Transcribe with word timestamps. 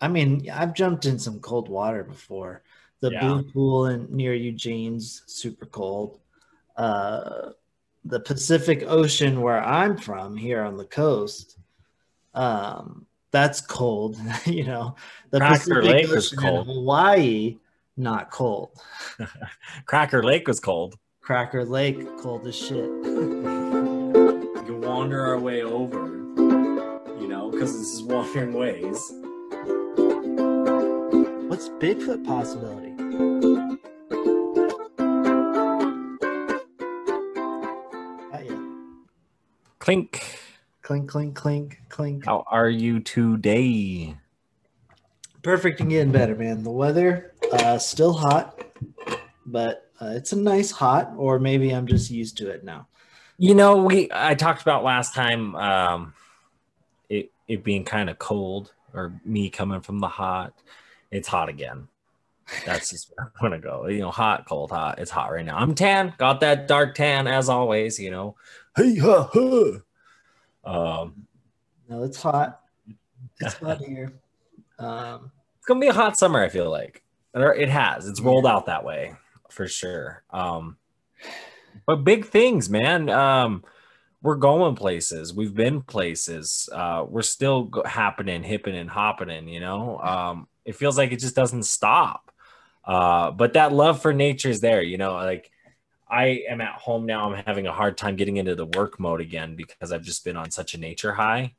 I 0.00 0.08
mean, 0.08 0.48
I've 0.50 0.74
jumped 0.74 1.06
in 1.06 1.18
some 1.18 1.40
cold 1.40 1.68
water 1.68 2.04
before. 2.04 2.62
The 3.00 3.10
Yeah. 3.12 3.20
blue 3.20 3.42
pool 3.44 3.86
in 3.86 4.06
near 4.10 4.34
Eugene's 4.34 5.22
super 5.26 5.66
cold. 5.66 6.18
Uh, 6.76 7.50
the 8.04 8.20
Pacific 8.20 8.84
Ocean, 8.86 9.40
where 9.40 9.62
I'm 9.62 9.96
from, 9.96 10.36
here 10.36 10.62
on 10.62 10.76
the 10.76 10.84
coast, 10.84 11.58
um, 12.34 13.06
that's 13.30 13.60
cold. 13.60 14.16
you 14.46 14.64
know, 14.64 14.94
the 15.30 15.38
Cracker 15.38 15.82
Pacific 15.82 15.84
Lake 15.84 16.32
in 16.32 16.38
cold. 16.38 16.66
Hawaii, 16.66 17.58
not 17.96 18.30
cold. 18.30 18.70
Cracker 19.86 20.22
Lake 20.22 20.46
was 20.46 20.60
cold. 20.60 20.96
Cracker 21.20 21.64
Lake, 21.64 21.98
cold 22.18 22.46
as 22.46 22.56
shit. 22.56 22.88
We 24.08 24.74
can 24.74 24.80
wander 24.80 25.24
our 25.24 25.38
way 25.38 25.62
over, 25.62 26.06
you 27.20 27.28
know, 27.28 27.50
because 27.50 27.78
this 27.78 27.92
is 27.92 28.02
wandering 28.02 28.52
ways. 28.52 29.12
What's 31.48 31.70
Bigfoot 31.70 32.26
possibility? 32.26 32.92
Yeah. 38.44 38.58
Clink. 39.78 40.38
Clink, 40.82 41.08
clink, 41.08 41.34
clink, 41.34 41.80
clink. 41.88 42.26
How 42.26 42.44
are 42.48 42.68
you 42.68 43.00
today? 43.00 44.14
Perfect 45.42 45.80
and 45.80 45.88
getting 45.88 46.12
better, 46.12 46.34
man. 46.34 46.62
The 46.62 46.70
weather 46.70 47.32
uh, 47.50 47.78
still 47.78 48.12
hot, 48.12 48.62
but 49.46 49.90
uh, 50.02 50.12
it's 50.14 50.34
a 50.34 50.36
nice 50.36 50.70
hot, 50.70 51.14
or 51.16 51.38
maybe 51.38 51.70
I'm 51.70 51.86
just 51.86 52.10
used 52.10 52.36
to 52.38 52.50
it 52.50 52.62
now. 52.62 52.88
You 53.38 53.54
know, 53.54 53.78
we 53.78 54.10
I 54.12 54.34
talked 54.34 54.60
about 54.60 54.84
last 54.84 55.14
time 55.14 55.56
um 55.56 56.12
it 57.08 57.32
it 57.46 57.64
being 57.64 57.84
kind 57.84 58.10
of 58.10 58.18
cold 58.18 58.74
or 58.92 59.18
me 59.24 59.48
coming 59.48 59.80
from 59.80 60.00
the 60.00 60.08
hot. 60.08 60.52
It's 61.10 61.28
hot 61.28 61.48
again. 61.48 61.88
That's 62.64 62.90
just 62.90 63.12
where 63.14 63.26
I'm 63.26 63.32
gonna 63.40 63.58
go. 63.58 63.86
You 63.86 64.00
know, 64.00 64.10
hot, 64.10 64.46
cold, 64.46 64.70
hot. 64.70 64.98
It's 64.98 65.10
hot 65.10 65.30
right 65.32 65.44
now. 65.44 65.56
I'm 65.58 65.74
tan, 65.74 66.14
got 66.18 66.40
that 66.40 66.66
dark 66.66 66.94
tan 66.94 67.26
as 67.26 67.48
always, 67.48 67.98
you 67.98 68.10
know. 68.10 68.36
Hey 68.76 68.96
ha 68.96 69.28
ha. 69.32 69.72
Um 70.64 71.26
No, 71.88 72.04
it's 72.04 72.20
hot. 72.20 72.60
It's 73.40 73.54
hot 73.58 73.80
here. 73.80 74.12
Um, 74.78 75.30
it's 75.56 75.66
gonna 75.66 75.80
be 75.80 75.88
a 75.88 75.92
hot 75.92 76.16
summer, 76.16 76.42
I 76.42 76.48
feel 76.48 76.70
like. 76.70 77.02
It 77.34 77.68
has. 77.68 78.08
It's 78.08 78.20
rolled 78.20 78.46
out 78.46 78.66
that 78.66 78.84
way 78.84 79.14
for 79.50 79.68
sure. 79.68 80.22
Um, 80.30 80.76
but 81.86 82.04
big 82.04 82.24
things, 82.26 82.68
man. 82.68 83.08
Um, 83.08 83.64
we're 84.22 84.34
going 84.36 84.74
places. 84.74 85.32
We've 85.32 85.54
been 85.54 85.82
places. 85.82 86.68
Uh, 86.72 87.04
we're 87.08 87.22
still 87.22 87.64
go- 87.64 87.84
happening, 87.84 88.42
hipping 88.42 88.76
and 88.76 88.90
hopping. 88.90 89.48
You 89.48 89.60
know, 89.60 89.98
um, 90.00 90.48
it 90.68 90.76
feels 90.76 90.98
like 90.98 91.12
it 91.12 91.18
just 91.18 91.34
doesn't 91.34 91.62
stop. 91.62 92.30
Uh, 92.84 93.30
but 93.30 93.54
that 93.54 93.72
love 93.72 94.02
for 94.02 94.12
nature 94.12 94.50
is 94.50 94.60
there. 94.60 94.82
You 94.82 94.98
know, 94.98 95.14
like 95.14 95.50
I 96.06 96.42
am 96.46 96.60
at 96.60 96.74
home 96.74 97.06
now. 97.06 97.30
I'm 97.30 97.42
having 97.46 97.66
a 97.66 97.72
hard 97.72 97.96
time 97.96 98.16
getting 98.16 98.36
into 98.36 98.54
the 98.54 98.66
work 98.66 99.00
mode 99.00 99.22
again 99.22 99.56
because 99.56 99.92
I've 99.92 100.02
just 100.02 100.26
been 100.26 100.36
on 100.36 100.50
such 100.50 100.74
a 100.74 100.78
nature 100.78 101.14
high. 101.14 101.54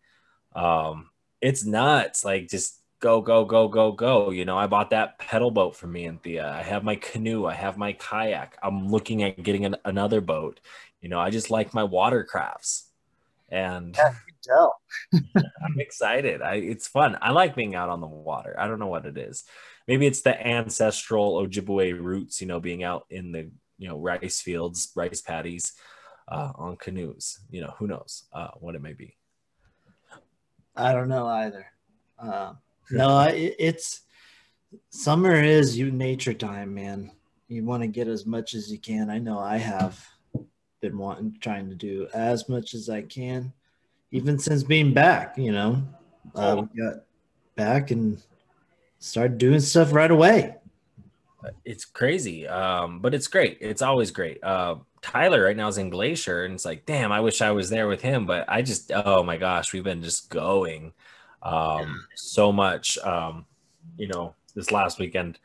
Um, 0.53 1.09
it's 1.41 1.65
nuts. 1.65 2.23
Like 2.23 2.49
just 2.49 2.79
go, 2.99 3.19
go, 3.19 3.45
go, 3.45 3.67
go, 3.67 3.91
go. 3.91 4.29
You 4.29 4.45
know, 4.45 4.59
I 4.59 4.67
bought 4.67 4.91
that 4.91 5.17
pedal 5.17 5.49
boat 5.49 5.75
for 5.75 5.87
me 5.87 6.05
and 6.05 6.21
Thea. 6.21 6.47
I 6.47 6.61
have 6.61 6.83
my 6.83 6.95
canoe. 6.95 7.47
I 7.47 7.55
have 7.55 7.77
my 7.77 7.93
kayak. 7.93 8.59
I'm 8.61 8.89
looking 8.89 9.23
at 9.23 9.41
getting 9.41 9.65
an, 9.65 9.75
another 9.85 10.21
boat. 10.21 10.59
You 11.01 11.09
know, 11.09 11.19
I 11.19 11.31
just 11.31 11.49
like 11.49 11.73
my 11.73 11.83
watercrafts, 11.83 12.83
and 13.51 13.97
tell. 14.43 14.79
I'm 15.13 15.79
excited. 15.79 16.41
I 16.41 16.55
it's 16.55 16.87
fun. 16.87 17.17
I 17.21 17.31
like 17.31 17.55
being 17.55 17.75
out 17.75 17.89
on 17.89 18.01
the 18.01 18.07
water. 18.07 18.55
I 18.57 18.67
don't 18.67 18.79
know 18.79 18.87
what 18.87 19.05
it 19.05 19.17
is. 19.17 19.43
Maybe 19.87 20.05
it's 20.05 20.21
the 20.21 20.47
ancestral 20.47 21.45
Ojibwe 21.45 21.99
roots. 21.99 22.41
You 22.41 22.47
know, 22.47 22.59
being 22.59 22.83
out 22.83 23.05
in 23.09 23.31
the 23.31 23.49
you 23.77 23.87
know 23.87 23.97
rice 23.97 24.41
fields, 24.41 24.91
rice 24.95 25.21
paddies, 25.21 25.73
uh, 26.27 26.51
on 26.55 26.77
canoes. 26.77 27.39
You 27.49 27.61
know, 27.61 27.73
who 27.77 27.87
knows 27.87 28.25
uh, 28.33 28.49
what 28.59 28.75
it 28.75 28.81
may 28.81 28.93
be. 28.93 29.15
I 30.75 30.93
don't 30.93 31.09
know 31.09 31.27
either. 31.27 31.65
Uh, 32.17 32.53
no, 32.91 33.09
I, 33.09 33.53
it's 33.59 34.01
summer 34.89 35.35
is 35.35 35.77
you 35.77 35.91
nature 35.91 36.33
time, 36.33 36.73
man. 36.73 37.11
You 37.47 37.65
want 37.65 37.81
to 37.81 37.87
get 37.87 38.07
as 38.07 38.25
much 38.25 38.53
as 38.53 38.71
you 38.71 38.77
can. 38.77 39.09
I 39.09 39.17
know 39.17 39.39
I 39.39 39.57
have 39.57 40.05
been 40.81 40.97
wanting, 40.97 41.37
trying 41.41 41.69
to 41.69 41.75
do 41.75 42.07
as 42.13 42.47
much 42.49 42.73
as 42.73 42.89
I 42.89 43.01
can, 43.03 43.51
even 44.11 44.39
since 44.39 44.63
being 44.63 44.93
back. 44.93 45.37
You 45.37 45.51
know, 45.51 45.83
uh, 46.35 46.55
Oh. 46.57 46.69
we 46.73 46.81
got 46.81 47.03
back 47.55 47.91
and 47.91 48.21
started 48.99 49.37
doing 49.37 49.59
stuff 49.59 49.93
right 49.93 50.11
away. 50.11 50.55
it's 51.63 51.85
crazy 51.85 52.45
um 52.49 52.99
but 52.99 53.13
it's 53.13 53.27
great 53.29 53.57
it's 53.61 53.81
always 53.81 54.11
great 54.11 54.43
uh 54.43 54.75
tyler 55.01 55.41
right 55.45 55.55
now 55.55 55.69
is 55.69 55.77
in 55.77 55.89
glacier 55.89 56.43
and 56.43 56.53
it's 56.53 56.65
like 56.65 56.85
damn 56.85 57.13
i 57.13 57.19
wish 57.21 57.41
i 57.41 57.49
was 57.49 57.69
there 57.69 57.87
with 57.87 58.01
him 58.01 58.25
but 58.25 58.43
i 58.49 58.61
just 58.61 58.91
oh 58.93 59.23
my 59.23 59.37
gosh 59.37 59.71
we've 59.71 59.85
been 59.85 60.03
just 60.03 60.29
going 60.29 60.91
um 61.41 62.05
so 62.13 62.51
much 62.51 62.97
um 62.99 63.45
you 63.97 64.05
know 64.07 64.35
this 64.53 64.69
last 64.69 64.99
weekend 64.99 65.39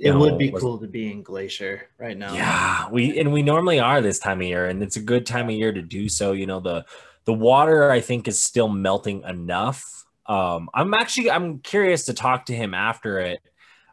It 0.00 0.12
would 0.14 0.38
be 0.38 0.50
was- 0.50 0.62
cool 0.62 0.78
to 0.78 0.86
be 0.88 1.12
in 1.12 1.22
Glacier 1.22 1.88
right 1.98 2.16
now. 2.16 2.32
yeah 2.34 2.88
we 2.90 3.18
and 3.20 3.32
we 3.32 3.42
normally 3.42 3.78
are 3.78 4.00
this 4.00 4.18
time 4.18 4.40
of 4.40 4.46
year 4.46 4.66
and 4.66 4.82
it's 4.82 4.96
a 4.96 5.00
good 5.02 5.26
time 5.26 5.48
of 5.48 5.54
year 5.54 5.72
to 5.72 5.82
do 5.82 6.08
so. 6.08 6.32
You 6.32 6.46
know 6.46 6.60
the 6.60 6.84
the 7.26 7.34
water 7.34 7.90
i 7.90 8.00
think 8.00 8.26
is 8.26 8.40
still 8.40 8.68
melting 8.68 9.22
enough. 9.24 10.06
Um 10.26 10.68
i'm 10.74 10.94
actually 10.94 11.30
i'm 11.30 11.58
curious 11.60 12.06
to 12.06 12.14
talk 12.14 12.46
to 12.46 12.54
him 12.54 12.72
after 12.74 13.18
it 13.18 13.40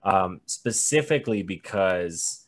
um 0.03 0.39
specifically 0.45 1.43
because 1.43 2.47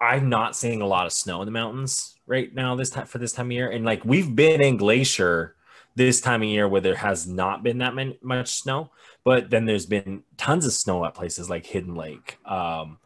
i'm 0.00 0.28
not 0.28 0.56
seeing 0.56 0.80
a 0.82 0.86
lot 0.86 1.06
of 1.06 1.12
snow 1.12 1.40
in 1.42 1.46
the 1.46 1.52
mountains 1.52 2.16
right 2.26 2.52
now 2.54 2.74
this 2.74 2.90
time 2.90 3.06
for 3.06 3.18
this 3.18 3.32
time 3.32 3.46
of 3.46 3.52
year. 3.52 3.70
And 3.70 3.84
like 3.84 4.04
we've 4.04 4.34
been 4.34 4.60
in 4.60 4.76
glacier 4.76 5.54
this 5.98 6.20
time 6.22 6.42
of 6.42 6.48
year 6.48 6.66
where 6.66 6.80
there 6.80 6.96
has 6.96 7.26
not 7.26 7.62
been 7.62 7.78
that 7.78 7.94
many, 7.94 8.18
much 8.22 8.54
snow 8.54 8.90
but 9.24 9.50
then 9.50 9.66
there's 9.66 9.86
been 9.86 10.22
tons 10.38 10.64
of 10.64 10.72
snow 10.72 11.04
at 11.04 11.12
places 11.12 11.50
like 11.50 11.66
hidden 11.66 11.94
lake 11.94 12.38
um 12.46 12.98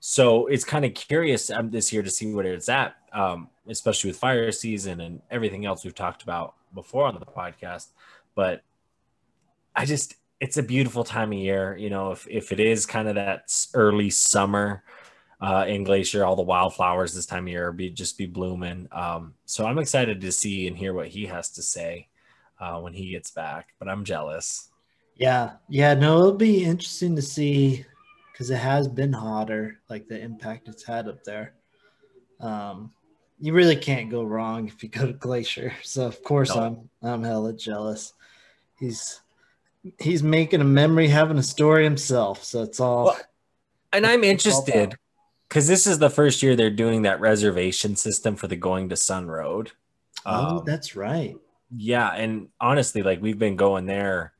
so 0.00 0.46
it's 0.46 0.64
kind 0.64 0.86
of 0.86 0.94
curious 0.94 1.50
um, 1.50 1.70
this 1.70 1.92
year 1.92 2.02
to 2.02 2.10
see 2.10 2.32
what 2.32 2.46
it's 2.46 2.70
at, 2.70 2.96
um, 3.12 3.50
especially 3.68 4.10
with 4.10 4.16
fire 4.16 4.50
season 4.50 5.00
and 5.02 5.20
everything 5.30 5.66
else 5.66 5.84
we've 5.84 5.94
talked 5.94 6.22
about 6.22 6.54
before 6.74 7.04
on 7.04 7.14
the 7.14 7.20
podcast. 7.20 7.88
But 8.34 8.62
I 9.76 9.84
just, 9.84 10.14
it's 10.40 10.56
a 10.56 10.62
beautiful 10.62 11.04
time 11.04 11.32
of 11.32 11.38
year. 11.38 11.76
You 11.76 11.90
know, 11.90 12.12
if, 12.12 12.26
if 12.30 12.50
it 12.50 12.60
is 12.60 12.86
kind 12.86 13.08
of 13.08 13.16
that 13.16 13.52
early 13.74 14.08
summer 14.08 14.82
uh, 15.38 15.66
in 15.68 15.84
Glacier, 15.84 16.24
all 16.24 16.36
the 16.36 16.42
wildflowers 16.42 17.12
this 17.12 17.26
time 17.26 17.44
of 17.44 17.48
year 17.48 17.70
be 17.70 17.90
just 17.90 18.16
be 18.16 18.26
blooming. 18.26 18.88
Um, 18.92 19.34
so 19.44 19.66
I'm 19.66 19.78
excited 19.78 20.22
to 20.22 20.32
see 20.32 20.66
and 20.66 20.78
hear 20.78 20.94
what 20.94 21.08
he 21.08 21.26
has 21.26 21.50
to 21.50 21.62
say 21.62 22.08
uh, 22.60 22.78
when 22.80 22.92
he 22.92 23.10
gets 23.10 23.30
back. 23.30 23.68
But 23.78 23.88
I'm 23.88 24.04
jealous. 24.04 24.68
Yeah, 25.16 25.52
yeah, 25.68 25.94
no, 25.94 26.18
it'll 26.18 26.32
be 26.32 26.64
interesting 26.64 27.16
to 27.16 27.22
see 27.22 27.84
because 28.32 28.50
it 28.50 28.56
has 28.56 28.88
been 28.88 29.12
hotter, 29.12 29.80
like 29.90 30.08
the 30.08 30.18
impact 30.20 30.68
it's 30.68 30.84
had 30.84 31.08
up 31.08 31.24
there. 31.24 31.54
Um, 32.40 32.92
you 33.38 33.52
really 33.52 33.76
can't 33.76 34.10
go 34.10 34.22
wrong 34.22 34.66
if 34.66 34.82
you 34.82 34.88
go 34.88 35.06
to 35.06 35.12
Glacier. 35.12 35.72
So 35.82 36.06
of 36.06 36.22
course 36.22 36.54
No. 36.54 36.62
I'm 36.62 36.90
I'm 37.02 37.22
hella 37.22 37.52
jealous. 37.54 38.14
He's 38.78 39.20
he's 39.98 40.22
making 40.22 40.60
a 40.60 40.64
memory, 40.64 41.08
having 41.08 41.38
a 41.38 41.42
story 41.42 41.84
himself. 41.84 42.44
So 42.44 42.62
it's 42.62 42.80
all 42.80 43.06
Well, 43.06 43.20
and 43.92 44.06
I'm 44.06 44.24
interested 44.24 44.94
because 45.48 45.66
this 45.66 45.86
is 45.86 45.98
the 45.98 46.10
first 46.10 46.42
year 46.42 46.54
they're 46.56 46.70
doing 46.70 47.02
that 47.02 47.20
reservation 47.20 47.96
system 47.96 48.36
for 48.36 48.46
the 48.46 48.56
going 48.56 48.88
to 48.90 48.96
Sun 48.96 49.26
Road. 49.26 49.72
oh, 50.24 50.58
Um, 50.58 50.62
that's 50.64 50.96
right. 50.96 51.36
Yeah, 51.76 52.10
and 52.10 52.48
honestly, 52.60 53.02
like 53.02 53.22
we've 53.22 53.38
been 53.38 53.56
going 53.56 53.86
there 53.86 54.32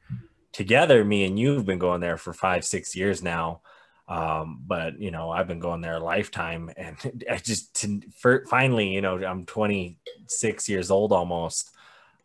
together. 0.53 1.05
Me 1.05 1.25
and 1.25 1.39
you 1.39 1.55
have 1.55 1.67
been 1.67 1.79
going 1.79 2.01
there 2.01 2.17
for 2.17 2.33
five, 2.33 2.65
six 2.65 2.95
years 2.97 3.23
now. 3.23 3.61
Um, 4.09 4.63
but 4.67 5.01
you 5.01 5.11
know, 5.11 5.31
I've 5.31 5.47
been 5.47 5.61
going 5.61 5.81
there 5.81 5.97
a 5.97 6.01
lifetime, 6.05 6.71
and 6.77 6.97
I 7.31 7.37
just 7.37 7.75
to, 7.83 8.01
for, 8.19 8.45
finally, 8.47 8.89
you 8.89 9.01
know, 9.01 9.25
I'm 9.25 9.47
26 9.47 10.69
years 10.69 10.91
old 10.91 11.13
almost. 11.13 11.71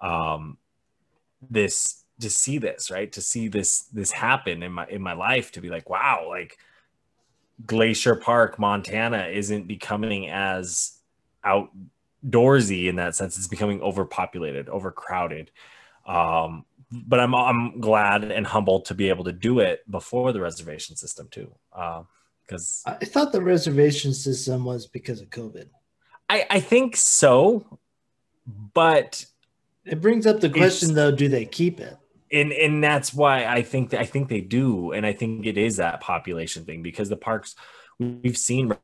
Um, 0.01 0.57
this 1.49 2.03
to 2.19 2.29
see 2.29 2.57
this 2.57 2.89
right 2.89 3.11
to 3.11 3.21
see 3.21 3.47
this 3.47 3.81
this 3.93 4.11
happen 4.11 4.63
in 4.63 4.71
my 4.71 4.87
in 4.87 5.01
my 5.01 5.13
life 5.13 5.51
to 5.51 5.61
be 5.61 5.69
like 5.69 5.89
wow 5.89 6.25
like 6.29 6.57
glacier 7.65 8.15
park 8.15 8.57
montana 8.57 9.27
isn't 9.27 9.67
becoming 9.67 10.29
as 10.29 10.99
outdoorsy 12.25 12.87
in 12.87 12.95
that 12.95 13.15
sense 13.15 13.37
it's 13.37 13.47
becoming 13.47 13.81
overpopulated 13.81 14.69
overcrowded 14.69 15.51
um 16.07 16.65
but 16.91 17.19
i'm 17.19 17.33
i'm 17.35 17.79
glad 17.79 18.23
and 18.23 18.45
humbled 18.47 18.85
to 18.85 18.93
be 18.93 19.09
able 19.09 19.23
to 19.23 19.31
do 19.31 19.59
it 19.59 19.89
before 19.89 20.31
the 20.33 20.41
reservation 20.41 20.95
system 20.95 21.27
too 21.31 21.53
because 22.47 22.83
I 22.85 23.05
thought 23.05 23.31
the 23.31 23.41
reservation 23.41 24.13
system 24.13 24.65
was 24.65 24.85
because 24.87 25.21
of 25.21 25.29
COVID. 25.29 25.67
i 26.29 26.45
i 26.49 26.59
think 26.59 26.95
so 26.95 27.79
but 28.73 29.25
It 29.85 30.01
brings 30.01 30.27
up 30.27 30.39
the 30.39 30.49
question 30.49 30.93
though, 30.93 31.11
do 31.11 31.27
they 31.27 31.45
keep 31.45 31.79
it? 31.79 31.97
and 32.31 32.51
and 32.51 32.83
that's 32.83 33.13
why 33.13 33.45
I 33.45 33.61
think 33.61 33.91
that 33.91 34.01
I 34.01 34.05
think 34.05 34.29
they 34.29 34.41
do, 34.41 34.91
and 34.91 35.05
I 35.05 35.13
think 35.13 35.45
it 35.45 35.57
is 35.57 35.77
that 35.77 36.01
population 36.01 36.65
thing 36.65 36.81
because 36.83 37.09
the 37.09 37.15
parks 37.17 37.55
we've 37.99 38.37
seen 38.37 38.75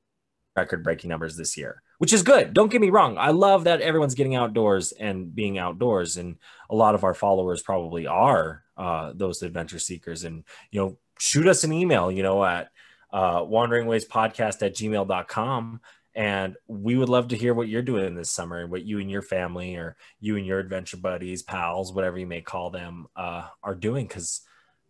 record 0.55 0.83
breaking 0.83 1.09
numbers 1.09 1.35
this 1.37 1.57
year, 1.57 1.81
which 2.01 2.13
is 2.13 2.23
good. 2.23 2.51
Don't 2.55 2.71
get 2.71 2.81
me 2.81 2.89
wrong. 2.89 3.19
I 3.19 3.29
love 3.29 3.65
that 3.65 3.81
everyone's 3.81 4.15
getting 4.15 4.33
outdoors 4.33 4.91
and 4.91 5.35
being 5.35 5.59
outdoors, 5.59 6.17
and 6.17 6.37
a 6.67 6.73
lot 6.73 6.95
of 6.95 7.03
our 7.03 7.13
followers 7.13 7.61
probably 7.61 8.07
are 8.07 8.63
uh, 8.75 9.13
those 9.13 9.43
adventure 9.43 9.77
seekers. 9.77 10.23
And 10.23 10.43
you 10.71 10.81
know, 10.81 10.97
shoot 11.19 11.45
us 11.45 11.63
an 11.63 11.71
email, 11.71 12.11
you 12.11 12.23
know, 12.23 12.43
at 12.43 12.71
uh, 13.13 13.41
wanderingwayspodcast 13.41 14.63
at 14.63 14.75
gmail.com 14.75 15.79
and 16.15 16.55
we 16.67 16.97
would 16.97 17.07
love 17.07 17.27
to 17.27 17.37
hear 17.37 17.53
what 17.53 17.67
you're 17.67 17.83
doing 17.83 18.15
this 18.15 18.31
summer 18.31 18.61
and 18.61 18.71
what 18.71 18.83
you 18.83 18.97
and 18.97 19.11
your 19.11 19.21
family 19.21 19.75
or 19.75 19.95
you 20.19 20.37
and 20.37 20.45
your 20.45 20.57
adventure 20.57 20.97
buddies, 20.97 21.43
pals, 21.43 21.93
whatever 21.93 22.17
you 22.17 22.25
may 22.25 22.41
call 22.41 22.71
them, 22.71 23.05
uh, 23.15 23.47
are 23.61 23.75
doing 23.75 24.07
because 24.07 24.41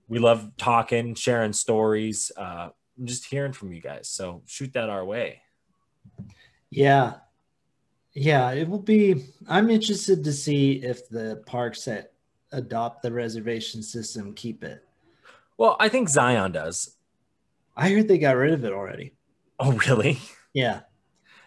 we 0.07 0.17
love 0.17 0.49
talking, 0.55 1.13
sharing 1.13 1.51
stories, 1.51 2.31
uh, 2.37 2.69
just 3.03 3.25
hearing 3.25 3.51
from 3.51 3.73
you 3.73 3.81
guys. 3.81 4.07
So 4.07 4.43
shoot 4.45 4.71
that 4.73 4.89
our 4.89 5.03
way. 5.03 5.41
Yeah. 6.71 7.13
Yeah, 8.13 8.51
it 8.51 8.68
will 8.68 8.79
be. 8.79 9.25
I'm 9.47 9.69
interested 9.69 10.23
to 10.23 10.33
see 10.33 10.83
if 10.83 11.07
the 11.07 11.44
parks 11.45 11.85
that 11.85 12.13
adopt 12.51 13.03
the 13.03 13.12
reservation 13.12 13.83
system 13.83 14.33
keep 14.33 14.63
it. 14.63 14.83
Well, 15.57 15.77
I 15.79 15.88
think 15.88 16.09
Zion 16.09 16.51
does. 16.51 16.97
I 17.77 17.89
heard 17.89 18.07
they 18.07 18.18
got 18.18 18.35
rid 18.35 18.53
of 18.53 18.65
it 18.65 18.73
already. 18.73 19.13
Oh, 19.59 19.73
really? 19.73 20.19
Yeah 20.53 20.81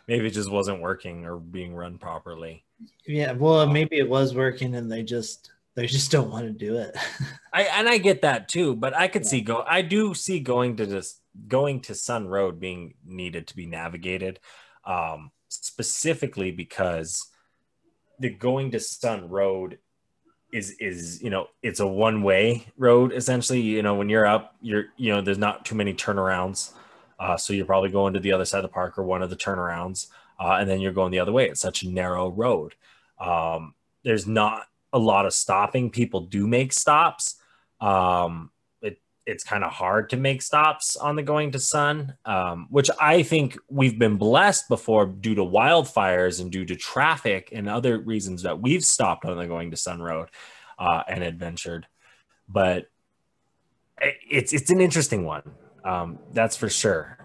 maybe 0.06 0.26
it 0.26 0.32
just 0.32 0.50
wasn't 0.50 0.80
working 0.80 1.24
or 1.24 1.38
being 1.38 1.74
run 1.74 1.98
properly. 1.98 2.64
Yeah, 3.06 3.32
well, 3.32 3.66
maybe 3.66 3.96
it 3.96 4.08
was 4.08 4.34
working 4.34 4.74
and 4.74 4.90
they 4.90 5.02
just 5.02 5.50
they 5.74 5.86
just 5.86 6.10
don't 6.10 6.30
want 6.30 6.44
to 6.46 6.52
do 6.52 6.76
it. 6.76 6.96
I 7.52 7.62
and 7.62 7.88
I 7.88 7.98
get 7.98 8.22
that 8.22 8.48
too, 8.48 8.74
but 8.76 8.94
I 8.94 9.08
could 9.08 9.22
yeah. 9.22 9.28
see 9.28 9.40
go 9.40 9.64
I 9.66 9.82
do 9.82 10.14
see 10.14 10.40
going 10.40 10.76
to 10.76 10.86
this 10.86 11.20
going 11.48 11.80
to 11.82 11.94
Sun 11.94 12.28
Road 12.28 12.60
being 12.60 12.94
needed 13.04 13.48
to 13.48 13.56
be 13.56 13.66
navigated 13.66 14.40
um 14.86 15.30
specifically 15.48 16.50
because 16.50 17.26
the 18.18 18.30
going 18.30 18.70
to 18.70 18.80
Sun 18.80 19.28
Road 19.28 19.78
is 20.52 20.76
is 20.78 21.22
you 21.22 21.30
know 21.30 21.48
it's 21.62 21.80
a 21.80 21.86
one 21.86 22.22
way 22.22 22.66
road 22.76 23.12
essentially 23.12 23.60
you 23.60 23.82
know 23.82 23.94
when 23.94 24.08
you're 24.08 24.26
up 24.26 24.54
you're 24.62 24.84
you 24.96 25.12
know 25.12 25.20
there's 25.20 25.38
not 25.38 25.64
too 25.64 25.74
many 25.74 25.92
turnarounds 25.92 26.72
uh, 27.18 27.36
so 27.36 27.52
you're 27.52 27.66
probably 27.66 27.90
going 27.90 28.14
to 28.14 28.20
the 28.20 28.32
other 28.32 28.44
side 28.44 28.58
of 28.58 28.64
the 28.64 28.68
park 28.68 28.98
or 28.98 29.04
one 29.04 29.22
of 29.22 29.30
the 29.30 29.36
turnarounds, 29.36 30.08
uh, 30.38 30.56
and 30.60 30.68
then 30.68 30.80
you're 30.80 30.92
going 30.92 31.12
the 31.12 31.18
other 31.18 31.32
way. 31.32 31.48
It's 31.48 31.60
such 31.60 31.82
a 31.82 31.88
narrow 31.88 32.28
road. 32.28 32.74
Um, 33.18 33.74
there's 34.02 34.26
not 34.26 34.66
a 34.92 34.98
lot 34.98 35.26
of 35.26 35.32
stopping. 35.32 35.90
People 35.90 36.20
do 36.20 36.46
make 36.46 36.72
stops. 36.72 37.36
Um, 37.80 38.50
it's 39.26 39.44
kind 39.44 39.64
of 39.64 39.72
hard 39.72 40.10
to 40.10 40.16
make 40.16 40.42
stops 40.42 40.96
on 40.96 41.16
the 41.16 41.22
going 41.22 41.52
to 41.52 41.58
Sun, 41.58 42.14
um, 42.24 42.66
which 42.70 42.90
I 43.00 43.22
think 43.22 43.56
we've 43.68 43.98
been 43.98 44.16
blessed 44.16 44.68
before 44.68 45.06
due 45.06 45.34
to 45.34 45.42
wildfires 45.42 46.40
and 46.40 46.50
due 46.50 46.64
to 46.66 46.76
traffic 46.76 47.48
and 47.52 47.68
other 47.68 47.98
reasons 47.98 48.42
that 48.42 48.60
we've 48.60 48.84
stopped 48.84 49.24
on 49.24 49.36
the 49.36 49.46
going 49.46 49.70
to 49.70 49.76
Sun 49.76 50.02
Road 50.02 50.28
uh, 50.78 51.02
and 51.08 51.24
adventured. 51.24 51.86
But 52.48 52.88
it's 54.00 54.52
it's 54.52 54.70
an 54.70 54.80
interesting 54.80 55.24
one. 55.24 55.42
Um, 55.84 56.18
that's 56.32 56.56
for 56.56 56.68
sure. 56.68 57.18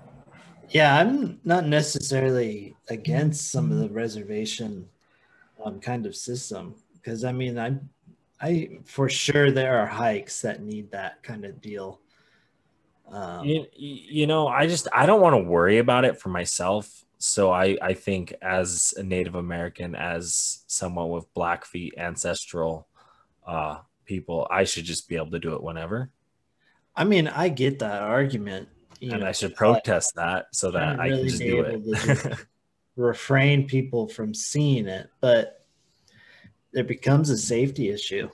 Yeah, 0.69 0.99
I'm 0.99 1.39
not 1.43 1.65
necessarily 1.65 2.75
against 2.89 3.51
some 3.51 3.71
of 3.71 3.79
the 3.79 3.89
reservation 3.89 4.87
um, 5.63 5.79
kind 5.79 6.05
of 6.05 6.15
system 6.15 6.75
because 6.93 7.23
I 7.23 7.31
mean, 7.31 7.57
I'm 7.57 7.89
I 8.41 8.79
for 8.85 9.09
sure 9.09 9.51
there 9.51 9.79
are 9.79 9.87
hikes 9.87 10.41
that 10.41 10.61
need 10.61 10.91
that 10.91 11.21
kind 11.23 11.45
of 11.45 11.61
deal. 11.61 11.99
Um, 13.11 13.45
you, 13.45 13.65
you 13.75 14.27
know, 14.27 14.47
I 14.47 14.67
just 14.67 14.87
I 14.93 15.05
don't 15.05 15.21
want 15.21 15.33
to 15.33 15.49
worry 15.49 15.79
about 15.79 16.05
it 16.05 16.19
for 16.19 16.29
myself. 16.29 17.05
So 17.17 17.51
I 17.51 17.77
I 17.81 17.93
think 17.93 18.33
as 18.41 18.93
a 18.97 19.03
Native 19.03 19.35
American, 19.35 19.95
as 19.95 20.63
someone 20.67 21.09
with 21.09 21.33
Blackfeet 21.33 21.95
ancestral 21.97 22.87
uh, 23.45 23.79
people, 24.05 24.47
I 24.49 24.63
should 24.63 24.85
just 24.85 25.09
be 25.09 25.15
able 25.15 25.31
to 25.31 25.39
do 25.39 25.53
it 25.53 25.63
whenever. 25.63 26.09
I 26.95 27.03
mean, 27.03 27.27
I 27.27 27.49
get 27.49 27.79
that 27.79 28.01
argument. 28.01 28.69
and 29.01 29.21
know, 29.21 29.27
I 29.27 29.31
should 29.31 29.55
protest 29.55 30.15
that 30.15 30.47
so 30.53 30.71
that 30.71 30.99
I 30.99 31.07
really 31.07 31.29
can 31.29 31.29
just 31.29 32.23
do 32.23 32.29
it. 32.29 32.37
refrain 32.95 33.65
people 33.65 34.07
from 34.07 34.33
seeing 34.33 34.87
it, 34.87 35.09
but 35.21 35.58
there 36.73 36.83
becomes 36.83 37.29
a 37.29 37.37
safety 37.37 37.89
issue. 37.89 38.29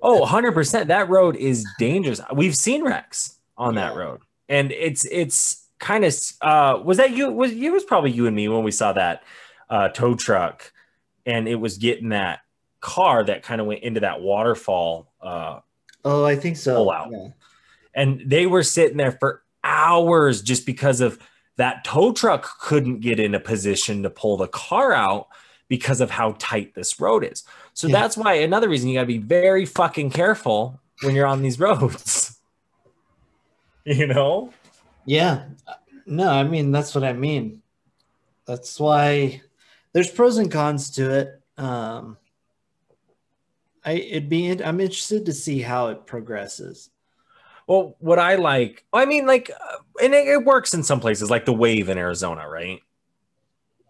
Oh, 0.00 0.24
100%. 0.24 0.86
That 0.86 1.08
road 1.08 1.36
is 1.36 1.66
dangerous. 1.78 2.20
We've 2.34 2.56
seen 2.56 2.84
wrecks 2.84 3.38
on 3.56 3.74
that 3.76 3.94
road. 3.94 4.20
And 4.48 4.72
it's 4.72 5.04
it's 5.06 5.66
kind 5.78 6.04
of 6.04 6.14
uh 6.42 6.80
was 6.84 6.98
that 6.98 7.10
you 7.12 7.30
was 7.32 7.52
it 7.52 7.72
was 7.72 7.84
probably 7.84 8.12
you 8.12 8.26
and 8.26 8.36
me 8.36 8.46
when 8.48 8.62
we 8.62 8.70
saw 8.70 8.92
that 8.92 9.24
uh 9.68 9.88
tow 9.88 10.14
truck 10.14 10.72
and 11.26 11.48
it 11.48 11.56
was 11.56 11.78
getting 11.78 12.10
that 12.10 12.40
car 12.80 13.24
that 13.24 13.42
kind 13.42 13.60
of 13.60 13.66
went 13.66 13.82
into 13.82 14.00
that 14.00 14.20
waterfall 14.20 15.10
uh 15.20 15.60
Oh, 16.04 16.24
I 16.24 16.36
think 16.36 16.56
so. 16.56 16.92
Out. 16.92 17.10
Yeah 17.10 17.28
and 17.94 18.22
they 18.26 18.46
were 18.46 18.62
sitting 18.62 18.96
there 18.96 19.12
for 19.12 19.42
hours 19.64 20.42
just 20.42 20.66
because 20.66 21.00
of 21.00 21.18
that 21.56 21.84
tow 21.84 22.12
truck 22.12 22.58
couldn't 22.60 23.00
get 23.00 23.20
in 23.20 23.34
a 23.34 23.40
position 23.40 24.02
to 24.02 24.10
pull 24.10 24.36
the 24.36 24.48
car 24.48 24.92
out 24.92 25.28
because 25.68 26.00
of 26.00 26.10
how 26.10 26.34
tight 26.38 26.74
this 26.74 26.98
road 27.00 27.24
is. 27.24 27.44
So 27.74 27.86
yeah. 27.86 28.00
that's 28.00 28.16
why 28.16 28.34
another 28.34 28.68
reason 28.68 28.88
you 28.88 28.96
got 28.96 29.02
to 29.02 29.06
be 29.06 29.18
very 29.18 29.64
fucking 29.64 30.10
careful 30.10 30.80
when 31.02 31.14
you're 31.14 31.26
on 31.26 31.42
these 31.42 31.58
roads. 31.58 32.38
you 33.84 34.06
know? 34.06 34.52
Yeah. 35.04 35.44
No, 36.06 36.30
I 36.30 36.44
mean 36.44 36.72
that's 36.72 36.94
what 36.94 37.04
I 37.04 37.12
mean. 37.12 37.62
That's 38.46 38.78
why 38.78 39.42
there's 39.92 40.10
pros 40.10 40.36
and 40.36 40.50
cons 40.50 40.90
to 40.92 41.10
it. 41.10 41.42
Um 41.58 42.16
I 43.84 43.92
it'd 43.92 44.28
be 44.28 44.50
I'm 44.62 44.80
interested 44.80 45.26
to 45.26 45.32
see 45.32 45.60
how 45.60 45.88
it 45.88 46.06
progresses. 46.06 46.90
Well, 47.66 47.96
what 48.00 48.18
I 48.18 48.34
like, 48.34 48.84
I 48.92 49.06
mean, 49.06 49.24
like, 49.26 49.50
uh, 49.50 49.76
and 50.02 50.12
it, 50.12 50.26
it, 50.26 50.44
works 50.44 50.74
in 50.74 50.82
some 50.82 50.98
places, 50.98 51.30
like 51.30 51.44
the 51.44 51.52
wave 51.52 51.88
in 51.88 51.96
Arizona, 51.96 52.48
right? 52.48 52.80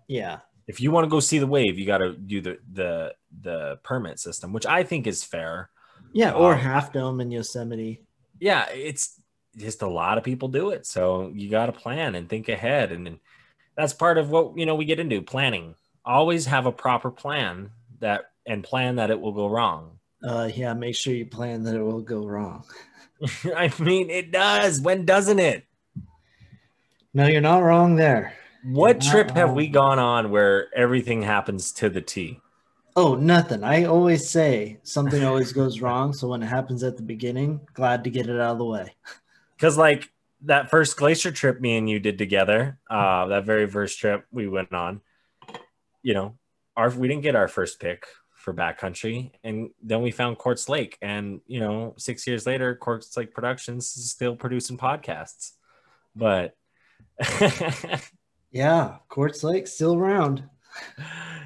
Yeah. 0.07 0.41
If 0.73 0.81
you 0.81 0.91
want 0.91 1.05
to 1.05 1.11
go 1.11 1.21
see 1.21 1.39
the 1.39 1.47
wave, 1.47 1.79
you 1.79 1.85
got 1.85 1.99
to 1.99 2.15
do 2.15 2.41
the 2.41 2.59
the 2.73 3.15
the 3.43 3.79
permit 3.83 4.19
system, 4.19 4.55
which 4.55 4.65
I 4.65 4.85
think 4.85 5.07
is 5.07 5.23
fair. 5.23 5.69
Yeah, 6.15 6.33
or 6.33 6.55
um, 6.55 6.61
Half 6.61 6.95
Dome 6.95 7.21
in 7.21 7.31
Yosemite. 7.31 8.01
Yeah, 8.41 8.67
it's 8.71 9.21
just 9.55 9.83
a 9.83 9.87
lot 9.87 10.17
of 10.17 10.25
people 10.25 10.49
do 10.49 10.71
it, 10.71 10.87
so 10.87 11.31
you 11.35 11.51
got 11.51 11.67
to 11.67 11.73
plan 11.73 12.15
and 12.15 12.27
think 12.27 12.49
ahead, 12.49 12.91
and, 12.91 13.07
and 13.07 13.19
that's 13.77 13.93
part 13.93 14.17
of 14.17 14.31
what 14.31 14.57
you 14.57 14.65
know 14.65 14.75
we 14.75 14.87
get 14.87 14.99
into 14.99 15.21
planning. 15.21 15.75
Always 16.07 16.47
have 16.47 16.65
a 16.65 16.73
proper 16.73 17.11
plan 17.11 17.71
that 18.01 18.31
and 18.47 18.65
plan 18.65 18.97
that 18.97 19.11
it 19.11 19.21
will 19.21 19.33
go 19.33 19.49
wrong. 19.49 19.99
Uh, 20.27 20.49
yeah, 20.55 20.73
make 20.73 20.95
sure 20.95 21.13
you 21.13 21.27
plan 21.27 21.65
that 21.65 21.75
it 21.75 21.83
will 21.83 22.01
go 22.01 22.27
wrong. 22.27 22.65
I 23.55 23.71
mean, 23.79 24.09
it 24.09 24.33
does. 24.33 24.81
When 24.81 25.05
doesn't 25.05 25.39
it? 25.39 25.67
No, 27.13 27.27
you're 27.27 27.43
not 27.43 27.63
wrong 27.63 27.97
there. 27.97 28.33
What 28.65 29.01
trip 29.01 29.31
have 29.33 29.55
we 29.55 29.69
gone 29.69 29.99
on 29.99 30.31
where 30.31 30.73
everything 30.75 31.23
happens 31.23 31.73
to 31.73 31.89
the 31.89 32.01
T? 32.01 32.41
Oh, 32.95 33.15
nothing. 33.15 33.65
I 33.65 33.85
always 33.85 34.29
say 34.29 34.79
something 34.83 35.25
always 35.25 35.53
goes 35.53 35.81
wrong. 35.81 36.13
So 36.13 36.29
when 36.29 36.43
it 36.43 36.47
happens 36.47 36.83
at 36.83 36.97
the 36.97 37.03
beginning, 37.03 37.61
glad 37.75 38.05
to 38.05 38.11
get 38.11 38.29
it 38.29 38.39
out 38.39 38.53
of 38.53 38.59
the 38.59 38.65
way. 38.65 38.95
Because, 39.57 39.79
like, 39.79 40.11
that 40.47 40.71
first 40.71 40.97
glacier 40.97 41.31
trip 41.31 41.61
me 41.61 41.77
and 41.77 41.89
you 41.89 42.01
did 42.01 42.19
together, 42.19 42.81
uh, 42.91 43.27
that 43.27 43.45
very 43.45 43.69
first 43.69 44.01
trip 44.01 44.27
we 44.33 44.49
went 44.49 44.73
on, 44.73 45.03
you 46.03 46.15
know, 46.15 46.35
our 46.77 46.91
we 46.91 47.07
didn't 47.07 47.23
get 47.23 47.37
our 47.37 47.49
first 47.49 47.81
pick 47.81 48.07
for 48.35 48.53
backcountry 48.53 49.31
and 49.45 49.71
then 49.81 50.03
we 50.03 50.11
found 50.11 50.37
quartz 50.37 50.69
lake 50.69 50.99
and 51.01 51.41
you 51.47 51.61
know 51.61 51.95
six 51.97 52.27
years 52.27 52.45
later 52.45 52.75
quartz 52.75 53.17
lake 53.17 53.33
productions 53.33 53.97
is 53.97 54.11
still 54.11 54.35
producing 54.35 54.77
podcasts 54.77 55.53
but 56.17 56.57
yeah 58.53 58.97
quartz 59.09 59.43
lake 59.43 59.67
still 59.67 59.95
around. 59.95 60.45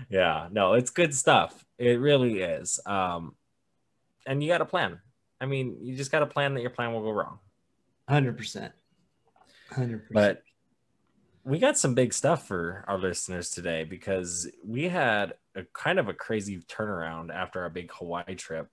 Yeah 0.08 0.46
no 0.52 0.74
it's 0.74 0.90
good 0.90 1.12
stuff. 1.12 1.64
It 1.78 1.98
really 1.98 2.40
is. 2.40 2.78
Um 2.86 3.34
and 4.24 4.40
you 4.40 4.48
got 4.48 4.60
a 4.60 4.66
plan. 4.66 5.00
I 5.40 5.46
mean 5.46 5.78
you 5.82 5.96
just 5.96 6.12
got 6.12 6.22
a 6.22 6.26
plan 6.26 6.54
that 6.54 6.60
your 6.60 6.70
plan 6.70 6.92
will 6.92 7.02
go 7.02 7.10
wrong. 7.10 7.40
100% 8.08 8.70
100% 9.72 10.02
but 10.12 10.42
we 11.46 11.60
got 11.60 11.78
some 11.78 11.94
big 11.94 12.12
stuff 12.12 12.46
for 12.46 12.84
our 12.88 12.98
listeners 12.98 13.50
today 13.50 13.84
because 13.84 14.48
we 14.64 14.88
had 14.88 15.34
a 15.54 15.62
kind 15.72 15.98
of 15.98 16.08
a 16.08 16.14
crazy 16.14 16.58
turnaround 16.68 17.32
after 17.32 17.62
our 17.62 17.70
big 17.70 17.90
Hawaii 17.92 18.34
trip. 18.34 18.68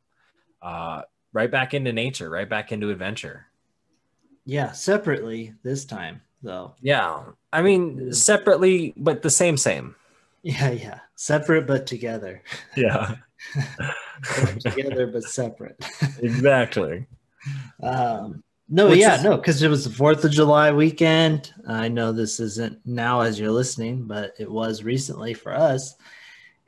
Uh, 0.60 1.04
right 1.34 1.52
back 1.52 1.74
into 1.74 1.94
nature, 1.94 2.30
right 2.30 2.50
back 2.50 2.72
into 2.72 2.90
adventure. 2.90 3.46
Yeah, 4.46 4.72
separately 4.72 5.54
this 5.64 5.86
time 5.86 6.22
though. 6.44 6.76
Yeah, 6.82 7.24
I 7.52 7.62
mean 7.62 8.14
separately, 8.14 8.94
but 8.98 9.22
the 9.22 9.30
same, 9.30 9.58
same. 9.58 9.96
Yeah, 10.44 10.72
yeah. 10.72 11.00
Separate 11.16 11.66
but 11.66 11.88
together. 11.88 12.44
Yeah. 12.76 13.16
together 14.60 15.08
but 15.08 15.24
separate. 15.24 15.84
exactly. 16.22 17.08
Um, 17.82 18.44
no, 18.70 18.90
Which 18.90 19.00
yeah, 19.00 19.16
is, 19.16 19.24
no, 19.24 19.38
because 19.38 19.62
it 19.62 19.70
was 19.70 19.84
the 19.84 19.90
Fourth 19.90 20.24
of 20.24 20.32
July 20.32 20.72
weekend. 20.72 21.54
I 21.68 21.90
know 21.90 22.12
this 22.12 22.40
isn't 22.40 22.80
now 22.86 23.22
as 23.22 23.40
you're 23.40 23.52
listening, 23.52 24.06
but 24.06 24.34
it 24.40 24.50
was 24.50 24.84
recently 24.84 25.34
for 25.34 25.54
us. 25.54 25.96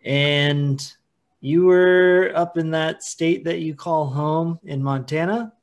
And 0.03 0.93
you 1.41 1.65
were 1.65 2.31
up 2.35 2.57
in 2.57 2.71
that 2.71 3.03
state 3.03 3.43
that 3.45 3.59
you 3.59 3.75
call 3.75 4.07
home 4.07 4.59
in 4.63 4.83
Montana. 4.83 5.53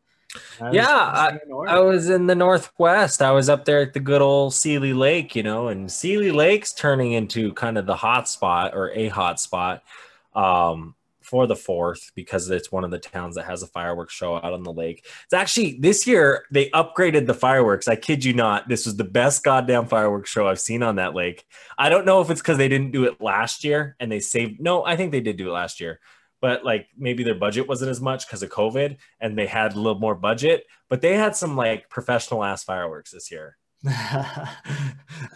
I 0.60 0.70
yeah, 0.70 0.86
I, 0.88 1.38
I, 1.68 1.78
was 1.80 2.08
in 2.08 2.26
the 2.26 2.34
Northwest. 2.34 3.20
I 3.20 3.32
was 3.32 3.48
up 3.48 3.64
there 3.64 3.80
at 3.82 3.92
the 3.92 4.00
good 4.00 4.22
old 4.22 4.54
Seeley 4.54 4.94
Lake, 4.94 5.36
you 5.36 5.42
know, 5.42 5.68
and 5.68 5.92
Seeley 5.92 6.32
Lake's 6.32 6.72
turning 6.72 7.12
into 7.12 7.52
kind 7.52 7.76
of 7.76 7.84
the 7.84 7.96
hot 7.96 8.28
spot 8.28 8.74
or 8.74 8.90
a 8.92 9.08
hot 9.08 9.40
spot. 9.40 9.82
Um, 10.34 10.94
for 11.32 11.46
the 11.46 11.56
fourth 11.56 12.12
because 12.14 12.50
it's 12.50 12.70
one 12.70 12.84
of 12.84 12.90
the 12.90 12.98
towns 12.98 13.36
that 13.36 13.46
has 13.46 13.62
a 13.62 13.66
fireworks 13.66 14.12
show 14.12 14.36
out 14.36 14.52
on 14.52 14.64
the 14.64 14.72
lake. 14.72 15.06
It's 15.24 15.32
actually 15.32 15.78
this 15.80 16.06
year 16.06 16.44
they 16.50 16.68
upgraded 16.70 17.26
the 17.26 17.32
fireworks. 17.32 17.88
I 17.88 17.96
kid 17.96 18.22
you 18.22 18.34
not. 18.34 18.68
This 18.68 18.84
was 18.84 18.96
the 18.96 19.04
best 19.04 19.42
goddamn 19.42 19.86
fireworks 19.86 20.28
show 20.28 20.46
I've 20.46 20.60
seen 20.60 20.82
on 20.82 20.96
that 20.96 21.14
lake. 21.14 21.46
I 21.78 21.88
don't 21.88 22.04
know 22.04 22.20
if 22.20 22.28
it's 22.28 22.42
because 22.42 22.58
they 22.58 22.68
didn't 22.68 22.90
do 22.90 23.04
it 23.04 23.18
last 23.18 23.64
year 23.64 23.96
and 23.98 24.12
they 24.12 24.20
saved. 24.20 24.60
No, 24.60 24.84
I 24.84 24.96
think 24.96 25.10
they 25.10 25.22
did 25.22 25.38
do 25.38 25.48
it 25.48 25.52
last 25.52 25.80
year, 25.80 26.00
but 26.42 26.64
like 26.64 26.88
maybe 26.98 27.22
their 27.22 27.36
budget 27.36 27.68
wasn't 27.68 27.90
as 27.90 28.00
much 28.00 28.26
because 28.26 28.42
of 28.42 28.50
COVID 28.50 28.96
and 29.20 29.38
they 29.38 29.46
had 29.46 29.74
a 29.74 29.76
little 29.76 30.00
more 30.00 30.16
budget. 30.16 30.66
But 30.90 31.00
they 31.00 31.14
had 31.14 31.36
some 31.36 31.56
like 31.56 31.88
professional 31.88 32.42
ass 32.44 32.64
fireworks 32.64 33.12
this 33.12 33.30
year. 33.30 33.56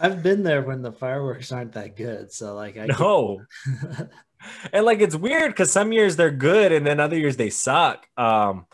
I've 0.01 0.21
been 0.21 0.43
there 0.43 0.61
when 0.61 0.81
the 0.81 0.91
fireworks 0.91 1.51
aren't 1.53 1.71
that 1.73 1.95
good. 1.95 2.33
So 2.33 2.55
like 2.55 2.77
I 2.77 2.87
know. 2.87 3.41
and 4.73 4.85
like 4.85 4.99
it's 4.99 5.15
weird 5.15 5.51
because 5.51 5.71
some 5.71 5.93
years 5.93 6.17
they're 6.17 6.29
good 6.29 6.73
and 6.73 6.85
then 6.85 6.99
other 6.99 7.17
years 7.17 7.37
they 7.37 7.49
suck. 7.49 8.05
Um, 8.17 8.65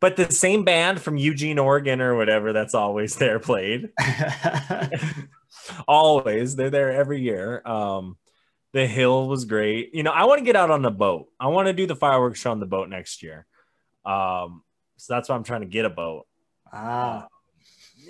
but 0.00 0.16
the 0.16 0.32
same 0.32 0.64
band 0.64 1.00
from 1.00 1.16
Eugene, 1.16 1.60
Oregon, 1.60 2.00
or 2.00 2.16
whatever 2.16 2.52
that's 2.52 2.74
always 2.74 3.16
there 3.16 3.38
played. 3.38 3.90
always, 5.88 6.56
they're 6.56 6.70
there 6.70 6.92
every 6.92 7.20
year. 7.20 7.62
Um, 7.64 8.16
the 8.72 8.86
hill 8.86 9.28
was 9.28 9.44
great. 9.44 9.94
You 9.94 10.02
know, 10.02 10.10
I 10.10 10.24
want 10.24 10.38
to 10.38 10.44
get 10.44 10.56
out 10.56 10.70
on 10.70 10.82
the 10.82 10.90
boat. 10.90 11.28
I 11.40 11.48
want 11.48 11.66
to 11.68 11.72
do 11.72 11.86
the 11.86 11.96
fireworks 11.96 12.40
show 12.40 12.50
on 12.50 12.60
the 12.60 12.66
boat 12.66 12.88
next 12.88 13.22
year. 13.22 13.46
Um, 14.04 14.62
so 14.96 15.14
that's 15.14 15.28
why 15.28 15.36
I'm 15.36 15.44
trying 15.44 15.62
to 15.62 15.66
get 15.66 15.84
a 15.84 15.90
boat. 15.90 16.26
Ah. 16.72 17.24
Uh, 17.24 17.28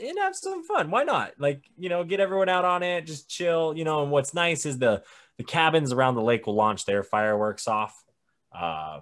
and 0.01 0.19
have 0.19 0.37
some 0.37 0.65
fun. 0.65 0.91
Why 0.91 1.03
not? 1.05 1.33
Like, 1.39 1.65
you 1.77 1.89
know, 1.89 2.05
get 2.05 2.21
everyone 2.21 2.49
out 2.49 2.65
on 2.65 2.83
it, 2.83 3.07
just 3.07 3.29
chill. 3.29 3.77
You 3.77 3.85
know, 3.85 4.03
and 4.03 4.13
what's 4.13 4.35
nice 4.35 4.65
is 4.67 4.79
the 4.79 5.03
the 5.39 5.45
cabins 5.45 5.93
around 5.93 6.15
the 6.15 6.23
lake 6.23 6.47
will 6.47 6.55
launch 6.55 6.85
their 6.85 7.03
fireworks 7.03 7.69
off 7.69 7.97
uh, 8.53 9.01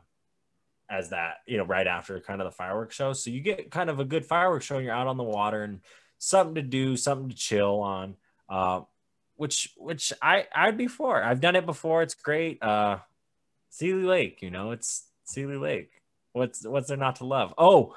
as 0.88 1.10
that, 1.10 1.36
you 1.46 1.56
know, 1.56 1.64
right 1.64 1.86
after 1.86 2.20
kind 2.20 2.40
of 2.40 2.46
the 2.46 2.56
fireworks 2.56 2.94
show. 2.94 3.12
So 3.12 3.30
you 3.30 3.40
get 3.40 3.70
kind 3.70 3.90
of 3.90 4.00
a 4.00 4.04
good 4.04 4.24
fireworks 4.24 4.66
show. 4.66 4.76
And 4.76 4.84
you're 4.84 4.94
out 4.94 5.06
on 5.06 5.16
the 5.16 5.24
water 5.24 5.62
and 5.62 5.80
something 6.18 6.56
to 6.56 6.62
do, 6.62 6.96
something 6.96 7.30
to 7.30 7.36
chill 7.36 7.80
on. 7.80 8.16
Uh, 8.48 8.82
which 9.36 9.72
which 9.76 10.12
I 10.20 10.46
I'd 10.54 10.76
be 10.76 10.88
for. 10.88 11.22
I've 11.22 11.40
done 11.40 11.56
it 11.56 11.66
before. 11.66 12.02
It's 12.02 12.14
great. 12.14 12.62
Uh, 12.62 12.98
Seeley 13.70 14.04
Lake, 14.04 14.42
you 14.42 14.50
know, 14.50 14.70
it's 14.70 15.06
Seeley 15.24 15.56
Lake. 15.56 15.90
What's 16.32 16.66
what's 16.66 16.88
there 16.88 16.96
not 16.96 17.16
to 17.16 17.24
love? 17.24 17.54
Oh, 17.58 17.94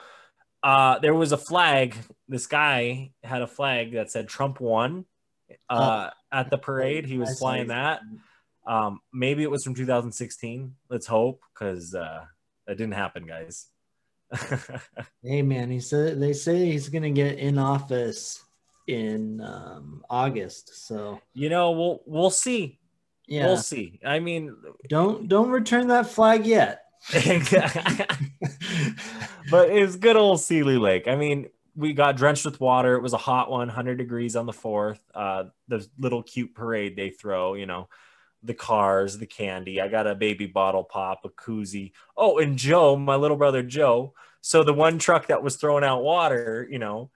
uh, 0.61 0.99
there 0.99 1.15
was 1.15 1.31
a 1.31 1.37
flag. 1.37 1.95
This 2.27 2.47
guy 2.47 3.11
had 3.23 3.41
a 3.41 3.47
flag 3.47 3.93
that 3.93 4.11
said 4.11 4.27
Trump 4.27 4.59
won 4.59 5.05
uh, 5.69 6.09
oh. 6.11 6.37
at 6.37 6.49
the 6.49 6.57
parade. 6.57 7.05
He 7.05 7.17
was 7.17 7.39
flying 7.39 7.67
that. 7.67 8.01
Um, 8.65 8.99
maybe 9.13 9.43
it 9.43 9.51
was 9.51 9.63
from 9.63 9.73
2016. 9.73 10.75
Let's 10.89 11.07
hope, 11.07 11.41
because 11.53 11.95
uh, 11.95 12.25
that 12.67 12.77
didn't 12.77 12.93
happen, 12.93 13.25
guys. 13.25 13.67
hey 15.23 15.41
man, 15.41 15.71
he 15.71 15.79
said 15.79 16.19
they 16.19 16.33
say 16.33 16.65
he's 16.65 16.89
gonna 16.89 17.09
get 17.09 17.39
in 17.39 17.57
office 17.57 18.43
in 18.89 19.39
um, 19.41 20.03
August. 20.09 20.87
So 20.87 21.21
you 21.33 21.49
know, 21.49 21.71
we'll 21.71 22.01
we'll 22.05 22.31
see. 22.31 22.79
Yeah, 23.27 23.45
we'll 23.45 23.57
see. 23.57 23.99
I 24.03 24.19
mean, 24.19 24.55
don't 24.87 25.27
don't 25.27 25.51
return 25.51 25.87
that 25.89 26.07
flag 26.07 26.45
yet. 26.45 26.85
but 29.51 29.69
it's 29.69 29.95
good 29.95 30.15
old 30.17 30.41
Seeley 30.41 30.77
Lake. 30.77 31.07
I 31.07 31.15
mean, 31.15 31.49
we 31.75 31.93
got 31.93 32.17
drenched 32.17 32.45
with 32.45 32.59
water. 32.59 32.95
It 32.95 33.03
was 33.03 33.13
a 33.13 33.17
hot 33.17 33.51
one, 33.51 33.67
100 33.67 33.97
degrees 33.97 34.35
on 34.35 34.47
the 34.47 34.53
fourth. 34.53 34.99
Uh, 35.13 35.45
the 35.67 35.87
little 35.97 36.23
cute 36.23 36.53
parade 36.55 36.95
they 36.97 37.11
throw, 37.11 37.53
you 37.53 37.67
know, 37.67 37.87
the 38.43 38.55
cars, 38.55 39.17
the 39.17 39.27
candy. 39.27 39.79
I 39.79 39.87
got 39.87 40.07
a 40.07 40.15
baby 40.15 40.47
bottle 40.47 40.83
pop, 40.83 41.21
a 41.23 41.29
koozie. 41.29 41.91
Oh, 42.17 42.39
and 42.39 42.57
Joe, 42.57 42.97
my 42.97 43.15
little 43.15 43.37
brother 43.37 43.63
Joe. 43.63 44.13
So 44.41 44.63
the 44.63 44.73
one 44.73 44.97
truck 44.97 45.27
that 45.27 45.43
was 45.43 45.55
throwing 45.55 45.83
out 45.83 46.03
water, 46.03 46.67
you 46.69 46.79
know, 46.79 47.11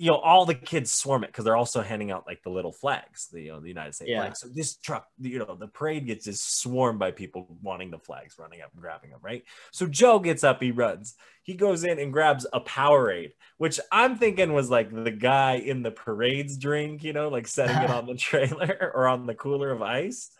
you 0.00 0.10
know, 0.10 0.16
all 0.16 0.46
the 0.46 0.54
kids 0.54 0.90
swarm 0.90 1.24
it 1.24 1.26
because 1.26 1.44
they're 1.44 1.58
also 1.58 1.82
handing 1.82 2.10
out 2.10 2.24
like 2.26 2.42
the 2.42 2.48
little 2.48 2.72
flags, 2.72 3.28
the 3.30 3.42
you 3.42 3.52
know, 3.52 3.60
the 3.60 3.68
United 3.68 3.94
States 3.94 4.10
yeah. 4.10 4.22
flag. 4.22 4.34
So 4.34 4.48
this 4.48 4.76
truck, 4.76 5.06
you 5.20 5.38
know, 5.38 5.54
the 5.54 5.66
parade 5.66 6.06
gets 6.06 6.24
just 6.24 6.58
swarmed 6.58 6.98
by 6.98 7.10
people 7.10 7.46
wanting 7.60 7.90
the 7.90 7.98
flags, 7.98 8.38
running 8.38 8.62
up 8.62 8.70
and 8.72 8.80
grabbing 8.80 9.10
them, 9.10 9.20
right? 9.22 9.44
So 9.72 9.86
Joe 9.86 10.18
gets 10.18 10.42
up, 10.42 10.62
he 10.62 10.70
runs, 10.70 11.16
he 11.42 11.52
goes 11.52 11.84
in 11.84 11.98
and 11.98 12.14
grabs 12.14 12.46
a 12.50 12.62
Powerade, 12.62 13.32
which 13.58 13.78
I'm 13.92 14.16
thinking 14.16 14.54
was 14.54 14.70
like 14.70 14.90
the 14.90 15.10
guy 15.10 15.56
in 15.56 15.82
the 15.82 15.90
parade's 15.90 16.56
drink, 16.56 17.04
you 17.04 17.12
know, 17.12 17.28
like 17.28 17.46
setting 17.46 17.76
it 17.76 17.90
on 17.90 18.06
the 18.06 18.14
trailer 18.16 18.90
or 18.94 19.06
on 19.06 19.26
the 19.26 19.34
cooler 19.34 19.70
of 19.70 19.82
ice. 19.82 20.30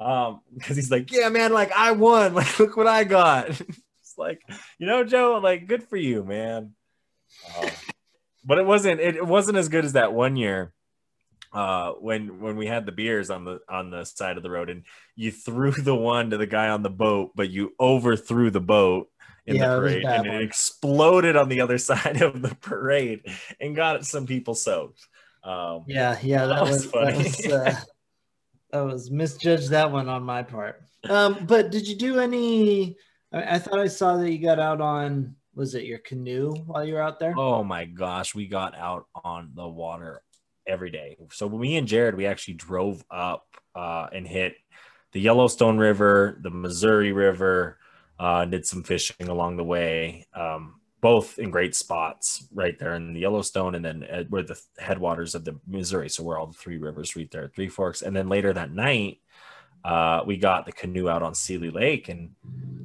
Um, 0.00 0.40
because 0.54 0.76
he's 0.76 0.90
like, 0.90 1.12
Yeah, 1.12 1.28
man, 1.28 1.52
like 1.52 1.72
I 1.72 1.92
won, 1.92 2.32
like 2.34 2.58
look 2.58 2.74
what 2.78 2.86
I 2.86 3.04
got. 3.04 3.50
it's 3.60 4.14
like, 4.16 4.40
you 4.78 4.86
know, 4.86 5.04
Joe, 5.04 5.40
like 5.42 5.68
good 5.68 5.82
for 5.82 5.98
you, 5.98 6.24
man. 6.24 6.72
Um, 7.60 7.68
but 8.44 8.58
it 8.58 8.66
wasn't 8.66 9.00
it 9.00 9.26
wasn't 9.26 9.56
as 9.56 9.68
good 9.68 9.84
as 9.84 9.94
that 9.94 10.12
one 10.12 10.36
year 10.36 10.72
uh, 11.54 11.92
when 11.92 12.40
when 12.40 12.56
we 12.56 12.66
had 12.66 12.84
the 12.84 12.92
beers 12.92 13.30
on 13.30 13.44
the 13.44 13.60
on 13.68 13.90
the 13.90 14.04
side 14.04 14.36
of 14.36 14.42
the 14.42 14.50
road 14.50 14.68
and 14.68 14.84
you 15.14 15.30
threw 15.30 15.70
the 15.78 15.94
one 15.94 16.30
to 16.30 16.36
the 16.36 16.46
guy 16.46 16.68
on 16.68 16.82
the 16.82 16.90
boat 16.90 17.30
but 17.34 17.48
you 17.48 17.72
overthrew 17.78 18.50
the 18.50 18.60
boat 18.60 19.08
in 19.46 19.56
yeah, 19.56 19.68
the 19.68 19.80
parade 19.80 20.04
and 20.04 20.26
one. 20.26 20.36
it 20.36 20.42
exploded 20.42 21.36
on 21.36 21.48
the 21.48 21.60
other 21.60 21.78
side 21.90 22.20
of 22.22 22.42
the 22.42 22.54
parade 22.56 23.22
and 23.60 23.76
got 23.76 24.04
some 24.04 24.26
people 24.26 24.54
soaked. 24.54 25.06
Um, 25.42 25.84
yeah 25.86 26.18
yeah 26.22 26.46
that, 26.46 26.54
that 26.54 26.70
was, 26.70 26.86
funny 26.86 27.12
that 27.12 27.18
was, 27.18 27.46
uh, 27.46 27.80
that 28.70 28.80
was 28.80 29.10
misjudged 29.10 29.70
that 29.70 29.92
one 29.92 30.08
on 30.08 30.22
my 30.22 30.42
part. 30.42 30.82
Um, 31.08 31.44
but 31.46 31.70
did 31.70 31.86
you 31.86 31.96
do 31.96 32.18
any 32.18 32.96
I, 33.30 33.56
I 33.56 33.58
thought 33.58 33.78
i 33.78 33.88
saw 33.88 34.16
that 34.16 34.32
you 34.32 34.38
got 34.38 34.58
out 34.58 34.80
on 34.80 35.36
was 35.54 35.74
it 35.74 35.84
your 35.84 35.98
canoe 35.98 36.52
while 36.66 36.84
you 36.84 36.94
were 36.94 37.02
out 37.02 37.18
there? 37.18 37.34
Oh 37.36 37.64
my 37.64 37.84
gosh, 37.84 38.34
we 38.34 38.46
got 38.46 38.76
out 38.76 39.06
on 39.24 39.52
the 39.54 39.68
water 39.68 40.22
every 40.66 40.90
day. 40.90 41.16
So 41.32 41.48
me 41.48 41.76
and 41.76 41.86
Jared, 41.86 42.16
we 42.16 42.26
actually 42.26 42.54
drove 42.54 43.04
up 43.10 43.46
uh, 43.74 44.08
and 44.12 44.26
hit 44.26 44.56
the 45.12 45.20
Yellowstone 45.20 45.78
River, 45.78 46.38
the 46.42 46.50
Missouri 46.50 47.12
River, 47.12 47.78
uh, 48.18 48.44
did 48.44 48.66
some 48.66 48.82
fishing 48.82 49.28
along 49.28 49.56
the 49.56 49.64
way. 49.64 50.26
Um, 50.34 50.80
both 51.00 51.38
in 51.38 51.50
great 51.50 51.74
spots 51.74 52.48
right 52.54 52.78
there 52.78 52.94
in 52.94 53.12
the 53.12 53.20
Yellowstone 53.20 53.74
and 53.74 53.84
then 53.84 54.02
at, 54.04 54.30
where 54.30 54.42
the 54.42 54.58
headwaters 54.78 55.34
of 55.34 55.44
the 55.44 55.60
Missouri. 55.66 56.08
So 56.08 56.22
where 56.22 56.38
all 56.38 56.46
the 56.46 56.54
three 56.54 56.78
rivers 56.78 57.14
right 57.14 57.30
there, 57.30 57.52
Three 57.54 57.68
Forks. 57.68 58.00
And 58.00 58.16
then 58.16 58.30
later 58.30 58.54
that 58.54 58.72
night, 58.72 59.18
uh, 59.84 60.22
we 60.26 60.36
got 60.36 60.64
the 60.64 60.72
canoe 60.72 61.08
out 61.08 61.22
on 61.22 61.34
Seeley 61.34 61.70
Lake 61.70 62.08
and 62.08 62.30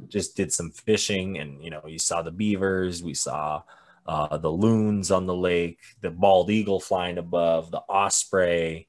just 0.09 0.35
did 0.35 0.51
some 0.51 0.71
fishing. 0.71 1.37
And, 1.37 1.63
you 1.63 1.69
know, 1.69 1.81
you 1.87 1.99
saw 1.99 2.21
the 2.21 2.31
beavers, 2.31 3.01
we 3.01 3.13
saw 3.13 3.63
uh, 4.05 4.37
the 4.37 4.49
loons 4.49 5.11
on 5.11 5.25
the 5.25 5.35
lake, 5.35 5.79
the 6.01 6.09
bald 6.09 6.49
eagle 6.49 6.79
flying 6.79 7.17
above, 7.17 7.71
the 7.71 7.79
osprey. 7.79 8.87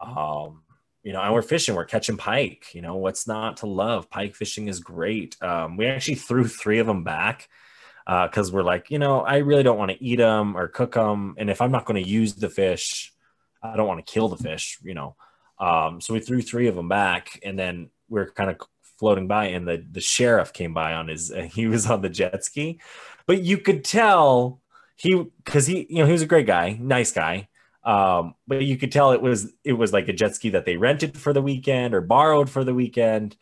Um, 0.00 0.62
you 1.02 1.12
know, 1.12 1.20
and 1.20 1.32
we're 1.34 1.42
fishing, 1.42 1.74
we're 1.74 1.84
catching 1.84 2.16
pike. 2.16 2.74
You 2.74 2.82
know, 2.82 2.96
what's 2.96 3.26
not 3.26 3.58
to 3.58 3.66
love? 3.66 4.10
Pike 4.10 4.34
fishing 4.34 4.68
is 4.68 4.80
great. 4.80 5.40
Um, 5.42 5.76
we 5.76 5.86
actually 5.86 6.14
threw 6.16 6.48
three 6.48 6.78
of 6.78 6.86
them 6.86 7.04
back 7.04 7.48
because 8.06 8.50
uh, 8.50 8.52
we're 8.54 8.62
like, 8.62 8.90
you 8.90 8.98
know, 8.98 9.20
I 9.20 9.38
really 9.38 9.62
don't 9.62 9.78
want 9.78 9.90
to 9.90 10.02
eat 10.02 10.16
them 10.16 10.56
or 10.56 10.66
cook 10.66 10.94
them. 10.94 11.34
And 11.38 11.50
if 11.50 11.60
I'm 11.60 11.70
not 11.70 11.84
going 11.84 12.02
to 12.02 12.08
use 12.08 12.34
the 12.34 12.50
fish, 12.50 13.12
I 13.62 13.76
don't 13.76 13.86
want 13.86 14.04
to 14.04 14.12
kill 14.12 14.28
the 14.28 14.42
fish, 14.42 14.78
you 14.82 14.94
know. 14.94 15.14
Um, 15.64 16.00
so 16.02 16.12
we 16.12 16.20
threw 16.20 16.42
three 16.42 16.66
of 16.66 16.74
them 16.74 16.88
back, 16.88 17.40
and 17.42 17.58
then 17.58 17.88
we 18.08 18.20
are 18.20 18.30
kind 18.30 18.50
of 18.50 18.58
floating 18.98 19.26
by, 19.26 19.46
and 19.46 19.66
the 19.66 19.82
the 19.90 20.00
sheriff 20.00 20.52
came 20.52 20.74
by 20.74 20.92
on 20.92 21.08
his. 21.08 21.32
He 21.54 21.66
was 21.66 21.88
on 21.90 22.02
the 22.02 22.10
jet 22.10 22.44
ski, 22.44 22.80
but 23.26 23.42
you 23.42 23.56
could 23.58 23.82
tell 23.82 24.60
he 24.96 25.24
because 25.44 25.66
he 25.66 25.86
you 25.88 26.00
know 26.00 26.06
he 26.06 26.12
was 26.12 26.22
a 26.22 26.26
great 26.26 26.46
guy, 26.46 26.76
nice 26.80 27.12
guy. 27.12 27.48
Um, 27.82 28.34
but 28.46 28.62
you 28.62 28.76
could 28.76 28.92
tell 28.92 29.12
it 29.12 29.22
was 29.22 29.52
it 29.64 29.72
was 29.74 29.92
like 29.92 30.08
a 30.08 30.12
jet 30.12 30.34
ski 30.34 30.50
that 30.50 30.66
they 30.66 30.76
rented 30.76 31.16
for 31.16 31.32
the 31.32 31.42
weekend 31.42 31.94
or 31.94 32.02
borrowed 32.02 32.50
for 32.50 32.62
the 32.62 32.74
weekend. 32.74 33.36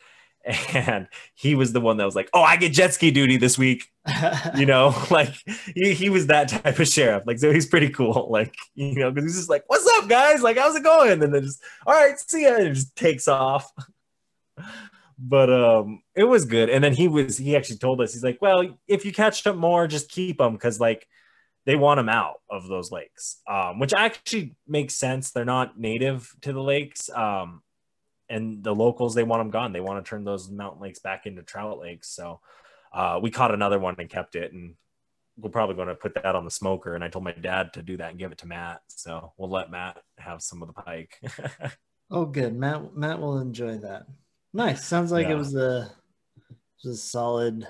and 0.74 1.06
he 1.34 1.54
was 1.54 1.72
the 1.72 1.80
one 1.80 1.96
that 1.98 2.04
was 2.04 2.16
like, 2.16 2.28
"Oh, 2.34 2.42
I 2.42 2.56
get 2.56 2.72
jet 2.72 2.94
ski 2.94 3.10
duty 3.10 3.36
this 3.36 3.58
week." 3.58 3.88
You 4.56 4.66
know, 4.66 4.94
like 5.10 5.32
he, 5.74 5.94
he 5.94 6.10
was 6.10 6.26
that 6.26 6.48
type 6.48 6.78
of 6.78 6.88
sheriff. 6.88 7.24
Like, 7.26 7.38
so 7.38 7.52
he's 7.52 7.66
pretty 7.66 7.88
cool. 7.88 8.28
Like, 8.30 8.54
you 8.74 8.94
know, 8.96 9.10
because 9.10 9.30
he's 9.30 9.36
just 9.36 9.50
like, 9.50 9.64
"What's 9.68 9.86
up, 9.98 10.08
guys? 10.08 10.42
Like, 10.42 10.58
how's 10.58 10.74
it 10.74 10.82
going?" 10.82 11.22
And 11.22 11.34
then 11.34 11.42
just, 11.42 11.62
"All 11.86 11.94
right, 11.94 12.18
see 12.18 12.42
ya," 12.42 12.56
and 12.56 12.74
just 12.74 12.94
takes 12.96 13.28
off. 13.28 13.70
but 15.18 15.50
um, 15.52 16.02
it 16.14 16.24
was 16.24 16.44
good. 16.44 16.68
And 16.68 16.82
then 16.82 16.92
he 16.92 17.08
was 17.08 17.38
he 17.38 17.56
actually 17.56 17.78
told 17.78 18.00
us 18.00 18.12
he's 18.12 18.24
like, 18.24 18.38
"Well, 18.42 18.78
if 18.88 19.04
you 19.04 19.12
catch 19.12 19.46
up 19.46 19.56
more, 19.56 19.86
just 19.86 20.10
keep 20.10 20.38
them 20.38 20.54
because 20.54 20.80
like." 20.80 21.06
They 21.64 21.76
want 21.76 21.98
them 21.98 22.08
out 22.08 22.40
of 22.50 22.66
those 22.66 22.90
lakes, 22.90 23.40
um, 23.48 23.78
which 23.78 23.94
actually 23.94 24.56
makes 24.66 24.96
sense. 24.96 25.30
They're 25.30 25.44
not 25.44 25.78
native 25.78 26.28
to 26.40 26.52
the 26.52 26.60
lakes. 26.60 27.08
Um, 27.08 27.62
and 28.32 28.64
the 28.64 28.74
locals 28.74 29.14
they 29.14 29.22
want 29.22 29.40
them 29.40 29.50
gone. 29.50 29.72
They 29.72 29.80
want 29.80 30.04
to 30.04 30.08
turn 30.08 30.24
those 30.24 30.50
mountain 30.50 30.80
lakes 30.80 30.98
back 30.98 31.26
into 31.26 31.42
trout 31.42 31.78
lakes. 31.78 32.08
So 32.08 32.40
uh, 32.92 33.20
we 33.22 33.30
caught 33.30 33.52
another 33.52 33.78
one 33.78 33.94
and 33.98 34.08
kept 34.08 34.34
it, 34.34 34.52
and 34.52 34.74
we're 35.36 35.50
probably 35.50 35.76
going 35.76 35.88
to 35.88 35.94
put 35.94 36.14
that 36.14 36.34
on 36.34 36.44
the 36.44 36.50
smoker. 36.50 36.94
And 36.94 37.04
I 37.04 37.08
told 37.08 37.24
my 37.24 37.32
dad 37.32 37.74
to 37.74 37.82
do 37.82 37.98
that 37.98 38.10
and 38.10 38.18
give 38.18 38.32
it 38.32 38.38
to 38.38 38.46
Matt. 38.46 38.80
So 38.88 39.32
we'll 39.36 39.50
let 39.50 39.70
Matt 39.70 40.02
have 40.18 40.42
some 40.42 40.62
of 40.62 40.68
the 40.68 40.74
pike. 40.74 41.20
oh, 42.10 42.24
good. 42.24 42.56
Matt 42.56 42.96
Matt 42.96 43.20
will 43.20 43.38
enjoy 43.38 43.78
that. 43.78 44.06
Nice. 44.54 44.84
Sounds 44.86 45.12
like 45.12 45.26
yeah. 45.26 45.34
it 45.34 45.38
was 45.38 45.54
a 45.54 45.90
it 46.38 46.56
was 46.88 46.98
a 46.98 47.02
solid 47.02 47.66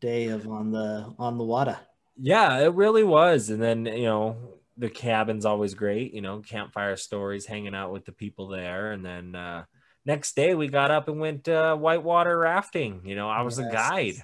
day 0.00 0.26
of 0.28 0.46
on 0.46 0.72
the 0.72 1.14
on 1.18 1.38
the 1.38 1.44
water. 1.44 1.78
Yeah, 2.18 2.58
it 2.58 2.74
really 2.74 3.04
was. 3.04 3.48
And 3.48 3.62
then 3.62 3.86
you 3.86 4.04
know 4.04 4.36
the 4.76 4.90
cabin's 4.90 5.46
always 5.46 5.72
great. 5.72 6.12
You 6.12 6.20
know, 6.20 6.40
campfire 6.40 6.96
stories, 6.96 7.46
hanging 7.46 7.74
out 7.74 7.92
with 7.92 8.04
the 8.04 8.12
people 8.12 8.48
there, 8.48 8.92
and 8.92 9.02
then. 9.02 9.34
uh 9.34 9.64
next 10.04 10.36
day 10.36 10.54
we 10.54 10.68
got 10.68 10.90
up 10.90 11.08
and 11.08 11.20
went 11.20 11.48
uh, 11.48 11.76
whitewater 11.76 12.36
rafting. 12.38 13.02
You 13.04 13.14
know, 13.14 13.28
I 13.28 13.42
was 13.42 13.58
yes. 13.58 13.68
a 13.68 13.72
guide. 13.72 14.14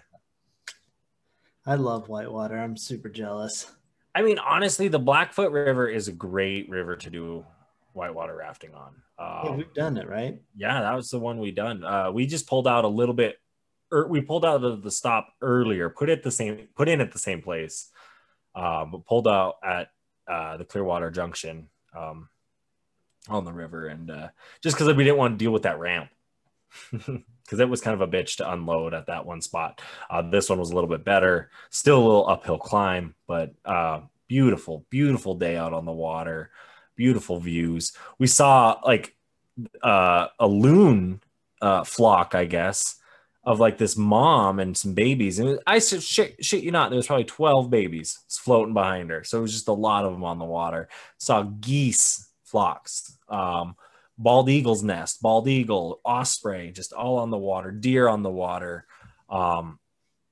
I 1.66 1.75
love 1.75 2.08
whitewater. 2.08 2.58
I'm 2.58 2.76
super 2.76 3.08
jealous. 3.08 3.70
I 4.14 4.23
mean, 4.23 4.38
honestly, 4.38 4.88
the 4.88 4.99
Blackfoot 4.99 5.52
River 5.52 5.87
is 5.88 6.08
a 6.08 6.12
great 6.12 6.68
river 6.70 6.97
to 6.97 7.11
do 7.11 7.44
whitewater 7.92 8.37
rafting 8.37 8.73
on. 8.75 8.94
Um, 9.18 9.40
yeah, 9.44 9.56
we've 9.56 9.75
done 9.75 9.97
it, 9.97 10.08
right? 10.08 10.40
Yeah, 10.56 10.80
that 10.80 10.94
was 10.94 11.11
the 11.11 11.18
one 11.18 11.38
we 11.38 11.50
done. 11.50 11.85
Uh, 11.85 12.11
we 12.11 12.26
just 12.26 12.49
pulled 12.49 12.66
out 12.66 12.85
a 12.85 12.88
little 12.88 13.14
bit. 13.14 13.37
Er, 13.92 14.06
we 14.08 14.20
pulled 14.20 14.44
out 14.44 14.64
of 14.64 14.82
the 14.82 14.90
stop 14.90 15.28
earlier, 15.42 15.90
put 15.90 16.08
it 16.08 16.23
the 16.23 16.30
same, 16.30 16.68
put 16.75 16.88
in 16.88 17.00
at 17.00 17.12
the 17.12 17.18
same 17.18 17.42
place, 17.42 17.90
um, 18.54 18.90
but 18.90 19.06
pulled 19.06 19.28
out 19.28 19.56
at 19.62 19.88
uh, 20.26 20.56
the 20.56 20.64
Clearwater 20.64 21.11
Junction. 21.11 21.68
Um, 21.97 22.28
on 23.28 23.44
the 23.44 23.52
river, 23.52 23.87
and 23.87 24.11
uh, 24.11 24.28
just 24.62 24.76
because 24.76 24.94
we 24.94 25.04
didn't 25.04 25.18
want 25.18 25.38
to 25.38 25.44
deal 25.44 25.52
with 25.52 25.62
that 25.62 25.78
ramp. 25.78 26.11
because 27.49 27.61
it 27.61 27.68
was 27.68 27.80
kind 27.80 27.94
of 27.99 28.06
a 28.06 28.11
bitch 28.11 28.37
to 28.37 28.52
unload 28.52 28.92
at 28.92 29.06
that 29.06 29.25
one 29.25 29.40
spot. 29.40 29.80
Uh, 30.11 30.20
this 30.20 30.50
one 30.50 30.58
was 30.58 30.70
a 30.70 30.75
little 30.75 30.90
bit 30.90 31.02
better, 31.02 31.50
still 31.70 31.97
a 31.97 32.04
little 32.04 32.28
uphill 32.28 32.58
climb, 32.58 33.14
but 33.26 33.54
uh, 33.64 34.00
beautiful, 34.28 34.85
beautiful 34.90 35.35
day 35.35 35.56
out 35.56 35.73
on 35.73 35.87
the 35.87 35.92
water, 35.92 36.50
beautiful 36.94 37.40
views. 37.40 37.92
We 38.18 38.26
saw 38.26 38.78
like 38.85 39.16
uh, 39.82 40.28
a 40.38 40.47
loon 40.47 41.23
uh, 41.62 41.85
flock, 41.85 42.35
I 42.35 42.44
guess, 42.44 42.97
of 43.44 43.61
like 43.61 43.78
this 43.78 43.97
mom 43.97 44.58
and 44.58 44.76
some 44.76 44.92
babies. 44.92 45.38
And 45.38 45.58
I 45.66 45.78
said, 45.78 46.02
shit, 46.02 46.44
shit 46.44 46.62
you 46.62 46.70
not, 46.70 46.90
there 46.90 46.99
was 46.99 47.06
probably 47.06 47.25
12 47.25 47.70
babies 47.70 48.18
floating 48.28 48.75
behind 48.75 49.08
her. 49.08 49.25
So 49.25 49.38
it 49.38 49.42
was 49.42 49.54
just 49.54 49.68
a 49.68 49.73
lot 49.73 50.04
of 50.04 50.12
them 50.12 50.25
on 50.25 50.38
the 50.38 50.44
water. 50.44 50.88
Saw 51.16 51.44
geese 51.44 52.27
flocks 52.50 53.19
um, 53.28 53.76
bald 54.19 54.49
eagle's 54.49 54.83
nest, 54.83 55.23
bald 55.23 55.49
eagle, 55.49 56.00
osprey, 56.05 56.73
just 56.73 56.93
all 56.93 57.19
on 57.19 57.31
the 57.31 57.38
water, 57.38 57.71
deer 57.71 58.09
on 58.09 58.23
the 58.23 58.31
water. 58.31 58.87
Um, 59.31 59.78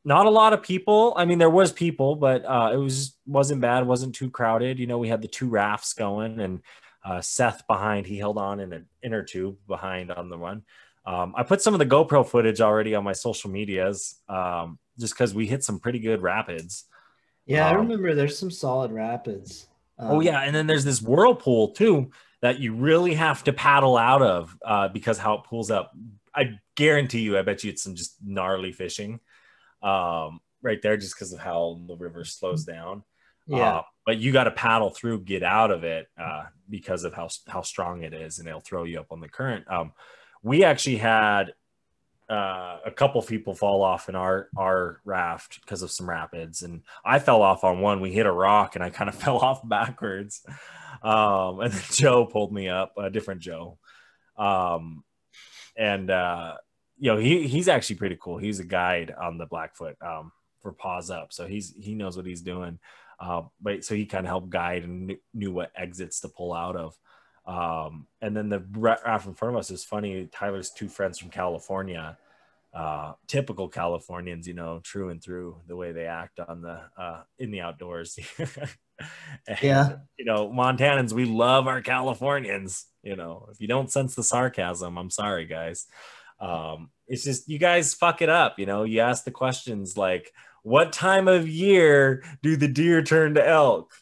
not 0.04 0.26
a 0.26 0.30
lot 0.30 0.52
of 0.52 0.62
people. 0.62 1.14
I 1.16 1.24
mean, 1.24 1.38
there 1.38 1.50
was 1.50 1.72
people, 1.72 2.16
but 2.16 2.44
uh, 2.44 2.70
it 2.72 2.76
was 2.76 3.16
wasn't 3.26 3.60
bad, 3.60 3.86
wasn't 3.86 4.14
too 4.14 4.30
crowded. 4.30 4.78
You 4.78 4.86
know, 4.86 4.98
we 4.98 5.08
had 5.08 5.22
the 5.22 5.28
two 5.28 5.48
rafts 5.48 5.94
going, 5.94 6.40
and 6.40 6.60
uh, 7.04 7.20
Seth 7.20 7.66
behind. 7.66 8.06
He 8.06 8.18
held 8.18 8.38
on 8.38 8.60
in 8.60 8.72
an 8.72 8.86
inner 9.02 9.22
tube 9.22 9.56
behind 9.66 10.10
on 10.10 10.28
the 10.28 10.38
one. 10.38 10.62
Um, 11.04 11.34
I 11.36 11.44
put 11.44 11.62
some 11.62 11.74
of 11.74 11.78
the 11.78 11.86
GoPro 11.86 12.26
footage 12.26 12.60
already 12.60 12.94
on 12.96 13.04
my 13.04 13.12
social 13.12 13.50
medias, 13.50 14.20
um, 14.28 14.78
just 14.98 15.14
because 15.14 15.34
we 15.34 15.46
hit 15.46 15.62
some 15.62 15.78
pretty 15.78 16.00
good 16.00 16.20
rapids. 16.22 16.84
Yeah, 17.44 17.68
I 17.68 17.74
um, 17.74 17.82
remember 17.82 18.14
there's 18.14 18.38
some 18.38 18.50
solid 18.50 18.90
rapids. 18.90 19.66
Oh 19.98 20.20
yeah, 20.20 20.40
and 20.40 20.54
then 20.54 20.66
there's 20.66 20.84
this 20.84 21.02
whirlpool 21.02 21.72
too 21.72 22.10
that 22.42 22.60
you 22.60 22.74
really 22.74 23.14
have 23.14 23.42
to 23.44 23.52
paddle 23.52 23.96
out 23.96 24.22
of 24.22 24.56
uh, 24.64 24.88
because 24.88 25.18
how 25.18 25.34
it 25.34 25.44
pulls 25.44 25.70
up. 25.70 25.92
I 26.34 26.58
guarantee 26.74 27.20
you, 27.20 27.38
I 27.38 27.42
bet 27.42 27.64
you 27.64 27.70
it's 27.70 27.82
some 27.82 27.94
just 27.94 28.16
gnarly 28.22 28.72
fishing 28.72 29.20
um, 29.82 30.40
right 30.62 30.80
there 30.82 30.96
just 30.96 31.14
because 31.14 31.32
of 31.32 31.38
how 31.38 31.80
the 31.86 31.96
river 31.96 32.24
slows 32.24 32.64
down. 32.64 33.02
Yeah. 33.46 33.76
Uh, 33.76 33.82
but 34.04 34.18
you 34.18 34.32
got 34.32 34.44
to 34.44 34.50
paddle 34.50 34.90
through, 34.90 35.22
get 35.22 35.42
out 35.42 35.70
of 35.70 35.84
it 35.84 36.08
uh, 36.18 36.44
because 36.68 37.04
of 37.04 37.14
how, 37.14 37.28
how 37.48 37.62
strong 37.62 38.02
it 38.02 38.12
is, 38.12 38.38
and 38.38 38.48
it'll 38.48 38.60
throw 38.60 38.84
you 38.84 39.00
up 39.00 39.12
on 39.12 39.20
the 39.20 39.28
current. 39.28 39.64
Um, 39.70 39.92
we 40.42 40.64
actually 40.64 40.96
had 40.96 41.54
uh, 42.28 42.78
a 42.84 42.90
couple 42.90 43.22
people 43.22 43.54
fall 43.54 43.82
off 43.82 44.08
in 44.08 44.16
our 44.16 44.48
our 44.56 45.00
raft 45.04 45.60
because 45.60 45.82
of 45.82 45.90
some 45.90 46.08
rapids, 46.08 46.62
and 46.62 46.82
I 47.04 47.18
fell 47.18 47.42
off 47.42 47.62
on 47.62 47.80
one. 47.80 48.00
We 48.00 48.12
hit 48.12 48.26
a 48.26 48.32
rock, 48.32 48.74
and 48.74 48.82
I 48.82 48.90
kind 48.90 49.08
of 49.08 49.14
fell 49.22 49.38
off 49.38 49.66
backwards. 49.66 50.42
Um, 51.02 51.60
and 51.60 51.72
then 51.72 51.82
Joe 51.92 52.26
pulled 52.26 52.52
me 52.52 52.68
up, 52.68 52.94
a 52.98 53.10
different 53.10 53.42
Joe. 53.42 53.78
Um, 54.36 55.04
and 55.76 56.10
uh, 56.10 56.54
you 56.98 57.12
know, 57.12 57.18
he 57.18 57.46
he's 57.46 57.68
actually 57.68 57.96
pretty 57.96 58.18
cool. 58.20 58.38
He's 58.38 58.60
a 58.60 58.64
guide 58.64 59.14
on 59.16 59.38
the 59.38 59.46
Blackfoot 59.46 59.96
um, 60.00 60.32
for 60.62 60.72
Paws 60.72 61.10
Up, 61.10 61.32
so 61.32 61.46
he's 61.46 61.74
he 61.78 61.94
knows 61.94 62.16
what 62.16 62.26
he's 62.26 62.42
doing. 62.42 62.78
Uh, 63.20 63.42
but 63.62 63.84
so 63.84 63.94
he 63.94 64.04
kind 64.04 64.26
of 64.26 64.30
helped 64.30 64.50
guide 64.50 64.84
and 64.84 65.06
knew, 65.06 65.18
knew 65.32 65.52
what 65.52 65.72
exits 65.74 66.20
to 66.20 66.28
pull 66.28 66.52
out 66.52 66.76
of. 66.76 66.98
Um, 67.46 68.06
and 68.20 68.36
then 68.36 68.48
the 68.48 68.64
raft 68.72 69.26
in 69.26 69.34
front 69.34 69.54
of 69.54 69.60
us 69.60 69.70
is 69.70 69.84
funny. 69.84 70.28
Tyler's 70.32 70.70
two 70.70 70.88
friends 70.88 71.18
from 71.18 71.30
California, 71.30 72.18
uh, 72.74 73.12
typical 73.28 73.68
Californians, 73.68 74.48
you 74.48 74.54
know, 74.54 74.80
true 74.82 75.10
and 75.10 75.22
through 75.22 75.56
the 75.68 75.76
way 75.76 75.92
they 75.92 76.06
act 76.06 76.40
on 76.40 76.60
the 76.60 76.80
uh, 76.98 77.22
in 77.38 77.50
the 77.52 77.60
outdoors. 77.60 78.18
and, 78.38 79.58
yeah, 79.62 79.96
you 80.18 80.24
know, 80.24 80.48
Montanans, 80.50 81.12
we 81.12 81.24
love 81.24 81.68
our 81.68 81.80
Californians. 81.80 82.86
You 83.02 83.14
know, 83.14 83.48
if 83.52 83.60
you 83.60 83.68
don't 83.68 83.92
sense 83.92 84.14
the 84.16 84.24
sarcasm, 84.24 84.98
I'm 84.98 85.10
sorry, 85.10 85.46
guys. 85.46 85.86
Um, 86.40 86.90
it's 87.06 87.24
just 87.24 87.48
you 87.48 87.58
guys 87.58 87.94
fuck 87.94 88.22
it 88.22 88.28
up. 88.28 88.58
You 88.58 88.66
know, 88.66 88.82
you 88.82 89.00
ask 89.00 89.24
the 89.24 89.30
questions 89.30 89.96
like, 89.96 90.32
"What 90.64 90.92
time 90.92 91.28
of 91.28 91.48
year 91.48 92.24
do 92.42 92.56
the 92.56 92.68
deer 92.68 93.02
turn 93.02 93.34
to 93.34 93.48
elk?" 93.48 93.92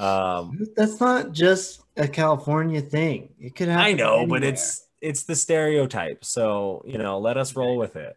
Um, 0.00 0.66
That's 0.76 0.98
not 0.98 1.32
just 1.32 1.82
a 1.96 2.08
California 2.08 2.80
thing. 2.80 3.34
It 3.38 3.54
could 3.54 3.68
happen. 3.68 3.84
I 3.84 3.92
know, 3.92 4.20
anywhere. 4.20 4.40
but 4.40 4.48
it's 4.48 4.86
it's 5.00 5.24
the 5.24 5.36
stereotype. 5.36 6.24
So 6.24 6.82
you 6.86 6.98
know, 6.98 7.18
let 7.18 7.36
us 7.36 7.54
roll 7.54 7.76
with 7.76 7.96
it. 7.96 8.16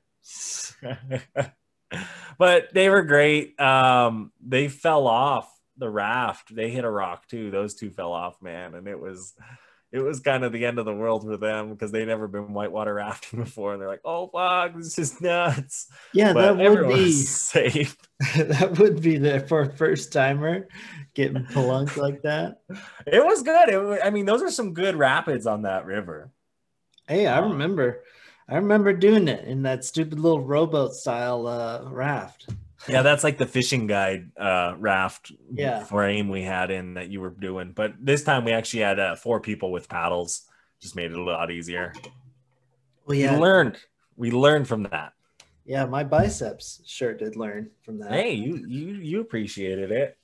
but 2.38 2.74
they 2.74 2.90
were 2.90 3.04
great. 3.04 3.60
Um, 3.60 4.32
they 4.46 4.70
fell 4.70 5.08
off 5.08 5.52
the 5.78 5.90
raft. 5.90 6.56
They 6.56 6.70
hit 6.70 6.86
a 6.86 6.90
rock 6.90 7.28
too. 7.28 7.52
Those 7.52 7.76
two 7.76 7.90
fell 7.90 8.14
off, 8.14 8.42
man, 8.42 8.76
and 8.76 8.88
it 8.88 9.00
was 9.00 9.34
it 9.94 10.00
was 10.00 10.20
kind 10.20 10.44
of 10.44 10.52
the 10.52 10.66
end 10.66 10.80
of 10.80 10.86
the 10.86 10.94
world 10.94 11.24
for 11.24 11.38
them 11.38 11.70
because 11.70 11.92
they'd 11.92 12.08
never 12.08 12.28
been 12.28 12.52
whitewater 12.52 12.94
rafting 12.96 13.40
before, 13.40 13.74
and 13.74 13.82
they're 13.82 13.88
like, 13.88 14.02
"Oh 14.04 14.28
fuck, 14.28 14.76
this 14.76 14.98
is 14.98 15.22
nuts." 15.22 15.88
Yeah, 16.14 16.34
but 16.34 16.58
that 16.58 16.72
would 16.72 16.88
be 16.90 17.12
safe. 17.12 17.96
that 18.36 18.80
would 18.80 19.02
be 19.02 19.18
there 19.18 19.42
for 19.42 19.62
a 19.62 19.78
first 19.78 20.12
timer 20.12 20.68
getting 21.14 21.46
plunked 21.46 21.96
like 21.96 22.24
that. 22.24 22.62
It 23.06 23.24
was 23.24 23.44
good. 23.44 23.70
It, 23.70 24.02
I 24.04 24.10
mean, 24.10 24.26
those 24.26 24.42
are 24.42 24.50
some 24.50 24.74
good 24.74 24.96
rapids 24.96 25.46
on 25.46 25.62
that 25.62 25.86
river. 25.86 26.32
Hey, 27.08 27.28
I 27.28 27.40
remember. 27.40 28.04
I 28.50 28.56
remember 28.56 28.92
doing 28.92 29.30
it 29.30 29.46
in 29.46 29.62
that 29.62 29.86
stupid 29.86 30.20
little 30.20 30.42
rowboat 30.42 30.94
style 30.94 31.48
uh, 31.48 31.90
raft. 31.90 32.50
Yeah, 32.88 33.02
that's 33.02 33.24
like 33.24 33.38
the 33.38 33.46
fishing 33.46 33.88
guide 33.88 34.32
uh, 34.38 34.76
raft 34.78 35.32
yeah. 35.52 35.84
frame 35.84 36.30
we 36.30 36.44
had 36.44 36.70
in 36.72 36.96
that 36.96 37.10
you 37.10 37.22
were 37.22 37.30
doing. 37.30 37.72
But 37.74 37.94
this 38.00 38.24
time 38.24 38.46
we 38.46 38.52
actually 38.52 38.82
had 38.82 39.00
uh, 39.00 39.16
four 39.16 39.40
people 39.40 39.72
with 39.72 39.88
paddles. 39.88 40.44
Just 40.82 40.96
made 40.96 41.12
it 41.12 41.18
a 41.18 41.24
lot 41.24 41.50
easier. 41.50 41.94
Well, 43.06 43.18
yeah. 43.18 43.36
We 43.36 43.40
learned. 43.40 43.78
We 44.18 44.32
learned 44.32 44.68
from 44.68 44.84
that. 44.84 45.14
Yeah, 45.66 45.86
my 45.86 46.04
biceps 46.04 46.82
sure 46.86 47.14
did 47.14 47.38
learn 47.38 47.70
from 47.84 48.00
that. 48.00 48.12
Hey, 48.12 48.34
you 48.34 48.66
you 48.68 48.96
you 48.96 49.22
appreciated 49.22 49.92
it. 49.92 50.18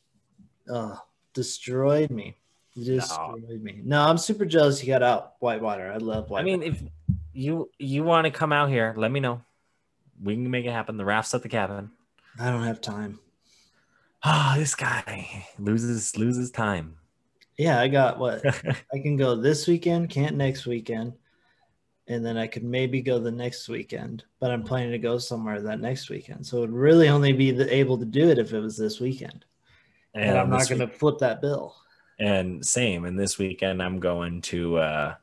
Oh, 0.69 0.99
destroyed 1.33 2.11
me. 2.11 2.35
destroyed 2.75 3.43
no. 3.47 3.57
me. 3.57 3.81
No, 3.83 4.01
I'm 4.01 4.17
super 4.17 4.45
jealous 4.45 4.83
you 4.83 4.87
got 4.87 5.01
out 5.01 5.33
whitewater. 5.39 5.91
I 5.91 5.97
love 5.97 6.29
whitewater. 6.29 6.41
I 6.41 6.43
mean, 6.43 6.63
if 6.63 6.83
you 7.33 7.69
you 7.77 8.03
want 8.03 8.25
to 8.25 8.31
come 8.31 8.51
out 8.51 8.69
here, 8.69 8.93
let 8.97 9.11
me 9.11 9.21
know. 9.21 9.41
We 10.21 10.33
can 10.33 10.51
make 10.51 10.65
it 10.65 10.71
happen. 10.71 10.97
The 10.97 11.05
raft's 11.05 11.33
at 11.33 11.41
the 11.41 11.49
cabin. 11.49 11.91
I 12.39 12.51
don't 12.51 12.63
have 12.63 12.79
time. 12.79 13.19
Ah, 14.23 14.53
oh, 14.55 14.59
this 14.59 14.75
guy 14.75 15.45
loses 15.59 16.17
loses 16.17 16.51
time. 16.51 16.95
Yeah, 17.57 17.79
I 17.79 17.87
got 17.89 18.17
what 18.17 18.45
I 18.93 18.99
can 18.99 19.17
go 19.17 19.35
this 19.35 19.67
weekend, 19.67 20.09
can't 20.09 20.37
next 20.37 20.65
weekend, 20.65 21.13
and 22.07 22.25
then 22.25 22.37
I 22.37 22.47
could 22.47 22.63
maybe 22.63 23.01
go 23.01 23.19
the 23.19 23.31
next 23.31 23.67
weekend. 23.67 24.23
But 24.39 24.51
I'm 24.51 24.63
planning 24.63 24.91
to 24.91 24.97
go 24.97 25.17
somewhere 25.17 25.61
that 25.61 25.81
next 25.81 26.09
weekend, 26.09 26.45
so 26.45 26.57
it 26.57 26.61
would 26.61 26.73
really 26.73 27.09
only 27.09 27.33
be 27.33 27.51
the, 27.51 27.73
able 27.73 27.97
to 27.97 28.05
do 28.05 28.29
it 28.29 28.39
if 28.39 28.53
it 28.53 28.59
was 28.59 28.77
this 28.77 28.99
weekend. 28.99 29.45
And, 30.13 30.31
and 30.31 30.37
I'm 30.37 30.49
not 30.49 30.67
going 30.67 30.79
to 30.79 30.87
flip 30.87 31.19
that 31.19 31.41
bill. 31.41 31.75
And 32.19 32.65
same. 32.65 33.05
And 33.05 33.17
this 33.19 33.37
weekend, 33.37 33.81
I'm 33.81 33.99
going 33.99 34.41
to. 34.43 34.77
uh 34.77 35.15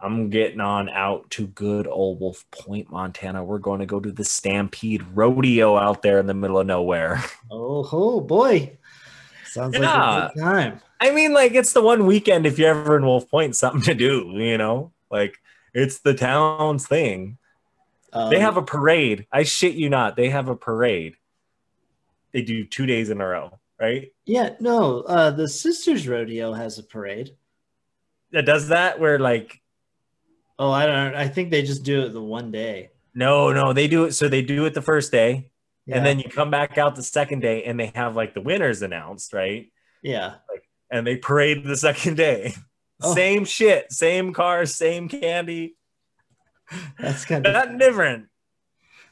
I'm 0.00 0.30
getting 0.30 0.60
on 0.60 0.88
out 0.88 1.28
to 1.30 1.48
good 1.48 1.88
old 1.88 2.20
Wolf 2.20 2.44
Point, 2.52 2.90
Montana. 2.90 3.42
We're 3.42 3.58
going 3.58 3.80
to 3.80 3.86
go 3.86 3.98
to 3.98 4.12
the 4.12 4.24
Stampede 4.24 5.04
Rodeo 5.12 5.76
out 5.76 6.02
there 6.02 6.20
in 6.20 6.26
the 6.26 6.34
middle 6.34 6.58
of 6.58 6.66
nowhere. 6.66 7.22
Oh, 7.50 7.88
oh 7.92 8.20
boy. 8.20 8.76
Sounds 9.46 9.74
yeah. 9.74 9.80
like 9.80 10.30
a 10.30 10.34
good 10.34 10.40
time. 10.42 10.80
I 11.00 11.12
mean, 11.12 11.32
like 11.32 11.54
it's 11.54 11.72
the 11.72 11.80
one 11.80 12.04
weekend 12.04 12.44
if 12.44 12.58
you're 12.58 12.68
ever 12.68 12.98
in 12.98 13.06
Wolf 13.06 13.30
Point, 13.30 13.56
something 13.56 13.80
to 13.82 13.94
do, 13.94 14.32
you 14.34 14.58
know? 14.58 14.92
Like 15.10 15.38
it's 15.72 16.00
the 16.00 16.12
town's 16.12 16.86
thing. 16.86 17.38
Um, 18.12 18.28
they 18.28 18.40
have 18.40 18.58
a 18.58 18.62
parade. 18.62 19.26
I 19.32 19.44
shit 19.44 19.74
you 19.74 19.88
not. 19.88 20.16
They 20.16 20.28
have 20.28 20.48
a 20.48 20.56
parade. 20.56 21.16
They 22.32 22.42
do 22.42 22.64
two 22.64 22.84
days 22.84 23.08
in 23.08 23.20
a 23.20 23.26
row, 23.26 23.58
right? 23.80 24.12
Yeah, 24.26 24.50
no. 24.60 25.00
Uh 25.02 25.30
the 25.30 25.48
Sisters 25.48 26.06
Rodeo 26.06 26.52
has 26.52 26.78
a 26.78 26.82
parade. 26.82 27.34
That 28.32 28.44
does 28.44 28.68
that 28.68 29.00
where 29.00 29.18
like 29.18 29.62
Oh, 30.58 30.70
I 30.70 30.86
don't 30.86 31.14
I 31.14 31.28
think 31.28 31.50
they 31.50 31.62
just 31.62 31.84
do 31.84 32.02
it 32.02 32.12
the 32.12 32.22
one 32.22 32.50
day. 32.50 32.90
No, 33.14 33.52
no, 33.52 33.72
they 33.72 33.88
do 33.88 34.04
it 34.04 34.12
so 34.12 34.28
they 34.28 34.42
do 34.42 34.64
it 34.64 34.74
the 34.74 34.82
first 34.82 35.12
day. 35.12 35.50
Yeah. 35.86 35.96
And 35.96 36.06
then 36.06 36.18
you 36.18 36.28
come 36.28 36.50
back 36.50 36.76
out 36.76 36.96
the 36.96 37.02
second 37.02 37.40
day 37.40 37.64
and 37.64 37.80
they 37.80 37.92
have 37.94 38.14
like 38.14 38.34
the 38.34 38.42
winners 38.42 38.82
announced, 38.82 39.32
right? 39.32 39.72
Yeah. 40.02 40.34
Like, 40.50 40.68
and 40.90 41.06
they 41.06 41.16
parade 41.16 41.64
the 41.64 41.76
second 41.76 42.16
day. 42.16 42.54
Oh. 43.00 43.14
Same 43.14 43.44
shit, 43.44 43.92
same 43.92 44.32
cars, 44.32 44.74
same 44.74 45.08
candy. 45.08 45.76
That's 46.98 47.24
kind 47.24 47.46
of 47.46 47.52
not 47.52 47.78
different. 47.78 48.26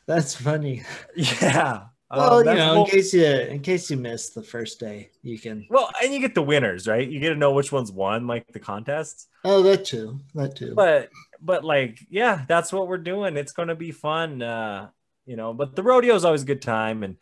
That's 0.06 0.34
funny. 0.34 0.82
Yeah. 1.14 1.84
Well, 2.10 2.38
um, 2.38 2.46
you 2.46 2.54
know, 2.54 2.84
in 2.84 2.90
case 2.90 3.12
you 3.12 3.24
in 3.24 3.60
case 3.60 3.90
you 3.90 3.96
missed 3.96 4.34
the 4.34 4.42
first 4.42 4.78
day, 4.78 5.10
you 5.22 5.38
can. 5.40 5.66
Well, 5.68 5.90
and 6.00 6.14
you 6.14 6.20
get 6.20 6.36
the 6.36 6.42
winners, 6.42 6.86
right? 6.86 7.06
You 7.06 7.18
get 7.18 7.30
to 7.30 7.34
know 7.34 7.52
which 7.52 7.72
ones 7.72 7.90
won, 7.90 8.28
like 8.28 8.46
the 8.52 8.60
contests. 8.60 9.26
Oh, 9.44 9.62
that 9.62 9.84
too. 9.84 10.20
That 10.34 10.54
too. 10.54 10.74
But 10.74 11.10
but 11.46 11.64
like, 11.64 12.00
yeah, 12.10 12.44
that's 12.48 12.72
what 12.72 12.88
we're 12.88 12.98
doing. 12.98 13.36
It's 13.36 13.52
going 13.52 13.68
to 13.68 13.76
be 13.76 13.92
fun. 13.92 14.42
Uh, 14.42 14.88
you 15.24 15.36
know, 15.36 15.54
but 15.54 15.76
the 15.76 15.82
rodeo 15.82 16.14
is 16.14 16.24
always 16.24 16.42
a 16.42 16.46
good 16.46 16.62
time, 16.62 17.02
and 17.02 17.16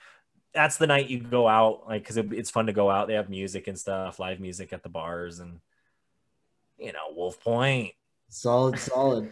that's 0.54 0.78
the 0.78 0.86
night 0.86 1.10
you 1.10 1.20
go 1.20 1.46
out, 1.46 1.84
like, 1.86 2.02
because 2.02 2.16
it, 2.16 2.32
it's 2.32 2.50
fun 2.50 2.66
to 2.66 2.72
go 2.72 2.90
out. 2.90 3.08
They 3.08 3.14
have 3.14 3.28
music 3.28 3.68
and 3.68 3.78
stuff, 3.78 4.18
live 4.18 4.40
music 4.40 4.72
at 4.72 4.82
the 4.82 4.88
bars, 4.88 5.38
and 5.40 5.60
you 6.78 6.92
know, 6.92 7.12
Wolf 7.14 7.40
Point. 7.40 7.92
Solid, 8.30 8.78
solid. 8.78 9.30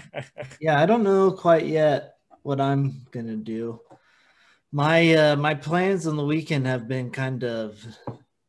yeah, 0.60 0.80
I 0.80 0.86
don't 0.86 1.04
know 1.04 1.30
quite 1.30 1.66
yet 1.66 2.16
what 2.42 2.60
I'm 2.60 3.06
gonna 3.10 3.36
do. 3.36 3.80
My 4.72 5.14
uh, 5.14 5.36
my 5.36 5.54
plans 5.54 6.06
on 6.06 6.16
the 6.16 6.24
weekend 6.24 6.66
have 6.66 6.88
been 6.88 7.10
kind 7.10 7.44
of 7.44 7.84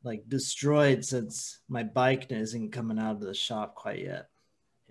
like 0.04 0.28
destroyed 0.28 1.06
since 1.06 1.60
my 1.70 1.84
bike 1.84 2.32
isn't 2.32 2.72
coming 2.72 3.00
out 3.00 3.16
of 3.16 3.22
the 3.22 3.34
shop 3.34 3.76
quite 3.76 4.00
yet. 4.00 4.28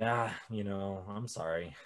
Yeah, 0.02 0.32
you 0.50 0.64
know, 0.64 1.04
I'm 1.08 1.28
sorry. 1.28 1.76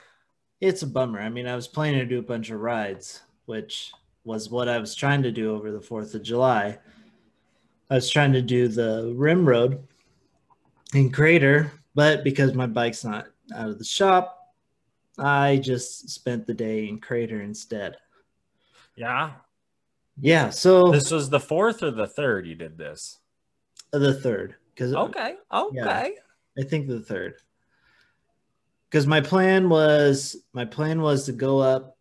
It's 0.63 0.81
a 0.81 0.87
bummer. 0.87 1.21
I 1.21 1.29
mean, 1.29 1.47
I 1.47 1.55
was 1.55 1.69
planning 1.69 2.01
to 2.01 2.07
do 2.07 2.19
a 2.19 2.23
bunch 2.23 2.49
of 2.49 2.61
rides, 2.61 3.21
which 3.45 3.93
was 4.25 4.49
what 4.49 4.71
I 4.71 4.79
was 4.79 4.95
trying 4.95 5.23
to 5.25 5.31
do 5.31 5.55
over 5.55 5.71
the 5.71 5.81
4th 5.81 6.15
of 6.15 6.23
July. 6.23 6.79
I 7.91 7.95
was 7.95 8.09
trying 8.09 8.33
to 8.33 8.41
do 8.41 8.69
the 8.69 9.13
rim 9.15 9.47
road 9.47 9.87
in 10.95 11.13
Crater, 11.13 11.71
but 11.95 12.25
because 12.25 12.55
my 12.55 12.67
bike's 12.67 13.05
not 13.05 13.27
out 13.55 13.69
of 13.69 13.79
the 13.79 13.85
shop, 13.85 14.55
I 15.19 15.59
just 15.59 16.09
spent 16.09 16.47
the 16.47 16.55
day 16.55 16.89
in 16.89 17.01
Crater 17.01 17.43
instead. 17.43 17.99
Yeah. 18.95 19.33
Yeah. 20.19 20.49
So 20.49 20.91
this 20.91 21.11
was 21.11 21.29
the 21.29 21.39
fourth 21.39 21.83
or 21.83 21.91
the 21.91 22.09
third 22.09 22.47
you 22.47 22.55
did 22.55 22.79
this? 22.79 23.19
The 23.93 24.15
third. 24.15 24.55
Because 24.75 24.95
okay. 24.95 25.35
Okay. 25.53 25.75
Yeah, 25.75 26.09
I 26.59 26.63
think 26.63 26.89
the 26.89 27.01
third 27.01 27.35
because 28.91 29.07
my 29.07 29.21
plan 29.21 29.69
was 29.69 30.37
my 30.53 30.65
plan 30.65 31.01
was 31.01 31.27
to 31.27 31.33
go 31.33 31.59
up, 31.59 31.97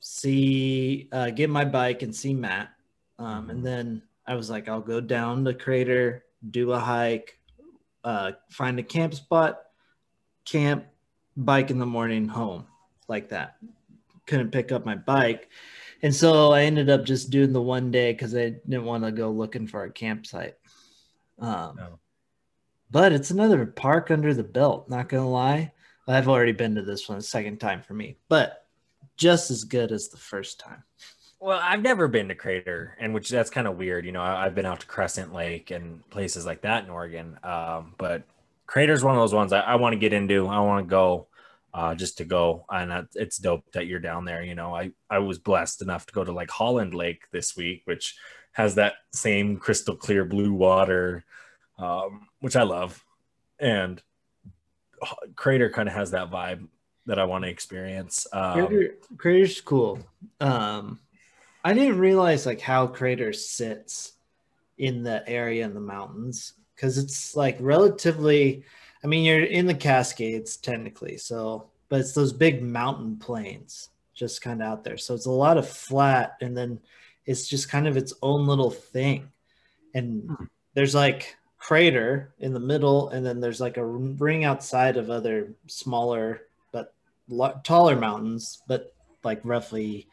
see, 0.00 1.08
uh, 1.12 1.30
get 1.30 1.50
my 1.50 1.64
bike 1.64 2.02
and 2.02 2.14
see 2.14 2.34
Matt, 2.34 2.70
um, 3.18 3.50
and 3.50 3.64
then 3.64 4.02
I 4.26 4.34
was 4.34 4.48
like, 4.48 4.68
I'll 4.68 4.80
go 4.80 5.00
down 5.00 5.44
the 5.44 5.54
crater, 5.54 6.24
do 6.48 6.72
a 6.72 6.78
hike, 6.78 7.38
uh, 8.04 8.32
find 8.50 8.78
a 8.78 8.82
camp 8.82 9.14
spot, 9.14 9.60
camp, 10.44 10.86
bike 11.36 11.70
in 11.70 11.78
the 11.78 11.86
morning, 11.86 12.28
home, 12.28 12.66
like 13.08 13.30
that. 13.30 13.56
Couldn't 14.26 14.52
pick 14.52 14.72
up 14.72 14.86
my 14.86 14.94
bike. 14.94 15.48
And 16.02 16.14
so 16.14 16.52
I 16.52 16.62
ended 16.62 16.88
up 16.88 17.04
just 17.04 17.30
doing 17.30 17.52
the 17.52 17.60
one 17.60 17.90
day 17.90 18.12
because 18.12 18.34
I 18.34 18.50
didn't 18.50 18.84
want 18.84 19.04
to 19.04 19.12
go 19.12 19.30
looking 19.30 19.66
for 19.66 19.84
a 19.84 19.90
campsite. 19.90 20.56
Um, 21.38 21.76
no. 21.76 21.98
But 22.90 23.12
it's 23.12 23.30
another 23.30 23.66
park 23.66 24.10
under 24.10 24.32
the 24.32 24.44
belt, 24.44 24.88
not 24.88 25.08
going 25.08 25.22
to 25.22 25.28
lie. 25.28 25.72
I've 26.10 26.28
already 26.28 26.52
been 26.52 26.74
to 26.74 26.82
this 26.82 27.08
one 27.08 27.18
a 27.18 27.22
second 27.22 27.58
time 27.58 27.82
for 27.82 27.94
me, 27.94 28.16
but 28.28 28.66
just 29.16 29.50
as 29.50 29.64
good 29.64 29.92
as 29.92 30.08
the 30.08 30.16
first 30.16 30.58
time. 30.58 30.82
Well, 31.38 31.60
I've 31.62 31.82
never 31.82 32.06
been 32.08 32.28
to 32.28 32.34
Crater, 32.34 32.96
and 33.00 33.14
which 33.14 33.30
that's 33.30 33.48
kind 33.50 33.66
of 33.66 33.78
weird. 33.78 34.04
You 34.04 34.12
know, 34.12 34.22
I've 34.22 34.54
been 34.54 34.66
out 34.66 34.80
to 34.80 34.86
Crescent 34.86 35.32
Lake 35.32 35.70
and 35.70 36.08
places 36.10 36.44
like 36.44 36.62
that 36.62 36.84
in 36.84 36.90
Oregon. 36.90 37.38
Um, 37.42 37.94
but 37.96 38.24
Crater's 38.66 39.02
one 39.02 39.14
of 39.14 39.20
those 39.20 39.32
ones 39.34 39.52
I, 39.52 39.60
I 39.60 39.74
want 39.76 39.94
to 39.94 39.98
get 39.98 40.12
into. 40.12 40.46
I 40.46 40.60
want 40.60 40.86
to 40.86 40.90
go 40.90 41.28
uh, 41.72 41.94
just 41.94 42.18
to 42.18 42.24
go, 42.24 42.66
and 42.68 43.08
it's 43.14 43.38
dope 43.38 43.64
that 43.72 43.86
you're 43.86 44.00
down 44.00 44.26
there. 44.26 44.42
You 44.42 44.54
know, 44.54 44.74
I 44.74 44.90
I 45.08 45.20
was 45.20 45.38
blessed 45.38 45.80
enough 45.80 46.06
to 46.06 46.12
go 46.12 46.24
to 46.24 46.32
like 46.32 46.50
Holland 46.50 46.94
Lake 46.94 47.22
this 47.30 47.56
week, 47.56 47.82
which 47.86 48.16
has 48.52 48.74
that 48.74 48.94
same 49.12 49.56
crystal 49.56 49.96
clear 49.96 50.24
blue 50.24 50.52
water, 50.52 51.24
um, 51.78 52.26
which 52.40 52.56
I 52.56 52.64
love, 52.64 53.02
and 53.58 54.02
Crater 55.36 55.70
kind 55.70 55.88
of 55.88 55.94
has 55.94 56.10
that 56.12 56.30
vibe 56.30 56.66
that 57.06 57.18
I 57.18 57.24
want 57.24 57.44
to 57.44 57.50
experience. 57.50 58.26
Um, 58.32 58.66
Crater, 58.66 58.94
Crater's 59.16 59.60
cool. 59.60 59.98
Um, 60.40 61.00
I 61.64 61.74
didn't 61.74 61.98
realize 61.98 62.46
like 62.46 62.60
how 62.60 62.86
Crater 62.86 63.32
sits 63.32 64.12
in 64.78 65.02
the 65.02 65.28
area 65.28 65.64
in 65.64 65.74
the 65.74 65.80
mountains 65.80 66.54
because 66.74 66.98
it's 66.98 67.36
like 67.36 67.56
relatively. 67.60 68.64
I 69.02 69.06
mean, 69.06 69.24
you're 69.24 69.44
in 69.44 69.66
the 69.66 69.74
Cascades 69.74 70.56
technically, 70.58 71.16
so 71.16 71.70
but 71.88 72.00
it's 72.00 72.12
those 72.12 72.32
big 72.32 72.62
mountain 72.62 73.16
plains 73.16 73.88
just 74.14 74.42
kind 74.42 74.62
of 74.62 74.68
out 74.68 74.84
there. 74.84 74.98
So 74.98 75.14
it's 75.14 75.26
a 75.26 75.30
lot 75.30 75.58
of 75.58 75.68
flat, 75.68 76.36
and 76.40 76.56
then 76.56 76.80
it's 77.26 77.48
just 77.48 77.68
kind 77.68 77.88
of 77.88 77.96
its 77.96 78.12
own 78.22 78.46
little 78.46 78.70
thing. 78.70 79.30
And 79.94 80.22
hmm. 80.28 80.44
there's 80.74 80.94
like 80.94 81.36
crater 81.60 82.34
in 82.40 82.52
the 82.52 82.58
middle, 82.58 83.10
and 83.10 83.24
then 83.24 83.40
there's 83.40 83.60
like 83.60 83.76
a 83.76 83.84
ring 83.84 84.44
outside 84.44 84.96
of 84.96 85.10
other 85.10 85.54
smaller 85.68 86.42
but 86.72 86.94
taller 87.64 87.96
mountains, 87.96 88.62
but 88.66 88.92
like 89.22 89.40
roughly 89.44 90.08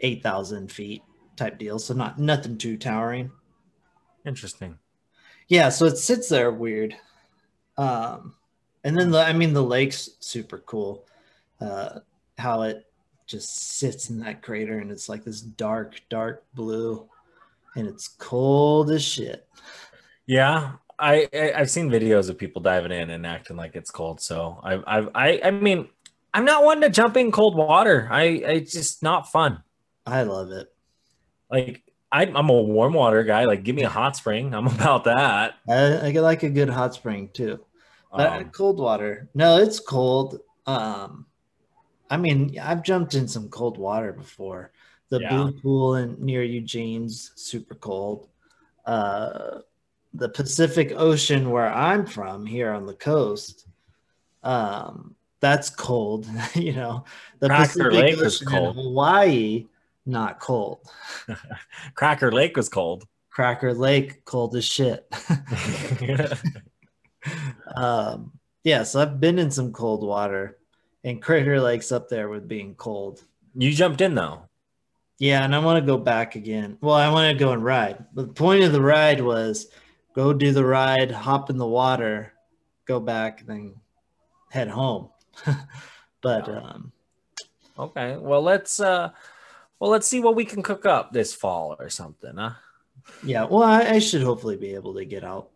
eight 0.00 0.22
thousand 0.22 0.72
feet 0.72 1.02
type 1.36 1.58
deal. 1.58 1.78
So 1.78 1.94
not 1.94 2.18
nothing 2.18 2.56
too 2.56 2.76
towering. 2.76 3.30
Interesting. 4.24 4.78
Yeah, 5.48 5.68
so 5.68 5.86
it 5.86 5.98
sits 5.98 6.28
there 6.28 6.50
weird. 6.50 6.96
Um, 7.76 8.34
and 8.84 8.96
then 8.96 9.10
the 9.10 9.18
I 9.18 9.32
mean 9.32 9.52
the 9.52 9.62
lake's 9.62 10.10
super 10.20 10.58
cool. 10.58 11.06
Uh, 11.60 12.00
how 12.38 12.62
it 12.62 12.86
just 13.26 13.76
sits 13.78 14.10
in 14.10 14.18
that 14.20 14.42
crater 14.42 14.78
and 14.78 14.90
it's 14.90 15.08
like 15.08 15.24
this 15.24 15.40
dark, 15.40 16.00
dark 16.08 16.44
blue, 16.54 17.08
and 17.76 17.86
it's 17.86 18.08
cold 18.08 18.90
as 18.90 19.02
shit. 19.02 19.46
Yeah, 20.26 20.72
I, 20.98 21.28
I 21.32 21.58
have 21.58 21.70
seen 21.70 21.90
videos 21.90 22.30
of 22.30 22.38
people 22.38 22.62
diving 22.62 22.92
in 22.92 23.10
and 23.10 23.26
acting 23.26 23.56
like 23.56 23.74
it's 23.74 23.90
cold. 23.90 24.20
So 24.20 24.60
I 24.62 24.74
I 24.74 25.08
I 25.14 25.40
I 25.44 25.50
mean 25.50 25.88
I'm 26.32 26.44
not 26.44 26.64
one 26.64 26.80
to 26.82 26.90
jump 26.90 27.16
in 27.16 27.32
cold 27.32 27.56
water. 27.56 28.08
I 28.10 28.24
it's 28.24 28.72
just 28.72 29.02
not 29.02 29.30
fun. 29.30 29.62
I 30.06 30.22
love 30.22 30.50
it. 30.50 30.68
Like 31.50 31.82
I, 32.10 32.26
I'm 32.26 32.48
a 32.48 32.62
warm 32.62 32.92
water 32.92 33.24
guy. 33.24 33.46
Like 33.46 33.64
give 33.64 33.74
me 33.74 33.82
a 33.82 33.88
hot 33.88 34.16
spring. 34.16 34.54
I'm 34.54 34.66
about 34.78 35.04
that. 35.04 35.54
I, 35.68 36.08
I 36.08 36.10
like 36.12 36.42
a 36.42 36.50
good 36.50 36.68
hot 36.68 36.94
spring 36.94 37.30
too. 37.32 37.64
But 38.14 38.32
um, 38.32 38.50
cold 38.50 38.78
water. 38.78 39.28
No, 39.34 39.56
it's 39.56 39.80
cold. 39.80 40.40
Um, 40.66 41.26
I 42.10 42.18
mean, 42.18 42.58
I've 42.60 42.82
jumped 42.82 43.14
in 43.14 43.26
some 43.26 43.48
cold 43.48 43.78
water 43.78 44.12
before. 44.12 44.70
The 45.08 45.20
yeah. 45.20 45.30
blue 45.30 45.52
pool 45.52 45.96
in 45.96 46.16
near 46.24 46.42
Eugene's 46.42 47.32
super 47.36 47.74
cold. 47.74 48.28
Uh, 48.84 49.60
the 50.14 50.28
Pacific 50.28 50.92
Ocean 50.94 51.50
where 51.50 51.72
I'm 51.72 52.06
from 52.06 52.46
here 52.46 52.72
on 52.72 52.86
the 52.86 52.94
coast, 52.94 53.66
um, 54.42 55.14
that's 55.40 55.70
cold. 55.70 56.26
you 56.54 56.72
know, 56.72 57.04
the 57.40 57.48
Cracker 57.48 57.66
Pacific 57.66 57.92
Lake 57.92 58.12
Ocean 58.14 58.24
was 58.24 58.40
cold. 58.40 58.76
Hawaii, 58.76 59.66
not 60.06 60.40
cold. 60.40 60.80
Cracker 61.94 62.32
Lake 62.32 62.56
was 62.56 62.68
cold. 62.68 63.06
Cracker 63.30 63.72
Lake, 63.72 64.24
cold 64.24 64.54
as 64.56 64.64
shit. 64.64 65.10
um, 67.76 68.32
yeah, 68.62 68.82
so 68.82 69.00
I've 69.00 69.20
been 69.20 69.38
in 69.38 69.50
some 69.50 69.72
cold 69.72 70.04
water, 70.04 70.58
and 71.02 71.20
Crater 71.22 71.60
Lake's 71.60 71.92
up 71.92 72.08
there 72.08 72.28
with 72.28 72.46
being 72.46 72.74
cold. 72.74 73.24
You 73.54 73.72
jumped 73.72 74.00
in 74.02 74.14
though. 74.14 74.42
Yeah, 75.18 75.44
and 75.44 75.54
I 75.54 75.60
want 75.60 75.80
to 75.80 75.86
go 75.86 75.98
back 75.98 76.34
again. 76.34 76.78
Well, 76.80 76.94
I 76.94 77.08
want 77.08 77.32
to 77.32 77.44
go 77.44 77.52
and 77.52 77.64
ride. 77.64 78.04
But 78.12 78.26
the 78.26 78.32
point 78.32 78.64
of 78.64 78.72
the 78.72 78.82
ride 78.82 79.20
was 79.20 79.68
go 80.14 80.32
do 80.32 80.52
the 80.52 80.64
ride, 80.64 81.10
hop 81.10 81.50
in 81.50 81.56
the 81.56 81.66
water, 81.66 82.32
go 82.86 83.00
back, 83.00 83.46
then 83.46 83.74
head 84.50 84.68
home. 84.68 85.10
but 86.22 86.48
um 86.48 86.92
Okay. 87.78 88.16
Well, 88.16 88.42
let's 88.42 88.80
uh 88.80 89.10
well, 89.78 89.90
let's 89.90 90.06
see 90.06 90.20
what 90.20 90.36
we 90.36 90.44
can 90.44 90.62
cook 90.62 90.86
up 90.86 91.12
this 91.12 91.34
fall 91.34 91.76
or 91.78 91.90
something, 91.90 92.36
huh? 92.36 92.52
yeah, 93.24 93.44
well, 93.44 93.64
I, 93.64 93.80
I 93.82 93.98
should 93.98 94.22
hopefully 94.22 94.56
be 94.56 94.74
able 94.74 94.94
to 94.94 95.04
get 95.04 95.24
out 95.24 95.50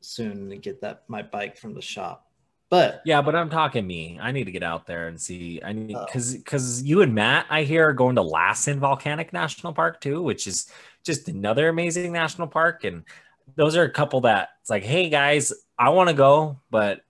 soon 0.00 0.50
and 0.50 0.62
get 0.62 0.80
that 0.80 1.04
my 1.06 1.22
bike 1.22 1.56
from 1.56 1.74
the 1.74 1.82
shop. 1.82 2.24
But 2.70 3.02
Yeah, 3.04 3.22
but 3.22 3.34
I'm 3.34 3.48
talking 3.48 3.86
me. 3.86 4.18
I 4.20 4.32
need 4.32 4.44
to 4.44 4.50
get 4.50 4.62
out 4.62 4.86
there 4.86 5.08
and 5.08 5.20
see. 5.20 5.60
I 5.64 5.72
need 5.72 5.96
Oh. 5.96 6.04
because 6.04 6.34
because 6.34 6.82
you 6.82 7.02
and 7.02 7.14
Matt, 7.14 7.46
I 7.48 7.62
hear, 7.62 7.88
are 7.88 7.92
going 7.92 8.16
to 8.16 8.22
Lassen 8.22 8.80
Volcanic 8.80 9.32
National 9.32 9.72
Park 9.72 10.00
too, 10.00 10.22
which 10.22 10.46
is 10.46 10.70
just 11.04 11.28
another 11.28 11.68
amazing 11.68 12.12
national 12.12 12.48
park. 12.48 12.84
And 12.84 13.04
those 13.56 13.76
are 13.76 13.84
a 13.84 13.90
couple 13.90 14.22
that 14.22 14.50
it's 14.60 14.70
like, 14.70 14.82
hey 14.84 15.08
guys, 15.08 15.52
I 15.78 15.90
want 15.90 16.08
to 16.08 16.14
go, 16.14 16.60
but 16.70 17.00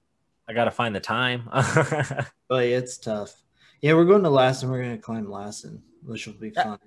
I 0.48 0.52
got 0.52 0.64
to 0.64 0.70
find 0.70 0.94
the 0.94 1.00
time. 1.00 1.48
but 2.48 2.64
it's 2.64 2.98
tough. 2.98 3.34
Yeah, 3.80 3.94
we're 3.94 4.04
going 4.04 4.22
to 4.22 4.30
Lassen. 4.30 4.70
We're 4.70 4.82
going 4.82 4.96
to 4.96 5.02
climb 5.02 5.30
Lassen, 5.30 5.82
which 6.04 6.26
will 6.26 6.34
be 6.34 6.50
fun. 6.50 6.78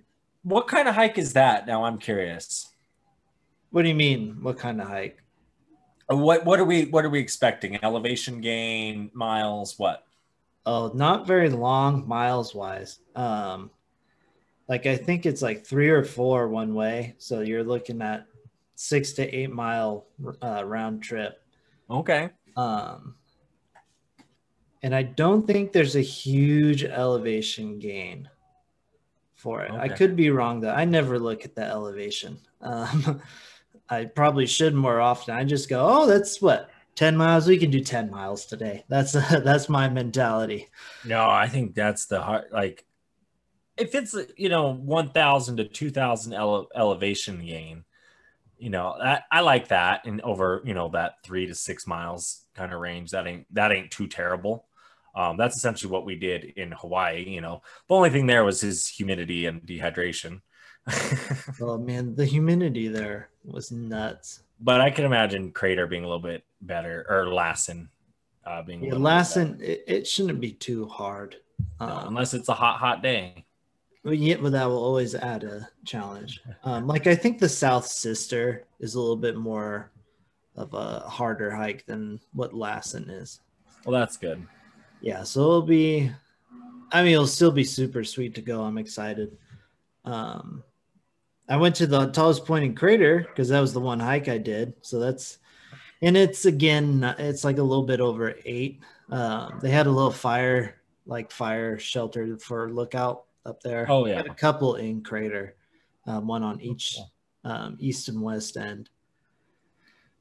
what 0.43 0.67
kind 0.67 0.87
of 0.87 0.95
hike 0.95 1.17
is 1.17 1.33
that? 1.33 1.67
Now 1.67 1.83
I'm 1.85 1.97
curious. 1.97 2.69
What 3.69 3.83
do 3.83 3.87
you 3.89 3.95
mean? 3.95 4.39
What 4.41 4.57
kind 4.57 4.81
of 4.81 4.87
hike? 4.87 5.21
Uh, 6.11 6.17
What 6.17 6.43
what 6.45 6.59
are 6.59 6.65
we 6.65 6.85
what 6.85 7.05
are 7.05 7.09
we 7.09 7.19
expecting? 7.19 7.81
Elevation 7.83 8.41
gain, 8.41 9.09
miles, 9.13 9.79
what? 9.79 10.03
Oh, 10.65 10.91
not 10.93 11.25
very 11.25 11.49
long 11.49 12.07
miles 12.07 12.53
wise. 12.53 12.99
Um, 13.15 13.71
like 14.67 14.85
I 14.85 14.97
think 14.97 15.25
it's 15.25 15.41
like 15.41 15.65
three 15.65 15.89
or 15.89 16.03
four 16.03 16.47
one 16.49 16.73
way. 16.73 17.15
So 17.17 17.39
you're 17.41 17.63
looking 17.63 18.01
at 18.01 18.25
six 18.82 19.13
to 19.13 19.36
eight 19.36 19.52
mile 19.52 20.08
uh, 20.41 20.63
round 20.65 21.04
trip. 21.04 21.41
Okay. 21.89 22.30
Um, 22.58 23.15
and 24.82 24.96
I 24.96 25.04
don't 25.04 25.46
think 25.46 25.72
there's 25.72 25.96
a 25.96 26.02
huge 26.02 26.84
elevation 26.84 27.78
gain 27.78 28.28
for 29.36 29.62
it. 29.62 29.72
I 29.72 29.88
could 29.88 30.15
be 30.15 30.32
wrong 30.32 30.62
though. 30.62 30.74
I 30.74 30.86
never 30.86 31.20
look 31.20 31.46
at 31.46 31.54
the 31.56 31.63
elevation. 31.63 32.39
Um, 32.62 33.22
I 33.89 34.06
probably 34.06 34.48
should 34.48 34.74
more 34.74 35.00
often. 35.00 35.36
I 35.36 35.44
just 35.44 35.70
go, 35.70 35.86
oh, 35.86 36.08
that's 36.08 36.41
what 36.41 36.70
10 36.96 37.15
miles. 37.15 37.48
We 37.48 37.58
can 37.58 37.70
do 37.70 37.82
10 37.82 38.10
miles 38.10 38.46
today. 38.46 38.84
That's 38.89 39.12
that's 39.30 39.70
my 39.70 39.89
mentality. 39.89 40.70
No, 41.06 41.30
I 41.30 41.48
think 41.48 41.76
that's 41.76 42.08
the 42.08 42.22
hard 42.22 42.46
like 42.52 42.86
if 43.78 43.94
it's 43.94 44.15
you 44.38 44.50
know 44.50 44.74
1000 44.74 45.58
to 45.58 45.65
2000 45.65 46.34
ele- 46.34 46.70
elevation 46.76 47.46
gain, 47.46 47.84
you 48.62 48.69
know, 48.69 48.89
I, 49.02 49.21
I 49.32 49.41
like 49.41 49.69
that 49.69 50.06
and 50.06 50.21
over, 50.21 50.62
you 50.65 50.74
know, 50.76 50.89
that 50.89 51.15
3 51.24 51.47
to 51.47 51.56
6 51.56 51.88
miles 51.88 52.45
kind 52.56 52.74
of 52.74 52.80
range. 52.80 53.12
That 53.12 53.28
ain't 53.28 53.47
that 53.56 53.71
ain't 53.74 53.91
too 53.91 54.08
terrible. 54.08 54.67
Um, 55.15 55.38
that's 55.38 55.58
essentially 55.58 55.91
what 55.91 56.06
we 56.06 56.15
did 56.15 56.45
in 56.45 56.71
Hawaii, 56.71 57.26
you 57.30 57.41
know. 57.41 57.63
The 57.89 57.95
only 57.95 58.12
thing 58.12 58.28
there 58.28 58.45
was 58.45 58.62
his 58.62 58.88
humidity 58.88 59.45
and 59.47 59.62
dehydration. 59.63 60.41
Oh 61.62 61.78
man, 61.78 62.15
the 62.15 62.26
humidity 62.26 62.88
there 62.89 63.30
was 63.45 63.71
nuts. 63.71 64.43
but 64.60 64.82
I 64.82 64.91
can 64.91 65.06
imagine 65.06 65.52
Crater 65.52 65.88
being 65.88 66.04
a 66.04 66.08
little 66.08 66.21
bit 66.21 66.43
better 66.62 67.06
or 67.10 67.34
Lassen 67.34 67.89
uh, 68.45 68.62
being 68.63 68.82
Yeah, 68.86 68.95
Lassen, 68.95 69.60
it, 69.62 69.84
it 69.88 70.08
shouldn't 70.08 70.39
be 70.41 70.54
too 70.54 70.88
hard. 70.88 71.38
better. 71.80 71.93
No, 71.93 72.00
Um, 72.00 72.08
unless 72.10 72.34
it's 72.34 72.50
a 72.50 72.54
hot, 72.54 72.80
hot 72.80 73.02
day. 73.04 73.45
Yet, 74.03 74.41
but 74.41 74.51
that 74.53 74.65
will 74.65 74.83
always 74.83 75.13
add 75.13 75.43
a 75.43 75.69
challenge. 75.85 76.41
Um, 76.63 76.87
like 76.87 77.05
I 77.05 77.13
think 77.13 77.37
the 77.37 77.47
South 77.47 77.85
Sister 77.85 78.65
is 78.79 78.95
a 78.95 78.99
little 78.99 79.15
bit 79.15 79.37
more 79.37 79.91
of 80.55 80.73
a 80.73 81.01
harder 81.01 81.51
hike 81.51 81.85
than 81.85 82.19
what 82.33 82.53
Lassen 82.53 83.09
is. 83.09 83.41
Well, 83.85 83.99
that's 83.99 84.17
good. 84.17 84.45
Yeah, 85.01 85.23
so 85.23 85.41
it'll 85.41 85.61
be. 85.61 86.11
I 86.91 87.03
mean, 87.03 87.13
it'll 87.13 87.27
still 87.27 87.51
be 87.51 87.63
super 87.63 88.03
sweet 88.03 88.35
to 88.35 88.41
go. 88.41 88.63
I'm 88.63 88.77
excited. 88.77 89.37
Um, 90.03 90.63
I 91.47 91.57
went 91.57 91.75
to 91.75 91.87
the 91.87 92.07
tallest 92.07 92.45
point 92.45 92.65
in 92.65 92.75
Crater 92.75 93.19
because 93.29 93.49
that 93.49 93.59
was 93.59 93.73
the 93.73 93.79
one 93.79 93.99
hike 93.99 94.27
I 94.27 94.37
did. 94.37 94.73
So 94.81 94.99
that's, 94.99 95.37
and 96.01 96.17
it's 96.17 96.45
again, 96.45 97.03
it's 97.19 97.43
like 97.43 97.59
a 97.59 97.63
little 97.63 97.85
bit 97.85 98.01
over 98.01 98.35
eight. 98.45 98.81
Um, 99.09 99.59
they 99.61 99.69
had 99.69 99.87
a 99.87 99.91
little 99.91 100.11
fire, 100.11 100.81
like 101.05 101.31
fire 101.31 101.77
shelter 101.77 102.37
for 102.37 102.71
lookout 102.71 103.25
up 103.45 103.62
there. 103.62 103.86
Oh, 103.89 104.06
yeah. 104.06 104.19
a 104.19 104.34
couple 104.34 104.75
in 104.75 105.04
Crater, 105.04 105.56
um, 106.08 106.27
one 106.27 106.43
on 106.43 106.62
each 106.62 106.97
um, 107.43 107.77
east 107.80 108.10
and 108.10 108.21
west 108.21 108.58
end. 108.58 108.89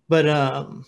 But 0.08 0.28
um, 0.28 0.84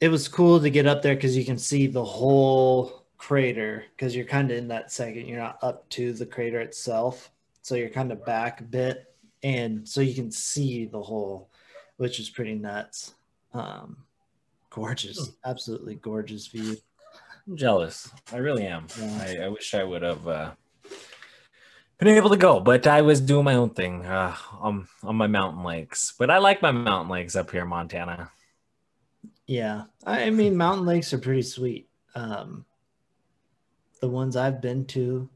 it 0.00 0.08
was 0.08 0.28
cool 0.28 0.60
to 0.60 0.70
get 0.70 0.86
up 0.86 1.02
there 1.02 1.14
because 1.14 1.36
you 1.36 1.44
can 1.44 1.58
see 1.58 1.86
the 1.86 2.04
whole 2.04 3.06
crater 3.18 3.84
because 3.96 4.14
you're 4.14 4.26
kind 4.26 4.50
of 4.50 4.56
in 4.56 4.68
that 4.68 4.92
second. 4.92 5.26
You're 5.26 5.40
not 5.40 5.58
up 5.62 5.88
to 5.90 6.12
the 6.12 6.26
crater 6.26 6.60
itself, 6.60 7.30
so 7.62 7.74
you're 7.74 7.88
kind 7.88 8.12
of 8.12 8.24
back 8.24 8.60
a 8.60 8.64
bit, 8.64 9.14
and 9.42 9.88
so 9.88 10.00
you 10.00 10.14
can 10.14 10.30
see 10.30 10.86
the 10.86 11.00
whole, 11.00 11.50
which 11.96 12.20
is 12.20 12.28
pretty 12.28 12.54
nuts. 12.54 13.14
Um, 13.54 13.96
gorgeous, 14.70 15.32
absolutely 15.44 15.94
gorgeous 15.96 16.48
view. 16.48 16.76
I'm 17.46 17.56
jealous. 17.56 18.10
I 18.32 18.38
really 18.38 18.66
am. 18.66 18.88
Yeah. 18.98 19.18
I, 19.22 19.44
I 19.44 19.48
wish 19.48 19.74
I 19.74 19.84
would 19.84 20.02
have 20.02 20.26
uh, 20.26 20.50
been 21.98 22.08
able 22.08 22.30
to 22.30 22.36
go, 22.36 22.60
but 22.60 22.86
I 22.86 23.02
was 23.02 23.20
doing 23.20 23.44
my 23.44 23.54
own 23.54 23.70
thing 23.70 24.04
uh, 24.04 24.36
on 24.58 24.86
on 25.02 25.16
my 25.16 25.26
mountain 25.26 25.64
lakes. 25.64 26.12
But 26.18 26.30
I 26.30 26.38
like 26.38 26.62
my 26.62 26.72
mountain 26.72 27.10
lakes 27.10 27.36
up 27.36 27.50
here 27.50 27.62
in 27.62 27.68
Montana. 27.68 28.30
Yeah, 29.46 29.84
I 30.04 30.30
mean 30.30 30.56
mountain 30.56 30.86
lakes 30.86 31.12
are 31.12 31.18
pretty 31.18 31.42
sweet. 31.42 31.88
Um, 32.14 32.64
the 34.00 34.08
ones 34.08 34.36
I've 34.36 34.60
been 34.60 34.84
to, 34.86 35.28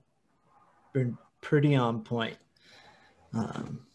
been 0.92 1.16
pretty 1.40 1.74
on 1.74 2.02
point. 2.02 2.36
Um, 3.32 3.86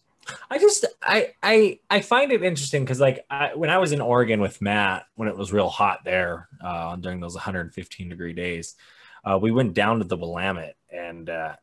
I 0.50 0.58
just 0.58 0.86
I 1.04 1.34
I 1.44 1.80
I 1.90 2.02
find 2.02 2.32
it 2.32 2.44
interesting 2.44 2.84
because 2.84 3.00
like 3.00 3.26
I, 3.30 3.54
when 3.54 3.70
I 3.70 3.78
was 3.78 3.92
in 3.92 4.02
Oregon 4.02 4.42
with 4.42 4.62
Matt 4.62 5.06
when 5.16 5.28
it 5.28 5.38
was 5.38 5.54
real 5.54 5.70
hot 5.70 6.00
there 6.04 6.48
uh, 6.64 6.96
during 6.96 7.20
those 7.20 7.36
115 7.36 8.10
degree 8.10 8.34
days, 8.34 8.76
uh, 9.24 9.38
we 9.40 9.52
went 9.52 9.74
down 9.74 10.00
to 10.00 10.06
the 10.06 10.18
Willamette 10.18 10.78
and 10.92 11.30
uh, 11.30 11.56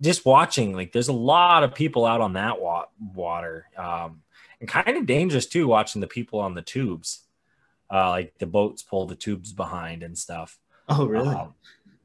just 0.00 0.24
watching 0.24 0.74
like 0.74 0.92
there's 0.92 1.08
a 1.08 1.12
lot 1.12 1.62
of 1.62 1.74
people 1.74 2.06
out 2.06 2.20
on 2.20 2.32
that 2.34 2.60
wa- 2.60 2.86
water 3.14 3.66
um, 3.76 4.22
and 4.60 4.68
kind 4.68 4.96
of 4.96 5.06
dangerous 5.06 5.46
too 5.46 5.66
watching 5.66 6.00
the 6.00 6.06
people 6.06 6.40
on 6.40 6.54
the 6.54 6.62
tubes, 6.62 7.24
uh, 7.92 8.10
like 8.10 8.38
the 8.38 8.46
boats 8.46 8.82
pull 8.82 9.06
the 9.06 9.14
tubes 9.16 9.52
behind 9.52 10.02
and 10.02 10.16
stuff. 10.16 10.58
oh, 10.88 11.06
really? 11.06 11.28
Um, 11.28 11.54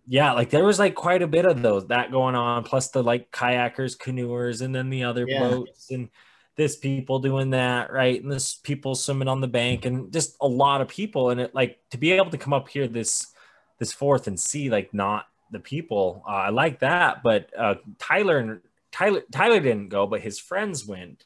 yeah, 0.08 0.34
like 0.34 0.50
there 0.52 0.64
was 0.64 0.78
like 0.78 0.94
quite 0.94 1.22
a 1.22 1.28
bit 1.28 1.46
of 1.46 1.62
those 1.62 1.88
that 1.88 2.12
going 2.12 2.36
on, 2.36 2.64
plus 2.64 2.90
the 2.90 3.02
like 3.04 3.32
kayakers, 3.32 3.98
canoers, 3.98 4.62
and 4.62 4.74
then 4.76 4.90
the 4.90 5.04
other 5.04 5.26
Yeah. 5.28 5.40
boats, 5.40 5.90
and 5.90 6.10
this 6.56 6.76
people 6.78 7.20
doing 7.20 7.50
that, 7.52 7.92
right? 7.92 8.22
And 8.22 8.32
this 8.32 8.56
people 8.56 8.96
swimming 8.96 9.28
on 9.28 9.42
the 9.42 9.48
bank, 9.48 9.86
and 9.86 10.14
just 10.14 10.36
a 10.42 10.48
lot 10.48 10.82
of 10.82 10.88
people. 10.88 11.32
And 11.32 11.42
it 11.42 11.56
like 11.56 11.80
to 11.90 11.98
be 11.98 12.12
able 12.12 12.30
to 12.32 12.38
come 12.38 12.54
up 12.54 12.68
here 12.70 12.88
this 12.88 13.34
this 13.80 13.92
fourth 13.94 14.28
and 14.28 14.40
see 14.40 14.70
like 14.70 14.94
not 14.94 15.26
the 15.56 15.60
people. 15.60 16.24
Uh, 16.28 16.32
I 16.32 16.50
like 16.50 16.80
that, 16.80 17.24
but 17.24 17.50
uh, 17.58 17.76
Tyler 17.98 18.38
and 18.38 18.62
Tyler 18.91 19.22
Tyler 19.32 19.60
didn't 19.60 19.89
go, 19.89 20.06
but 20.06 20.22
his 20.22 20.38
friends 20.38 20.86
went 20.86 21.26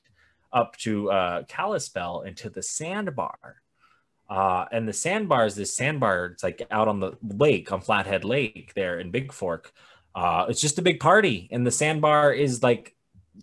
up 0.53 0.77
to 0.77 1.11
uh, 1.11 1.43
Kalispell 1.43 2.21
into 2.21 2.49
the 2.49 2.63
sandbar. 2.63 3.61
Uh, 4.29 4.65
and 4.71 4.87
the 4.87 4.93
sandbar 4.93 5.47
is 5.47 5.55
this 5.55 5.75
sandbar. 5.75 6.27
It's 6.27 6.43
like 6.43 6.65
out 6.69 6.87
on 6.87 6.99
the 6.99 7.13
lake 7.23 7.71
on 7.71 7.81
Flathead 7.81 8.23
Lake 8.23 8.73
there 8.75 8.99
in 8.99 9.11
Bigfork. 9.11 9.71
Uh, 10.13 10.45
it's 10.47 10.61
just 10.61 10.77
a 10.77 10.83
big 10.83 10.99
party, 10.99 11.49
and 11.51 11.65
the 11.65 11.71
sandbar 11.71 12.31
is 12.31 12.61
like 12.61 12.95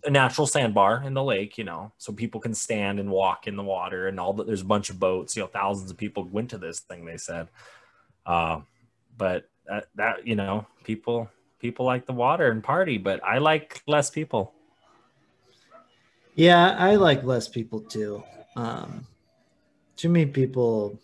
a 0.05 0.09
natural 0.09 0.47
sandbar 0.47 1.03
in 1.03 1.13
the 1.13 1.23
lake, 1.23 1.57
you 1.57 1.63
know, 1.63 1.91
so 1.97 2.13
people 2.13 2.39
can 2.39 2.53
stand 2.53 2.99
and 2.99 3.09
walk 3.09 3.47
in 3.47 3.55
the 3.55 3.63
water, 3.63 4.07
and 4.07 4.19
all 4.19 4.33
that. 4.33 4.47
There's 4.47 4.61
a 4.61 4.65
bunch 4.65 4.89
of 4.89 4.99
boats, 4.99 5.35
you 5.35 5.41
know, 5.41 5.47
thousands 5.47 5.91
of 5.91 5.97
people 5.97 6.23
went 6.23 6.51
to 6.51 6.57
this 6.57 6.79
thing. 6.79 7.03
They 7.03 7.17
said, 7.17 7.47
uh, 8.25 8.61
but 9.17 9.49
that, 9.67 9.87
that 9.95 10.27
you 10.27 10.35
know, 10.35 10.65
people 10.83 11.29
people 11.59 11.85
like 11.85 12.05
the 12.05 12.13
water 12.13 12.51
and 12.51 12.63
party, 12.63 12.97
but 12.97 13.23
I 13.23 13.39
like 13.39 13.81
less 13.87 14.09
people. 14.09 14.53
Yeah, 16.35 16.75
I 16.77 16.95
like 16.95 17.23
less 17.23 17.47
people 17.47 17.81
too. 17.81 18.23
Um, 18.55 19.07
too 19.95 20.09
many 20.09 20.27
people, 20.27 20.99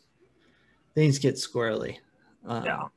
things 0.95 1.19
get 1.19 1.35
squirrely. 1.35 1.97
Um, 2.45 2.63
Yeah. 2.65 2.87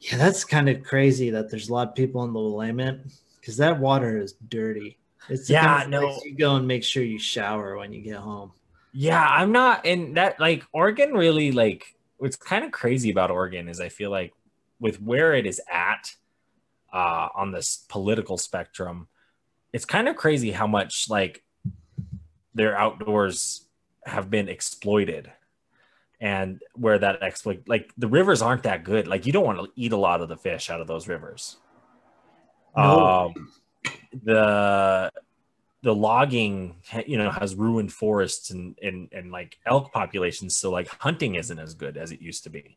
Yeah, 0.00 0.16
that's 0.16 0.44
kind 0.44 0.68
of 0.68 0.84
crazy 0.84 1.30
that 1.30 1.50
there's 1.50 1.68
a 1.68 1.72
lot 1.72 1.88
of 1.88 1.94
people 1.94 2.22
in 2.24 2.32
the 2.32 2.38
Willamette 2.38 3.00
because 3.40 3.56
that 3.56 3.80
water 3.80 4.18
is 4.18 4.34
dirty. 4.48 4.98
It's 5.28 5.50
Yeah, 5.50 5.82
kind 5.82 5.94
of 5.94 6.00
place 6.00 6.20
no. 6.20 6.22
you 6.24 6.36
go 6.36 6.56
and 6.56 6.66
make 6.68 6.84
sure 6.84 7.02
you 7.02 7.18
shower 7.18 7.76
when 7.76 7.92
you 7.92 8.00
get 8.02 8.16
home. 8.16 8.52
Yeah, 8.92 9.24
I'm 9.24 9.52
not 9.52 9.84
in 9.86 10.14
that 10.14 10.40
like 10.40 10.64
Oregon 10.72 11.12
really 11.12 11.52
like 11.52 11.94
what's 12.18 12.36
kind 12.36 12.64
of 12.64 12.70
crazy 12.72 13.10
about 13.10 13.30
Oregon 13.30 13.68
is 13.68 13.80
I 13.80 13.88
feel 13.88 14.10
like 14.10 14.32
with 14.80 15.00
where 15.00 15.34
it 15.34 15.46
is 15.46 15.60
at 15.70 16.14
uh, 16.92 17.28
on 17.34 17.52
this 17.52 17.84
political 17.88 18.38
spectrum, 18.38 19.08
it's 19.72 19.84
kind 19.84 20.08
of 20.08 20.16
crazy 20.16 20.50
how 20.50 20.66
much 20.66 21.08
like 21.10 21.42
their 22.54 22.76
outdoors 22.76 23.66
have 24.04 24.30
been 24.30 24.48
exploited 24.48 25.30
and 26.20 26.60
where 26.74 26.98
that 26.98 27.22
exploit 27.22 27.62
like 27.68 27.92
the 27.96 28.08
rivers 28.08 28.42
aren't 28.42 28.64
that 28.64 28.82
good. 28.84 29.06
Like 29.06 29.26
you 29.26 29.32
don't 29.32 29.44
want 29.44 29.58
to 29.58 29.70
eat 29.76 29.92
a 29.92 29.96
lot 29.96 30.20
of 30.20 30.28
the 30.28 30.36
fish 30.36 30.70
out 30.70 30.80
of 30.80 30.86
those 30.86 31.06
rivers. 31.06 31.56
No. 32.76 33.34
um 33.34 33.52
the 34.24 35.10
the 35.82 35.94
logging 35.94 36.76
you 37.06 37.16
know 37.16 37.30
has 37.30 37.54
ruined 37.54 37.92
forests 37.92 38.50
and 38.50 38.78
and 38.82 39.08
and 39.12 39.30
like 39.30 39.58
elk 39.66 39.92
populations 39.92 40.56
so 40.56 40.70
like 40.70 40.88
hunting 41.00 41.36
isn't 41.36 41.58
as 41.58 41.74
good 41.74 41.96
as 41.96 42.10
it 42.10 42.20
used 42.20 42.44
to 42.44 42.50
be 42.50 42.76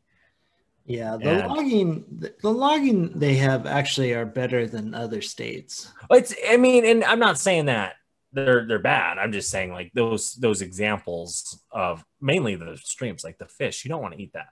yeah 0.84 1.16
the 1.16 1.44
and, 1.44 1.48
logging 1.48 2.04
the, 2.18 2.50
logging 2.50 3.18
they 3.18 3.34
have 3.34 3.66
actually 3.66 4.12
are 4.12 4.26
better 4.26 4.66
than 4.66 4.94
other 4.94 5.22
states 5.22 5.92
it's 6.10 6.34
i 6.48 6.56
mean 6.56 6.84
and 6.84 7.04
i'm 7.04 7.20
not 7.20 7.38
saying 7.38 7.66
that 7.66 7.94
they're 8.32 8.66
they're 8.66 8.78
bad. 8.78 9.18
I'm 9.18 9.32
just 9.32 9.50
saying 9.50 9.72
like 9.72 9.92
those 9.94 10.34
those 10.34 10.62
examples 10.62 11.62
of 11.70 12.04
mainly 12.20 12.56
the 12.56 12.78
streams, 12.82 13.24
like 13.24 13.38
the 13.38 13.46
fish, 13.46 13.84
you 13.84 13.90
don't 13.90 14.02
want 14.02 14.14
to 14.14 14.22
eat 14.22 14.32
that. 14.32 14.48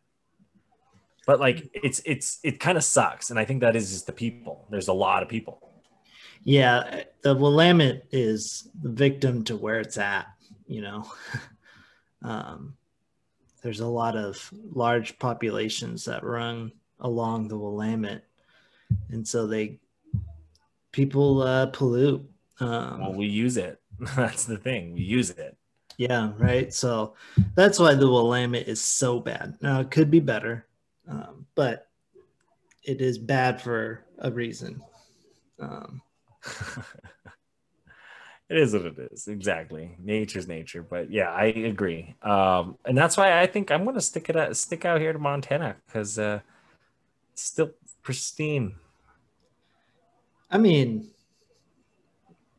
But 1.27 1.40
like 1.40 1.71
it's 1.73 2.01
it's 2.05 2.38
it 2.43 2.61
kind 2.61 2.77
of 2.77 2.85
sucks, 2.85 3.31
and 3.31 3.38
I 3.38 3.45
think 3.45 3.61
that 3.62 3.77
is 3.77 3.90
just 3.90 4.07
the 4.07 4.12
people. 4.12 4.66
There's 4.71 4.88
a 4.88 4.93
lot 4.93 5.23
of 5.23 5.29
people. 5.29 5.66
Yeah, 6.43 7.05
the 7.23 7.35
Willamette 7.35 8.07
is 8.11 8.69
the 8.81 8.90
victim 8.90 9.45
to 9.45 9.57
where 9.57 9.81
it's 9.81 9.99
at. 9.99 10.27
You 10.66 10.83
know, 10.83 11.12
um, 12.23 12.75
there's 13.62 13.81
a 13.81 13.87
lot 13.87 14.16
of 14.16 14.51
large 14.73 15.18
populations 15.18 16.05
that 16.05 16.25
run 16.25 16.73
along 17.01 17.49
the 17.49 17.59
Willamette, 17.59 18.25
and 19.11 19.27
so 19.27 19.46
they 19.46 19.79
people 20.92 21.42
uh, 21.42 21.66
pollute 21.66 22.31
um, 22.61 23.01
well, 23.01 23.12
we 23.14 23.27
use 23.27 23.57
it. 23.57 23.81
That's 24.16 24.44
the 24.44 24.59
thing. 24.59 24.92
We 24.92 25.01
use 25.01 25.31
it. 25.31 25.57
Yeah, 25.96 26.33
right. 26.38 26.73
So 26.73 27.14
that's 27.55 27.79
why 27.79 27.94
the 27.94 28.09
Willamette 28.09 28.68
is 28.68 28.81
so 28.81 29.20
bad. 29.20 29.59
Now 29.61 29.81
it 29.81 29.90
could 29.90 30.11
be 30.11 30.20
better, 30.20 30.66
um, 31.07 31.44
but 31.55 31.88
it 32.85 33.03
is 33.03 33.18
bad 33.18 33.61
for 33.61 34.03
a 34.18 34.31
reason. 34.31 34.81
Um, 35.59 36.01
it 38.51 38.59
is 38.59 38.73
what 38.73 38.85
it 38.85 38.99
is. 39.13 39.29
Exactly. 39.29 39.95
Nature's 40.03 40.49
nature. 40.49 40.83
But 40.83 41.11
yeah, 41.11 41.31
I 41.31 41.45
agree. 41.45 42.17
Um, 42.21 42.77
and 42.85 42.99
that's 42.99 43.17
why 43.17 43.41
I 43.41 43.47
think 43.47 43.71
I'm 43.71 43.85
going 43.85 43.95
to 43.95 44.01
stick 44.01 44.29
it 44.29 44.37
out, 44.37 44.57
stick 44.57 44.85
out 44.85 45.01
here 45.01 45.13
to 45.13 45.21
Montana 45.21 45.77
because 45.87 46.19
uh, 46.19 46.41
it's 47.33 47.45
still 47.45 47.71
pristine. 48.03 48.75
I 50.51 50.59
mean, 50.59 51.11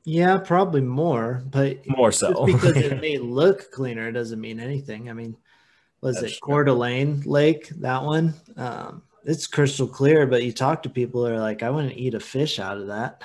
yeah, 0.06 0.38
probably 0.38 0.80
more, 0.80 1.44
but 1.46 1.86
more 1.86 2.14
so 2.14 2.46
because 2.46 2.78
it 2.78 3.02
may 3.02 3.18
look 3.18 3.70
cleaner 3.72 4.08
it 4.08 4.14
doesn't 4.14 4.40
mean 4.40 4.62
anything. 4.62 5.10
I 5.10 5.14
mean, 5.14 5.36
was 6.00 6.22
That's 6.22 6.38
it 6.38 6.42
Coeur 6.42 6.64
d'Alene 6.64 7.22
Lake? 7.26 7.68
That 7.82 8.04
one, 8.04 8.34
um, 8.56 9.04
it's 9.26 9.46
crystal 9.46 9.88
clear, 9.88 10.26
but 10.26 10.44
you 10.44 10.54
talk 10.54 10.84
to 10.84 10.90
people 10.90 11.26
who 11.26 11.34
are 11.34 11.40
like, 11.40 11.64
I 11.64 11.70
wouldn't 11.70 11.98
eat 11.98 12.14
a 12.14 12.20
fish 12.22 12.60
out 12.60 12.78
of 12.78 12.88
that. 12.88 13.24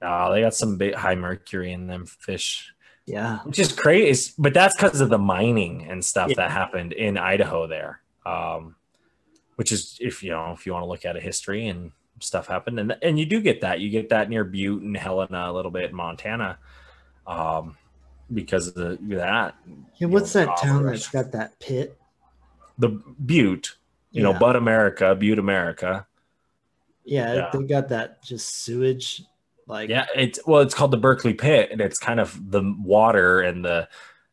Oh, 0.00 0.32
they 0.32 0.42
got 0.42 0.54
some 0.54 0.76
big 0.76 0.94
high 0.94 1.14
mercury 1.14 1.72
in 1.72 1.86
them 1.86 2.06
fish. 2.06 2.72
Yeah, 3.06 3.38
which 3.38 3.58
is 3.58 3.72
crazy, 3.72 4.32
but 4.38 4.52
that's 4.52 4.76
because 4.76 5.00
of 5.00 5.08
the 5.08 5.18
mining 5.18 5.86
and 5.88 6.04
stuff 6.04 6.28
yeah. 6.28 6.36
that 6.36 6.50
happened 6.50 6.92
in 6.92 7.16
Idaho 7.16 7.66
there. 7.66 8.00
Um, 8.26 8.76
which 9.56 9.72
is 9.72 9.96
if 10.00 10.22
you 10.22 10.30
know 10.30 10.52
if 10.52 10.66
you 10.66 10.72
want 10.72 10.84
to 10.84 10.88
look 10.88 11.04
at 11.04 11.16
a 11.16 11.20
history 11.20 11.68
and 11.68 11.90
stuff 12.20 12.46
happened, 12.46 12.78
and 12.78 12.96
and 13.02 13.18
you 13.18 13.26
do 13.26 13.40
get 13.40 13.62
that. 13.62 13.80
You 13.80 13.90
get 13.90 14.10
that 14.10 14.28
near 14.28 14.44
Butte 14.44 14.82
and 14.82 14.96
Helena 14.96 15.50
a 15.50 15.52
little 15.52 15.70
bit 15.70 15.90
in 15.90 15.96
Montana, 15.96 16.58
um, 17.26 17.76
because 18.32 18.68
of 18.68 18.74
the, 18.74 18.98
that. 19.16 19.54
Yeah, 19.96 20.08
what's 20.08 20.34
know, 20.34 20.46
that 20.46 20.56
town 20.58 20.86
that's 20.86 21.08
got 21.08 21.32
that 21.32 21.58
pit? 21.60 21.98
The 22.78 22.88
Butte, 22.88 23.76
you 24.12 24.22
yeah. 24.22 24.32
know, 24.32 24.38
Butt 24.38 24.56
America, 24.56 25.14
Butte 25.14 25.38
America. 25.38 26.06
Yeah, 27.04 27.34
yeah, 27.34 27.50
they 27.52 27.64
got 27.64 27.88
that 27.88 28.22
just 28.22 28.62
sewage. 28.62 29.22
Like 29.68 29.90
yeah, 29.90 30.06
it's 30.16 30.40
well, 30.46 30.62
it's 30.62 30.74
called 30.74 30.90
the 30.90 30.96
Berkeley 30.96 31.34
Pit, 31.34 31.68
and 31.70 31.80
it's 31.80 31.98
kind 31.98 32.18
of 32.18 32.50
the 32.50 32.74
water 32.80 33.40
and 33.40 33.64
the 33.64 33.88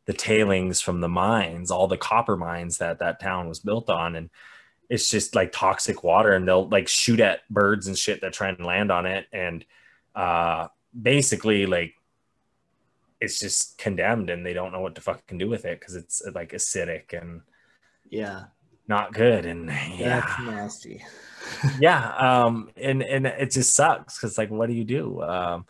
the 0.05 0.13
tailings 0.13 0.81
from 0.81 1.01
the 1.01 1.09
mines, 1.09 1.71
all 1.71 1.87
the 1.87 1.97
copper 1.97 2.37
mines 2.37 2.77
that 2.77 2.99
that 2.99 3.19
town 3.19 3.49
was 3.49 3.59
built 3.59 3.89
on, 3.89 4.15
and 4.15 4.29
it's 4.89 5.09
just 5.09 5.35
like 5.35 5.51
toxic 5.51 6.03
water 6.03 6.33
and 6.33 6.47
they'll 6.47 6.67
like 6.69 6.87
shoot 6.87 7.19
at 7.19 7.47
birds 7.49 7.87
and 7.87 7.97
shit 7.97 8.21
that 8.21 8.33
try 8.33 8.49
and 8.49 8.65
land 8.65 8.91
on 8.91 9.05
it 9.05 9.27
and 9.33 9.65
uh 10.15 10.67
basically 10.99 11.65
like 11.65 11.95
it's 13.19 13.39
just 13.39 13.77
condemned 13.77 14.29
and 14.29 14.45
they 14.45 14.53
don't 14.53 14.71
know 14.71 14.81
what 14.81 14.95
to 14.95 15.01
fucking 15.01 15.37
do 15.37 15.49
with 15.49 15.65
it 15.65 15.79
because 15.79 15.95
it's 15.95 16.21
like 16.33 16.51
acidic 16.51 17.19
and 17.19 17.41
yeah 18.09 18.45
not 18.87 19.13
good 19.13 19.45
and 19.45 19.67
yeah 19.97 20.19
that's 20.19 20.41
nasty 20.41 21.03
yeah 21.79 22.13
um 22.15 22.69
and 22.75 23.01
and 23.03 23.25
it 23.25 23.51
just 23.51 23.75
sucks 23.75 24.17
because 24.17 24.37
like 24.37 24.49
what 24.49 24.67
do 24.67 24.75
you 24.75 24.83
do 24.83 25.21
um 25.21 25.65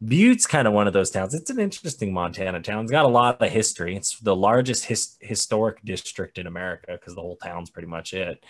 Butte's 0.00 0.46
kind 0.46 0.66
of 0.66 0.74
one 0.74 0.86
of 0.86 0.92
those 0.92 1.10
towns. 1.10 1.34
It's 1.34 1.50
an 1.50 1.58
interesting 1.58 2.12
Montana 2.12 2.60
town. 2.60 2.82
It's 2.82 2.90
got 2.90 3.04
a 3.04 3.08
lot 3.08 3.40
of 3.40 3.50
history. 3.50 3.96
It's 3.96 4.18
the 4.18 4.36
largest 4.36 4.84
his, 4.84 5.16
historic 5.20 5.82
district 5.84 6.38
in 6.38 6.46
America 6.46 6.92
because 6.92 7.14
the 7.14 7.20
whole 7.20 7.36
town's 7.36 7.70
pretty 7.70 7.88
much 7.88 8.12
it. 8.12 8.44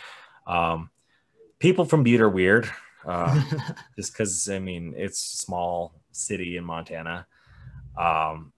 Um, 0.46 0.90
people 1.58 1.84
from 1.84 2.02
Butte 2.02 2.22
are 2.22 2.28
weird, 2.28 2.68
uh, 3.06 3.40
just 3.96 4.12
because 4.12 4.48
I 4.48 4.58
mean 4.58 4.94
it's 4.96 5.34
a 5.34 5.36
small 5.36 5.94
city 6.12 6.56
in 6.56 6.64
Montana. 6.64 7.26
Um, 7.96 8.52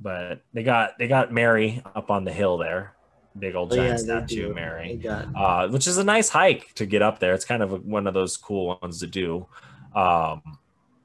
but 0.00 0.42
they 0.52 0.62
got 0.62 0.98
they 0.98 1.08
got 1.08 1.32
Mary 1.32 1.82
up 1.94 2.10
on 2.10 2.24
the 2.24 2.32
hill 2.32 2.58
there, 2.58 2.94
big 3.38 3.54
old 3.54 3.72
oh, 3.72 3.76
giant 3.76 4.06
yeah, 4.06 4.24
statue 4.24 4.54
Mary, 4.54 5.02
uh, 5.06 5.68
which 5.68 5.86
is 5.86 5.98
a 5.98 6.04
nice 6.04 6.28
hike 6.28 6.72
to 6.74 6.86
get 6.86 7.02
up 7.02 7.18
there. 7.18 7.34
It's 7.34 7.44
kind 7.44 7.62
of 7.62 7.72
a, 7.72 7.76
one 7.76 8.06
of 8.06 8.14
those 8.14 8.36
cool 8.36 8.78
ones 8.82 9.00
to 9.00 9.06
do. 9.06 9.46
Um, 9.94 10.42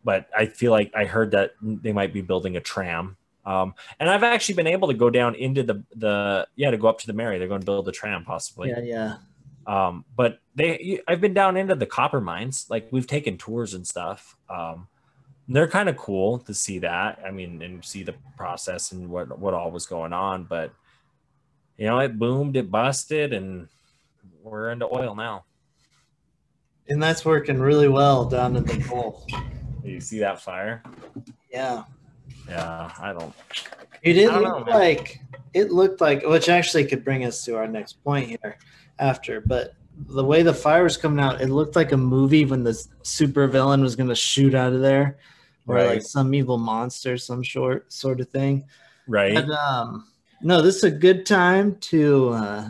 but 0.03 0.29
I 0.35 0.45
feel 0.45 0.71
like 0.71 0.91
I 0.95 1.05
heard 1.05 1.31
that 1.31 1.51
they 1.61 1.91
might 1.91 2.13
be 2.13 2.21
building 2.21 2.55
a 2.55 2.61
tram. 2.61 3.17
Um, 3.45 3.75
and 3.99 4.09
I've 4.09 4.23
actually 4.23 4.55
been 4.55 4.67
able 4.67 4.89
to 4.89 4.93
go 4.93 5.09
down 5.09 5.35
into 5.35 5.63
the 5.63 5.83
the 5.95 6.47
yeah 6.55 6.71
to 6.71 6.77
go 6.77 6.87
up 6.87 6.99
to 6.99 7.07
the 7.07 7.13
Mary. 7.13 7.39
They're 7.39 7.47
going 7.47 7.61
to 7.61 7.65
build 7.65 7.87
a 7.87 7.91
tram 7.91 8.25
possibly. 8.25 8.69
Yeah, 8.69 8.79
yeah. 8.79 9.15
Um, 9.67 10.05
but 10.15 10.39
they, 10.55 11.01
I've 11.07 11.19
been 11.19 11.33
down 11.33 11.57
into 11.57 11.75
the 11.75 11.85
copper 11.85 12.21
mines. 12.21 12.67
Like 12.69 12.87
we've 12.91 13.07
taken 13.07 13.37
tours 13.37 13.73
and 13.73 13.85
stuff. 13.85 14.37
Um, 14.49 14.87
they're 15.49 15.67
kind 15.67 15.89
of 15.89 15.97
cool 15.97 16.39
to 16.39 16.53
see 16.53 16.79
that. 16.79 17.19
I 17.25 17.31
mean, 17.31 17.61
and 17.61 17.83
see 17.83 18.03
the 18.03 18.15
process 18.37 18.91
and 18.91 19.09
what 19.09 19.37
what 19.39 19.53
all 19.53 19.71
was 19.71 19.85
going 19.85 20.13
on. 20.13 20.45
But 20.45 20.73
you 21.77 21.85
know, 21.87 21.99
it 21.99 22.17
boomed, 22.17 22.57
it 22.57 22.71
busted, 22.71 23.33
and 23.33 23.67
we're 24.43 24.71
into 24.71 24.87
oil 24.87 25.15
now. 25.15 25.45
And 26.89 27.01
that's 27.01 27.25
working 27.25 27.59
really 27.59 27.87
well 27.87 28.25
down 28.25 28.55
in 28.55 28.63
the 28.63 28.85
bowl. 28.89 29.25
You 29.83 29.99
see 29.99 30.19
that 30.19 30.41
fire? 30.41 30.83
Yeah. 31.51 31.83
Yeah, 32.47 32.91
I 32.99 33.13
don't. 33.13 33.33
It 34.03 34.13
didn't 34.13 34.41
look 34.41 34.67
know, 34.67 34.73
like 34.73 35.19
it 35.53 35.71
looked 35.71 36.01
like, 36.01 36.23
which 36.25 36.49
actually 36.49 36.85
could 36.85 37.03
bring 37.03 37.25
us 37.25 37.43
to 37.45 37.55
our 37.57 37.67
next 37.67 38.01
point 38.03 38.29
here 38.29 38.57
after. 38.99 39.41
But 39.41 39.73
the 39.97 40.23
way 40.23 40.43
the 40.43 40.53
fire 40.53 40.83
was 40.83 40.95
coming 40.95 41.23
out, 41.23 41.41
it 41.41 41.49
looked 41.49 41.75
like 41.75 41.91
a 41.91 41.97
movie 41.97 42.45
when 42.45 42.63
the 42.63 42.81
super 43.01 43.47
villain 43.47 43.81
was 43.81 43.95
going 43.95 44.09
to 44.09 44.15
shoot 44.15 44.55
out 44.55 44.71
of 44.71 44.81
there, 44.81 45.17
or 45.67 45.75
right. 45.75 45.87
like 45.87 46.01
some 46.03 46.33
evil 46.33 46.57
monster, 46.57 47.17
some 47.17 47.43
short 47.43 47.91
sort 47.91 48.21
of 48.21 48.29
thing. 48.29 48.65
Right. 49.07 49.35
But, 49.35 49.49
um, 49.49 50.07
no, 50.41 50.61
this 50.61 50.77
is 50.77 50.83
a 50.85 50.91
good 50.91 51.25
time 51.25 51.77
to 51.81 52.29
uh, 52.29 52.69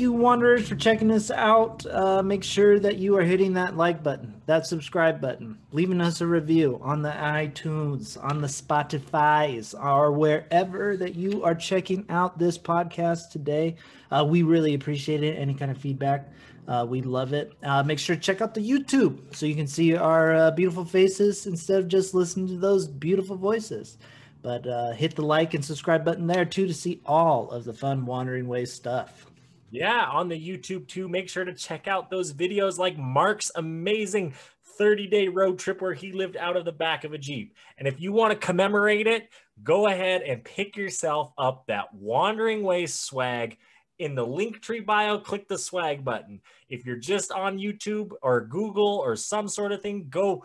you, 0.00 0.12
Wanderers, 0.12 0.68
for 0.68 0.74
checking 0.74 1.10
us 1.10 1.30
out. 1.30 1.84
Uh, 1.86 2.22
make 2.22 2.42
sure 2.42 2.80
that 2.80 2.96
you 2.96 3.16
are 3.16 3.22
hitting 3.22 3.52
that 3.54 3.76
like 3.76 4.02
button, 4.02 4.40
that 4.46 4.66
subscribe 4.66 5.20
button, 5.20 5.58
leaving 5.72 6.00
us 6.00 6.20
a 6.20 6.26
review 6.26 6.80
on 6.82 7.02
the 7.02 7.10
iTunes, 7.10 8.16
on 8.22 8.40
the 8.40 8.48
Spotify's, 8.48 9.74
or 9.74 10.12
wherever 10.12 10.96
that 10.96 11.14
you 11.14 11.44
are 11.44 11.54
checking 11.54 12.04
out 12.08 12.38
this 12.38 12.56
podcast 12.56 13.30
today. 13.30 13.76
Uh, 14.10 14.24
we 14.26 14.42
really 14.42 14.74
appreciate 14.74 15.22
it. 15.22 15.38
Any 15.38 15.54
kind 15.54 15.70
of 15.70 15.78
feedback, 15.78 16.28
uh, 16.66 16.86
we 16.88 17.02
love 17.02 17.32
it. 17.32 17.52
Uh, 17.62 17.82
make 17.82 17.98
sure 17.98 18.16
to 18.16 18.22
check 18.22 18.40
out 18.40 18.54
the 18.54 18.68
YouTube 18.68 19.34
so 19.36 19.46
you 19.46 19.54
can 19.54 19.66
see 19.66 19.94
our 19.94 20.34
uh, 20.34 20.50
beautiful 20.50 20.84
faces 20.84 21.46
instead 21.46 21.78
of 21.78 21.88
just 21.88 22.14
listening 22.14 22.48
to 22.48 22.56
those 22.56 22.88
beautiful 22.88 23.36
voices. 23.36 23.98
But 24.42 24.66
uh, 24.66 24.92
hit 24.92 25.16
the 25.16 25.22
like 25.22 25.54
and 25.54 25.64
subscribe 25.64 26.04
button 26.04 26.26
there 26.26 26.44
too 26.44 26.66
to 26.66 26.74
see 26.74 27.00
all 27.04 27.50
of 27.50 27.64
the 27.64 27.74
fun 27.74 28.06
Wandering 28.06 28.48
Ways 28.48 28.72
stuff. 28.72 29.29
Yeah, 29.70 30.04
on 30.06 30.28
the 30.28 30.36
YouTube 30.36 30.88
too. 30.88 31.08
Make 31.08 31.28
sure 31.28 31.44
to 31.44 31.54
check 31.54 31.86
out 31.86 32.10
those 32.10 32.32
videos 32.32 32.76
like 32.76 32.98
Mark's 32.98 33.52
amazing 33.54 34.34
30 34.78 35.06
day 35.06 35.28
road 35.28 35.58
trip 35.58 35.80
where 35.80 35.94
he 35.94 36.12
lived 36.12 36.36
out 36.36 36.56
of 36.56 36.64
the 36.64 36.72
back 36.72 37.04
of 37.04 37.12
a 37.12 37.18
Jeep. 37.18 37.54
And 37.78 37.86
if 37.86 38.00
you 38.00 38.12
want 38.12 38.32
to 38.32 38.46
commemorate 38.46 39.06
it, 39.06 39.28
go 39.62 39.86
ahead 39.86 40.22
and 40.22 40.42
pick 40.42 40.76
yourself 40.76 41.32
up 41.38 41.66
that 41.68 41.94
Wandering 41.94 42.62
Ways 42.62 42.98
swag 42.98 43.58
in 43.98 44.14
the 44.14 44.26
Linktree 44.26 44.84
bio. 44.84 45.18
Click 45.18 45.46
the 45.46 45.58
swag 45.58 46.04
button. 46.04 46.40
If 46.68 46.84
you're 46.84 46.96
just 46.96 47.30
on 47.30 47.58
YouTube 47.58 48.12
or 48.22 48.40
Google 48.40 48.96
or 49.04 49.14
some 49.14 49.46
sort 49.46 49.72
of 49.72 49.82
thing, 49.82 50.06
go 50.08 50.44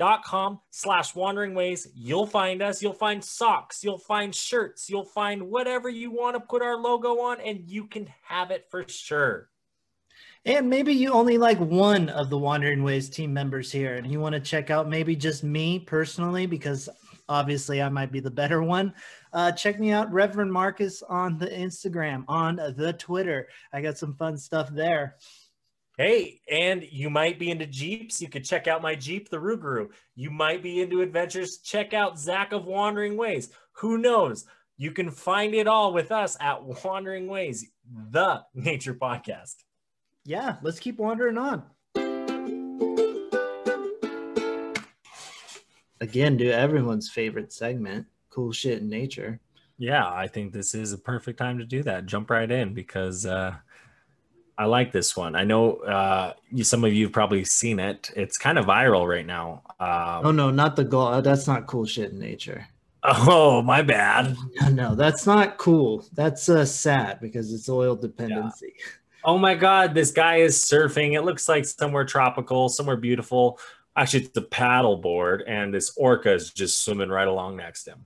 teespring.com 0.00 0.60
slash 0.70 1.14
wandering 1.14 1.54
ways. 1.54 1.88
You'll 1.94 2.26
find 2.26 2.62
us. 2.62 2.82
You'll 2.82 2.92
find 2.92 3.22
socks. 3.22 3.82
You'll 3.84 3.98
find 3.98 4.34
shirts. 4.34 4.88
You'll 4.88 5.04
find 5.04 5.42
whatever 5.42 5.88
you 5.88 6.10
want 6.10 6.36
to 6.36 6.40
put 6.40 6.62
our 6.62 6.76
logo 6.76 7.20
on, 7.20 7.40
and 7.40 7.60
you 7.66 7.86
can 7.86 8.08
have 8.22 8.50
it 8.50 8.66
for 8.70 8.86
sure. 8.88 9.48
And 10.46 10.70
maybe 10.70 10.94
you 10.94 11.12
only 11.12 11.36
like 11.36 11.58
one 11.58 12.08
of 12.08 12.30
the 12.30 12.38
Wandering 12.38 12.82
Ways 12.82 13.10
team 13.10 13.32
members 13.32 13.70
here, 13.70 13.96
and 13.96 14.10
you 14.10 14.20
want 14.20 14.34
to 14.34 14.40
check 14.40 14.70
out 14.70 14.88
maybe 14.88 15.14
just 15.14 15.44
me 15.44 15.78
personally, 15.78 16.46
because 16.46 16.88
obviously 17.28 17.82
I 17.82 17.90
might 17.90 18.10
be 18.10 18.20
the 18.20 18.30
better 18.30 18.62
one. 18.62 18.94
Uh, 19.32 19.52
check 19.52 19.78
me 19.78 19.92
out, 19.92 20.10
Reverend 20.10 20.52
Marcus, 20.52 21.02
on 21.02 21.38
the 21.38 21.46
Instagram, 21.46 22.24
on 22.26 22.56
the 22.56 22.94
Twitter. 22.94 23.48
I 23.72 23.82
got 23.82 23.98
some 23.98 24.14
fun 24.14 24.38
stuff 24.38 24.70
there. 24.70 25.16
Hey, 26.00 26.40
and 26.50 26.82
you 26.90 27.10
might 27.10 27.38
be 27.38 27.50
into 27.50 27.66
Jeeps. 27.66 28.22
You 28.22 28.28
could 28.28 28.44
check 28.44 28.66
out 28.66 28.80
my 28.80 28.94
Jeep, 28.94 29.28
the 29.28 29.36
Rougarou. 29.36 29.90
You 30.14 30.30
might 30.30 30.62
be 30.62 30.80
into 30.80 31.02
adventures. 31.02 31.58
Check 31.58 31.92
out 31.92 32.18
Zach 32.18 32.52
of 32.52 32.64
Wandering 32.64 33.16
Ways. 33.16 33.50
Who 33.72 33.98
knows? 33.98 34.46
You 34.78 34.92
can 34.92 35.10
find 35.10 35.54
it 35.54 35.66
all 35.66 35.92
with 35.92 36.10
us 36.10 36.38
at 36.40 36.62
Wandering 36.64 37.26
Ways, 37.26 37.66
the 38.10 38.42
nature 38.54 38.94
podcast 38.94 39.56
yeah, 40.24 40.56
let's 40.62 40.78
keep 40.78 40.98
wandering 40.98 41.38
on. 41.38 41.64
Again, 46.00 46.36
do 46.36 46.50
everyone's 46.50 47.10
favorite 47.10 47.52
segment, 47.52 48.06
cool 48.30 48.52
shit 48.52 48.78
in 48.78 48.88
nature. 48.88 49.40
Yeah, 49.76 50.08
I 50.08 50.28
think 50.28 50.52
this 50.52 50.74
is 50.74 50.92
a 50.92 50.98
perfect 50.98 51.38
time 51.38 51.58
to 51.58 51.64
do 51.64 51.82
that. 51.82 52.06
Jump 52.06 52.30
right 52.30 52.50
in 52.50 52.74
because 52.74 53.26
uh, 53.26 53.56
I 54.60 54.66
like 54.66 54.92
this 54.92 55.16
one. 55.16 55.36
I 55.36 55.44
know 55.44 55.76
uh, 55.76 56.34
you, 56.52 56.64
some 56.64 56.84
of 56.84 56.92
you 56.92 57.06
have 57.06 57.14
probably 57.14 57.44
seen 57.46 57.80
it. 57.80 58.10
It's 58.14 58.36
kind 58.36 58.58
of 58.58 58.66
viral 58.66 59.08
right 59.08 59.24
now. 59.24 59.62
Um, 59.80 60.26
oh 60.26 60.32
no, 60.32 60.50
not 60.50 60.76
the 60.76 60.84
goal. 60.84 61.22
That's 61.22 61.46
not 61.46 61.66
cool 61.66 61.86
shit 61.86 62.12
in 62.12 62.18
nature. 62.18 62.68
Oh, 63.02 63.62
my 63.62 63.80
bad. 63.80 64.36
No, 64.60 64.68
no 64.68 64.94
that's 64.94 65.24
not 65.24 65.56
cool. 65.56 66.04
That's 66.12 66.50
uh, 66.50 66.66
sad 66.66 67.18
because 67.22 67.50
it's 67.54 67.70
oil 67.70 67.96
dependency. 67.96 68.74
Yeah. 68.76 68.84
Oh 69.24 69.38
my 69.38 69.54
God, 69.54 69.94
this 69.94 70.12
guy 70.12 70.36
is 70.36 70.58
surfing. 70.58 71.14
It 71.14 71.22
looks 71.22 71.48
like 71.48 71.64
somewhere 71.64 72.04
tropical, 72.04 72.68
somewhere 72.68 72.98
beautiful. 72.98 73.58
Actually, 73.96 74.24
it's 74.24 74.36
a 74.36 74.42
paddle 74.42 74.98
board, 74.98 75.42
and 75.46 75.72
this 75.72 75.94
orca 75.96 76.34
is 76.34 76.50
just 76.52 76.84
swimming 76.84 77.08
right 77.08 77.28
along 77.28 77.56
next 77.56 77.84
to 77.84 77.92
him. 77.92 78.04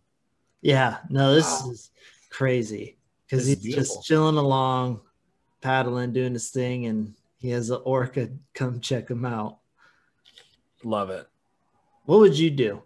Yeah, 0.63 0.99
no, 1.11 1.35
this 1.35 1.63
wow. 1.65 1.73
is 1.73 1.91
crazy 2.31 2.97
because 3.27 3.49
he's 3.49 3.75
just 3.75 4.05
chilling 4.05 4.37
along, 4.37 5.01
paddling, 5.65 6.13
doing 6.13 6.35
his 6.35 6.51
thing, 6.51 6.87
and 6.87 7.15
he 7.39 7.49
has 7.51 7.71
an 7.71 7.81
orca 7.85 8.29
come 8.53 8.81
check 8.81 9.09
him 9.09 9.25
out. 9.25 9.59
Love 10.85 11.09
it. 11.09 11.27
What 12.05 12.21
would 12.21 12.39
you 12.39 12.51
do 12.51 12.83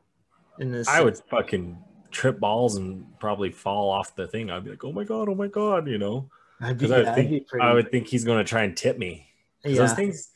in 0.60 0.70
this? 0.70 0.88
I 0.88 1.02
would 1.02 1.18
fucking 1.28 1.76
trip 2.12 2.38
balls 2.38 2.76
and 2.76 3.04
probably 3.18 3.50
fall 3.50 3.90
off 3.90 4.14
the 4.14 4.28
thing. 4.28 4.48
I'd 4.50 4.62
be 4.62 4.70
like, 4.70 4.84
oh 4.84 4.92
my 4.92 5.02
God, 5.02 5.28
oh 5.28 5.34
my 5.34 5.48
God, 5.48 5.88
you 5.88 5.98
know? 5.98 6.30
Because 6.60 6.92
I, 6.92 7.14
think, 7.14 7.46
I 7.60 7.74
would 7.74 7.90
think 7.90 8.06
he's 8.06 8.24
going 8.24 8.38
to 8.38 8.48
try 8.48 8.62
and 8.62 8.76
tip 8.76 8.96
me. 8.96 9.26
Yeah. 9.64 9.78
Those 9.78 9.94
things, 9.94 10.30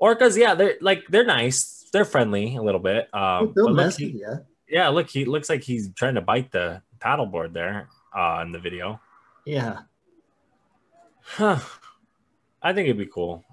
orcas, 0.00 0.36
yeah, 0.36 0.54
they're 0.54 0.76
like 0.82 1.04
they're 1.08 1.24
nice, 1.24 1.88
they're 1.92 2.04
friendly 2.04 2.56
a 2.56 2.62
little 2.62 2.80
bit. 2.80 3.12
Um, 3.14 3.52
they'll 3.56 3.72
mess 3.72 3.98
with 3.98 4.14
you. 4.14 4.38
Yeah, 4.68 4.88
look, 4.88 5.08
he 5.08 5.24
looks 5.24 5.48
like 5.48 5.62
he's 5.62 5.92
trying 5.94 6.14
to 6.16 6.20
bite 6.20 6.52
the 6.52 6.82
paddleboard 6.98 7.52
there 7.54 7.88
uh, 8.14 8.42
in 8.44 8.52
the 8.52 8.58
video. 8.58 9.00
Yeah. 9.46 9.80
Huh. 11.22 11.58
I 12.62 12.72
think 12.72 12.86
it'd 12.86 12.98
be 12.98 13.06
cool. 13.06 13.44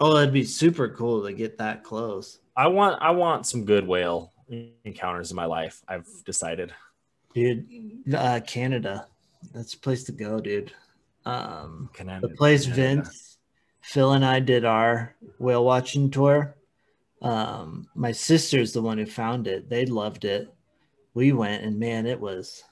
Oh, 0.00 0.16
it'd 0.16 0.32
be 0.32 0.44
super 0.44 0.88
cool 0.88 1.24
to 1.24 1.32
get 1.32 1.58
that 1.58 1.84
close. 1.84 2.40
I 2.56 2.66
want 2.66 3.00
I 3.00 3.10
want 3.10 3.46
some 3.46 3.64
good 3.64 3.86
whale 3.86 4.32
encounters 4.84 5.30
in 5.30 5.36
my 5.36 5.44
life. 5.44 5.82
I've 5.88 6.08
decided. 6.24 6.72
Dude, 7.34 7.66
uh, 8.14 8.40
Canada. 8.46 9.06
That's 9.54 9.74
a 9.74 9.78
place 9.78 10.04
to 10.04 10.12
go, 10.12 10.40
dude. 10.40 10.72
Um, 11.24 11.88
the 11.96 12.34
place 12.36 12.66
Vince, 12.66 13.38
Phil, 13.80 14.12
and 14.12 14.24
I 14.24 14.40
did 14.40 14.64
our 14.64 15.14
whale 15.38 15.64
watching 15.64 16.10
tour. 16.10 16.56
Um, 17.22 17.86
my 17.94 18.12
sister's 18.12 18.72
the 18.72 18.82
one 18.82 18.98
who 18.98 19.06
found 19.06 19.46
it. 19.46 19.70
They 19.70 19.86
loved 19.86 20.24
it. 20.24 20.52
We 21.14 21.32
went, 21.32 21.62
and 21.62 21.78
man, 21.78 22.06
it 22.06 22.18
was 22.18 22.64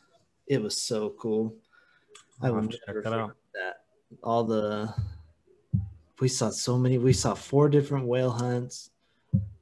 it 0.49 0.61
was 0.61 0.77
so 0.77 1.15
cool. 1.19 1.55
I 2.43 2.51
will 2.51 2.63
never 2.63 3.03
forget 3.03 3.31
that. 3.55 3.77
All 4.25 4.43
the 4.43 4.93
we 6.21 6.29
saw 6.29 6.51
so 6.51 6.77
many. 6.77 6.99
We 6.99 7.13
saw 7.13 7.35
four 7.35 7.69
different 7.69 8.07
whale 8.07 8.31
hunts, 8.31 8.91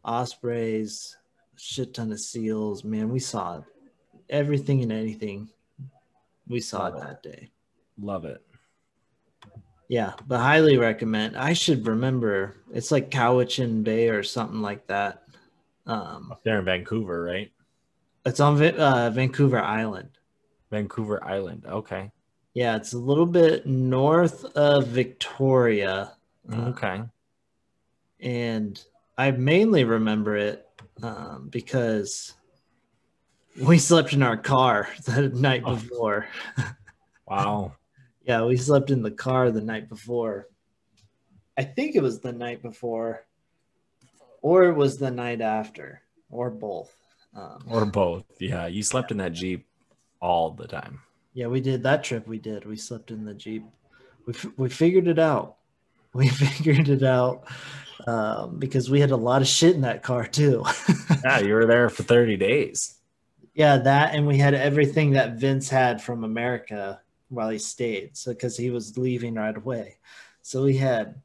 ospreys, 0.05 1.17
shit 1.57 1.95
ton 1.95 2.13
of 2.13 2.21
seals. 2.21 2.85
Man, 2.85 3.09
we 3.11 3.21
saw 3.21 3.63
everything 4.29 4.83
and 4.83 4.93
anything. 4.93 5.49
We 6.49 6.61
saw 6.61 6.89
it 6.89 7.01
that 7.01 7.23
day. 7.23 7.51
Love 8.01 8.25
it. 8.25 8.43
Yeah, 9.89 10.13
but 10.27 10.41
highly 10.41 10.77
recommend. 10.77 11.37
I 11.37 11.55
should 11.55 11.87
remember. 11.87 12.57
It's 12.73 12.91
like 12.91 13.11
Cowichan 13.11 13.85
Bay 13.85 14.09
or 14.09 14.23
something 14.23 14.61
like 14.61 14.87
that. 14.89 15.23
Um, 15.87 16.31
Up 16.31 16.45
there 16.45 16.59
in 16.59 16.65
Vancouver, 16.65 17.23
right? 17.23 17.51
It's 18.27 18.41
on 18.41 18.63
uh, 18.63 19.11
Vancouver 19.11 19.61
Island. 19.61 20.11
Vancouver 20.71 21.25
Island. 21.25 21.65
Okay. 21.67 22.11
Yeah, 22.53 22.77
it's 22.77 22.93
a 22.93 22.99
little 22.99 23.25
bit 23.25 23.67
north 23.67 24.45
of 24.57 24.89
Victoria. 24.89 26.18
Okay. 26.53 27.01
Uh, 27.01 27.05
and 28.21 28.83
I 29.17 29.31
mainly 29.33 29.85
remember 29.85 30.37
it 30.37 30.67
um, 31.03 31.49
because 31.51 32.35
we 33.61 33.79
slept 33.79 34.13
in 34.13 34.23
our 34.23 34.37
car 34.37 34.89
the 35.05 35.29
night 35.29 35.63
oh. 35.65 35.77
before. 35.77 36.29
wow. 37.27 37.73
Yeah, 38.23 38.45
we 38.45 38.57
slept 38.57 38.91
in 38.91 39.03
the 39.03 39.11
car 39.11 39.51
the 39.51 39.61
night 39.61 39.89
before. 39.89 40.49
I 41.57 41.65
think 41.65 41.97
it 41.97 42.03
was 42.03 42.21
the 42.21 42.33
night 42.33 42.63
before, 42.63 43.27
or 44.43 44.65
it 44.65 44.75
was 44.75 44.99
the 44.99 45.11
night 45.11 45.41
after, 45.41 46.03
or 46.31 46.51
both. 46.51 46.95
Um, 47.35 47.65
or 47.67 47.85
both. 47.85 48.25
Yeah, 48.39 48.67
you 48.67 48.83
slept 48.83 49.11
in 49.11 49.17
that 49.17 49.33
Jeep 49.33 49.67
all 50.21 50.51
the 50.51 50.69
time. 50.69 51.01
Yeah, 51.33 51.47
we 51.47 51.61
did 51.61 51.83
that 51.83 52.05
trip. 52.05 52.27
We 52.29 52.39
did. 52.39 52.65
We 52.65 52.77
slept 52.77 53.11
in 53.11 53.25
the 53.25 53.35
Jeep. 53.35 53.65
We, 54.27 54.35
we 54.57 54.69
figured 54.69 55.09
it 55.09 55.19
out. 55.19 55.58
We 56.15 56.29
figured 56.29 56.89
it 56.89 57.03
out 57.03 57.45
um, 58.07 58.59
because 58.59 58.91
we 58.91 59.01
had 59.01 59.11
a 59.11 59.17
lot 59.17 59.43
of 59.43 59.49
shit 59.49 59.75
in 59.75 59.83
that 59.83 60.03
car 60.03 60.27
too. 60.27 60.65
yeah, 61.25 61.41
you 61.41 61.55
were 61.55 61.67
there 61.67 61.89
for 61.91 62.03
30 62.03 62.37
days. 62.37 62.95
Yeah, 63.55 63.79
that 63.79 64.15
and 64.15 64.27
we 64.27 64.39
had 64.39 64.55
everything 64.55 65.13
that 65.13 65.35
Vince 65.35 65.69
had 65.69 66.01
from 66.01 66.25
America 66.25 67.01
while 67.29 67.51
he 67.51 67.59
stayed. 67.59 68.17
So 68.17 68.33
because 68.33 68.57
he 68.57 68.71
was 68.71 68.97
leaving 68.97 69.35
right 69.35 69.57
away. 69.57 69.99
So 70.43 70.65
we 70.65 70.77
had, 70.77 71.21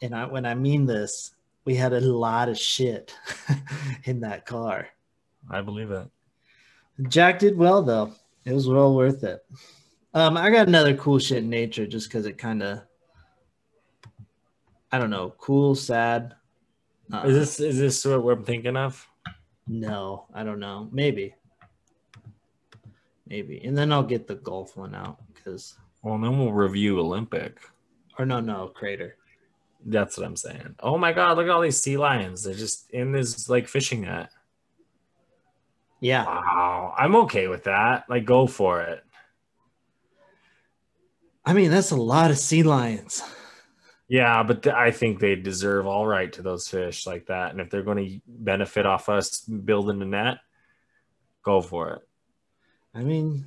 and 0.00 0.14
I 0.14 0.26
when 0.26 0.46
I 0.46 0.54
mean 0.54 0.86
this, 0.86 1.34
we 1.64 1.74
had 1.74 1.92
a 1.92 2.00
lot 2.00 2.48
of 2.48 2.58
shit 2.58 3.14
in 4.04 4.20
that 4.20 4.46
car. 4.46 4.88
I 5.50 5.60
believe 5.60 5.90
it. 5.90 6.08
Jack 7.08 7.40
did 7.40 7.58
well 7.58 7.82
though. 7.82 8.12
It 8.44 8.52
was 8.52 8.68
well 8.68 8.94
worth 8.94 9.24
it. 9.24 9.44
Um, 10.14 10.36
I 10.36 10.50
got 10.50 10.68
another 10.68 10.96
cool 10.96 11.18
shit 11.18 11.38
in 11.38 11.50
nature 11.50 11.86
just 11.86 12.08
because 12.08 12.24
it 12.24 12.38
kind 12.38 12.62
of, 12.62 12.82
I 14.92 14.98
don't 14.98 15.10
know, 15.10 15.34
cool, 15.38 15.74
sad. 15.74 16.34
Uh, 17.12 17.22
is 17.26 17.34
this 17.34 17.60
is 17.60 17.78
this 17.78 18.04
what 18.04 18.38
I'm 18.38 18.44
thinking 18.44 18.76
of? 18.76 19.06
No, 19.68 20.26
I 20.34 20.44
don't 20.44 20.60
know. 20.60 20.88
Maybe, 20.92 21.34
maybe, 23.26 23.60
and 23.64 23.76
then 23.76 23.92
I'll 23.92 24.02
get 24.02 24.26
the 24.26 24.36
golf 24.36 24.76
one 24.76 24.94
out 24.94 25.18
because. 25.34 25.76
Well, 26.02 26.18
then 26.18 26.38
we'll 26.38 26.52
review 26.52 27.00
Olympic. 27.00 27.58
Or 28.16 28.24
no, 28.24 28.38
no, 28.38 28.68
Crater. 28.68 29.16
That's 29.84 30.16
what 30.16 30.24
I'm 30.24 30.36
saying. 30.36 30.76
Oh 30.80 30.96
my 30.98 31.12
God, 31.12 31.36
look 31.36 31.46
at 31.46 31.50
all 31.50 31.62
these 31.62 31.80
sea 31.80 31.96
lions. 31.96 32.44
They're 32.44 32.54
just 32.54 32.90
in 32.90 33.10
this 33.10 33.48
like 33.48 33.66
fishing 33.66 34.02
net. 34.02 34.30
Yeah. 36.00 36.24
Wow. 36.24 36.94
I'm 36.96 37.16
okay 37.16 37.48
with 37.48 37.64
that. 37.64 38.04
Like, 38.08 38.24
go 38.24 38.46
for 38.46 38.82
it. 38.82 39.02
I 41.44 41.52
mean, 41.52 41.70
that's 41.70 41.90
a 41.90 41.96
lot 41.96 42.30
of 42.30 42.38
sea 42.38 42.62
lions. 42.62 43.22
Yeah, 44.08 44.42
but 44.44 44.62
th- 44.62 44.74
I 44.74 44.92
think 44.92 45.18
they 45.18 45.34
deserve 45.34 45.86
all 45.86 46.06
right 46.06 46.32
to 46.34 46.42
those 46.42 46.68
fish 46.68 47.06
like 47.06 47.26
that. 47.26 47.50
And 47.50 47.60
if 47.60 47.70
they're 47.70 47.82
going 47.82 48.06
to 48.06 48.20
benefit 48.26 48.86
off 48.86 49.08
us 49.08 49.40
building 49.40 50.00
a 50.02 50.04
net, 50.04 50.38
go 51.42 51.60
for 51.60 51.90
it. 51.94 52.02
I 52.94 53.02
mean, 53.02 53.44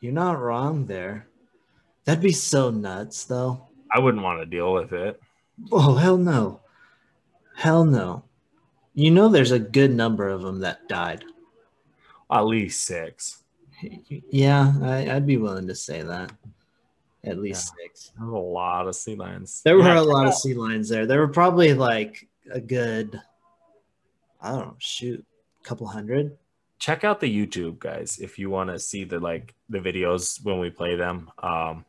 you're 0.00 0.12
not 0.12 0.40
wrong 0.40 0.86
there. 0.86 1.28
That'd 2.04 2.22
be 2.22 2.32
so 2.32 2.70
nuts, 2.70 3.24
though. 3.24 3.68
I 3.90 4.00
wouldn't 4.00 4.24
want 4.24 4.40
to 4.40 4.46
deal 4.46 4.72
with 4.72 4.92
it. 4.92 5.20
Oh 5.70 5.94
hell 5.94 6.16
no, 6.16 6.60
hell 7.56 7.84
no. 7.84 8.24
You 8.92 9.10
know, 9.10 9.28
there's 9.28 9.52
a 9.52 9.58
good 9.58 9.92
number 9.92 10.28
of 10.28 10.42
them 10.42 10.60
that 10.60 10.88
died. 10.88 11.24
At 12.30 12.42
least 12.42 12.82
six. 12.82 13.42
Yeah, 14.08 14.72
I, 14.82 15.14
would 15.14 15.26
be 15.26 15.36
willing 15.36 15.68
to 15.68 15.74
say 15.74 16.02
that. 16.02 16.32
At 17.26 17.38
least 17.38 17.72
yeah. 17.78 17.86
six. 17.86 18.12
There's 18.18 18.32
a 18.32 18.36
lot 18.36 18.86
of 18.86 18.94
sea 18.94 19.14
lions. 19.14 19.62
There 19.64 19.76
were 19.76 19.94
a 19.94 20.02
lot 20.02 20.26
of 20.26 20.34
sea 20.34 20.54
lions 20.54 20.88
there. 20.88 21.06
There 21.06 21.20
were 21.20 21.28
probably 21.28 21.74
like 21.74 22.28
a 22.50 22.60
good, 22.60 23.20
I 24.40 24.50
don't 24.50 24.60
know, 24.60 24.76
shoot, 24.78 25.24
a 25.60 25.68
couple 25.68 25.86
hundred. 25.86 26.36
Check 26.78 27.04
out 27.04 27.20
the 27.20 27.46
YouTube 27.46 27.78
guys 27.78 28.18
if 28.20 28.38
you 28.38 28.50
want 28.50 28.70
to 28.70 28.78
see 28.78 29.04
the 29.04 29.18
like 29.18 29.54
the 29.68 29.78
videos 29.78 30.44
when 30.44 30.58
we 30.58 30.70
play 30.70 30.96
them. 30.96 31.30
Um, 31.42 31.84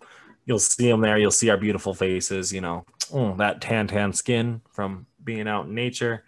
you'll 0.45 0.59
see 0.59 0.89
them 0.89 1.01
there. 1.01 1.17
You'll 1.17 1.31
see 1.31 1.49
our 1.49 1.57
beautiful 1.57 1.93
faces. 1.93 2.53
You 2.53 2.61
know 2.61 2.85
mm, 3.11 3.37
that 3.37 3.61
tan 3.61 3.87
tan 3.87 4.13
skin 4.13 4.61
from 4.71 5.05
being 5.23 5.47
out 5.47 5.65
in 5.65 5.75
nature. 5.75 6.23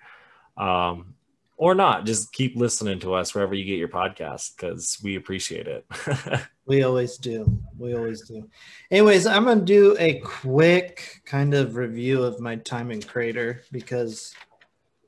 Um, 0.58 1.14
or 1.58 1.76
not. 1.76 2.06
Just 2.06 2.32
keep 2.32 2.56
listening 2.56 3.00
to 3.00 3.14
us 3.14 3.34
wherever 3.34 3.54
you 3.54 3.66
get 3.66 3.80
your 3.80 3.88
podcast 3.88 4.56
because 4.56 5.00
we 5.04 5.16
appreciate 5.16 5.68
it. 5.68 5.86
we 6.66 6.84
always 6.84 7.18
do. 7.18 7.60
We 7.78 7.96
always 7.96 8.22
do. 8.22 8.48
Anyways, 8.92 9.26
I'm 9.26 9.44
going 9.44 9.60
to 9.60 9.66
do 9.66 9.96
a 10.00 10.20
quick 10.20 11.22
kind 11.26 11.54
of 11.54 11.76
review 11.76 12.24
of 12.24 12.40
my 12.40 12.56
time 12.58 12.92
in 12.92 13.02
Crater 13.02 13.64
because 13.72 14.34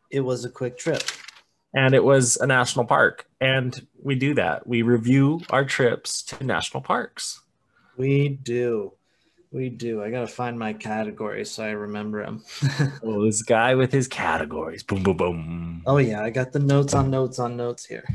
it 0.10 0.22
was 0.22 0.44
a 0.44 0.50
quick 0.50 0.78
trip. 0.78 1.04
And 1.74 1.94
it 1.94 2.04
was 2.04 2.36
a 2.38 2.48
national 2.48 2.86
park. 2.86 3.28
And 3.40 3.88
we 4.02 4.16
do 4.16 4.34
that. 4.34 4.66
We 4.66 4.82
review 4.82 5.42
our 5.52 5.64
trips 5.64 6.24
to 6.24 6.44
national 6.44 6.82
parks. 6.82 7.42
We 7.96 8.30
do. 8.30 8.94
We 9.52 9.70
do. 9.70 10.04
I 10.04 10.12
gotta 10.12 10.28
find 10.28 10.60
my 10.60 10.74
categories 10.74 11.50
so 11.50 11.64
I 11.64 11.72
remember 11.72 12.24
them. 12.24 12.44
oh, 13.04 13.26
this 13.26 13.42
guy 13.42 13.74
with 13.74 13.92
his 13.92 14.08
categories. 14.08 14.84
Boom, 14.84 15.02
boom, 15.02 15.18
boom. 15.18 15.84
Oh 15.88 15.98
yeah, 15.98 16.22
I 16.22 16.30
got 16.30 16.52
the 16.52 16.60
notes 16.60 16.94
on 16.94 17.10
notes 17.10 17.40
on 17.40 17.58
notes 17.58 17.84
here. 17.84 18.08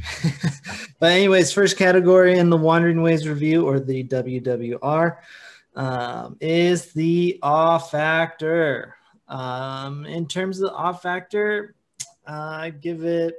but 1.01 1.11
anyways, 1.11 1.53
first 1.53 1.77
category 1.77 2.39
in 2.39 2.51
the 2.51 2.57
Wandering 2.57 3.03
Ways 3.03 3.27
review 3.27 3.67
or 3.67 3.81
the 3.81 4.05
WWR 4.05 5.17
um, 5.75 6.37
is 6.41 6.93
the 6.93 7.41
awe 7.43 7.79
factor. 7.79 8.95
Um, 9.27 10.07
in 10.07 10.29
terms 10.29 10.61
of 10.61 10.71
the 10.71 10.77
awe 10.77 10.93
factor, 10.93 11.75
uh, 12.29 12.59
I 12.61 12.71
give 12.71 13.05
it 13.05 13.35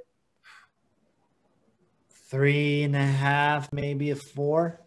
three 2.27 2.83
and 2.83 2.95
a 2.95 3.05
half, 3.05 3.71
maybe 3.71 4.09
a 4.09 4.17
four. 4.17 4.81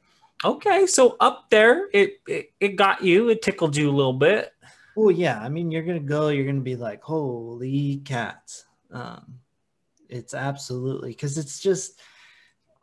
Okay, 0.44 0.86
so 0.86 1.16
up 1.18 1.50
there, 1.50 1.88
it, 1.92 2.20
it 2.28 2.52
it 2.60 2.76
got 2.76 3.02
you. 3.02 3.28
It 3.28 3.42
tickled 3.42 3.76
you 3.76 3.90
a 3.90 3.92
little 3.92 4.12
bit. 4.12 4.52
Oh 4.96 5.08
yeah, 5.08 5.40
I 5.40 5.48
mean, 5.48 5.70
you're 5.70 5.82
gonna 5.82 5.98
go. 5.98 6.28
You're 6.28 6.46
gonna 6.46 6.60
be 6.60 6.76
like, 6.76 7.02
holy 7.02 7.96
cats! 8.04 8.64
Um, 8.92 9.40
it's 10.08 10.34
absolutely 10.34 11.10
because 11.10 11.38
it's 11.38 11.58
just, 11.60 12.00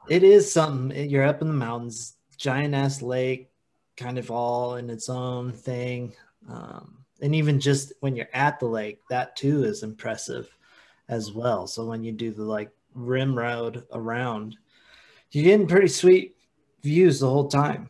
it 0.10 0.24
is 0.24 0.52
something. 0.52 1.10
You're 1.10 1.26
up 1.26 1.42
in 1.42 1.48
the 1.48 1.54
mountains, 1.54 2.18
giant 2.38 2.76
ass 2.76 3.02
lake, 3.02 3.50
kind 3.96 4.18
of 4.18 4.32
all 4.32 4.76
in 4.76 4.90
its 4.90 5.10
own 5.10 5.54
thing. 5.54 6.14
Um, 6.50 7.06
and 7.22 7.34
even 7.34 7.60
just 7.60 7.94
when 8.02 8.16
you're 8.18 8.30
at 8.34 8.60
the 8.60 8.68
lake, 8.68 9.00
that 9.10 9.36
too 9.38 9.64
is 9.64 9.82
impressive 9.82 10.50
as 11.08 11.32
well. 11.32 11.68
So 11.68 11.86
when 11.86 12.04
you 12.04 12.12
do 12.12 12.32
the 12.32 12.44
like 12.44 12.70
rim 12.94 13.38
road 13.38 13.86
around, 13.94 14.58
you're 15.32 15.46
getting 15.46 15.68
pretty 15.68 15.88
sweet 15.88 16.35
views 16.86 17.20
the 17.20 17.30
whole 17.30 17.50
time. 17.50 17.90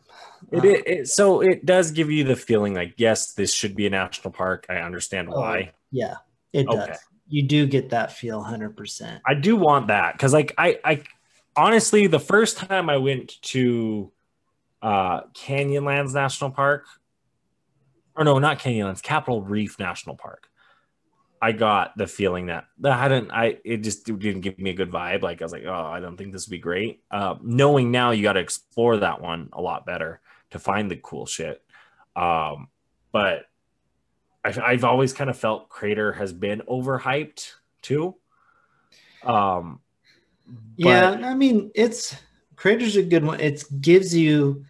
It, 0.50 0.58
uh, 0.58 0.66
it, 0.66 0.86
it, 0.86 1.08
so 1.08 1.40
it 1.40 1.64
does 1.64 1.92
give 1.92 2.10
you 2.10 2.24
the 2.24 2.34
feeling 2.34 2.74
like 2.74 2.94
yes, 2.96 3.34
this 3.34 3.54
should 3.54 3.76
be 3.76 3.86
a 3.86 3.90
national 3.90 4.32
park. 4.32 4.66
I 4.68 4.76
understand 4.76 5.28
oh, 5.30 5.40
why. 5.40 5.72
Yeah, 5.92 6.16
it 6.52 6.66
okay. 6.66 6.86
does. 6.88 6.98
You 7.28 7.42
do 7.42 7.66
get 7.66 7.90
that 7.90 8.12
feel, 8.12 8.42
hundred 8.42 8.76
percent. 8.76 9.22
I 9.26 9.34
do 9.34 9.56
want 9.56 9.88
that 9.88 10.14
because, 10.14 10.32
like, 10.32 10.54
I, 10.58 10.78
I 10.84 11.02
honestly, 11.56 12.06
the 12.06 12.20
first 12.20 12.56
time 12.58 12.88
I 12.88 12.96
went 12.98 13.40
to 13.42 14.12
uh, 14.82 15.22
Canyonlands 15.34 16.14
National 16.14 16.50
Park, 16.50 16.86
or 18.16 18.24
no, 18.24 18.38
not 18.38 18.58
Canyonlands, 18.58 19.02
Capitol 19.02 19.42
Reef 19.42 19.78
National 19.78 20.16
Park. 20.16 20.48
I 21.40 21.52
got 21.52 21.96
the 21.96 22.06
feeling 22.06 22.46
that 22.46 22.66
I 22.84 23.08
didn't. 23.08 23.30
I 23.30 23.58
it 23.64 23.78
just 23.78 24.06
didn't 24.06 24.40
give 24.40 24.58
me 24.58 24.70
a 24.70 24.74
good 24.74 24.90
vibe. 24.90 25.22
Like 25.22 25.40
I 25.40 25.44
was 25.44 25.52
like, 25.52 25.64
oh, 25.66 25.86
I 25.86 26.00
don't 26.00 26.16
think 26.16 26.32
this 26.32 26.46
would 26.46 26.52
be 26.52 26.58
great. 26.58 27.02
Uh, 27.10 27.36
knowing 27.42 27.90
now, 27.90 28.10
you 28.10 28.22
got 28.22 28.34
to 28.34 28.40
explore 28.40 28.98
that 28.98 29.20
one 29.20 29.50
a 29.52 29.60
lot 29.60 29.86
better 29.86 30.20
to 30.50 30.58
find 30.58 30.90
the 30.90 30.96
cool 30.96 31.26
shit. 31.26 31.62
Um, 32.14 32.68
but 33.12 33.46
I've, 34.44 34.58
I've 34.58 34.84
always 34.84 35.12
kind 35.12 35.28
of 35.28 35.36
felt 35.36 35.68
Crater 35.68 36.12
has 36.12 36.32
been 36.32 36.62
overhyped 36.68 37.52
too. 37.82 38.14
Um, 39.22 39.80
yeah, 40.76 41.10
I 41.22 41.34
mean, 41.34 41.70
it's 41.74 42.16
Crater's 42.54 42.96
a 42.96 43.02
good 43.02 43.24
one. 43.24 43.40
It 43.40 43.64
gives 43.80 44.14
you 44.14 44.64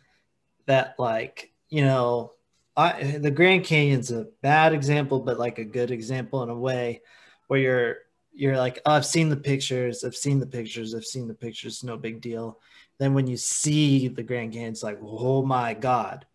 that 0.67 0.97
like 0.99 1.53
you 1.69 1.85
know 1.85 2.33
I, 2.77 3.19
the 3.19 3.31
Grand 3.31 3.65
Canyon's 3.65 4.11
a 4.11 4.27
bad 4.43 4.75
example, 4.75 5.21
but 5.21 5.39
like 5.39 5.59
a 5.59 5.65
good 5.65 5.91
example 5.91 6.43
in 6.43 6.51
a 6.51 6.55
way 6.55 7.03
where 7.49 7.61
you're 7.61 7.97
you're 8.35 8.59
like, 8.59 8.81
oh, 8.85 8.93
I've 8.93 9.07
seen 9.07 9.31
the 9.31 9.37
pictures, 9.37 10.05
I've 10.05 10.15
seen 10.15 10.41
the 10.41 10.47
pictures, 10.47 10.95
I've 10.95 11.07
seen 11.07 11.27
the 11.27 11.35
pictures, 11.35 11.83
no 11.83 11.97
big 11.97 12.21
deal. 12.21 12.61
Then 12.99 13.15
when 13.15 13.27
you 13.27 13.39
see 13.39 14.09
the 14.09 14.23
Grand 14.23 14.53
Canyon, 14.53 14.73
it's 14.73 14.83
like, 14.83 14.99
oh 15.03 15.43
my 15.43 15.73
God, 15.75 16.27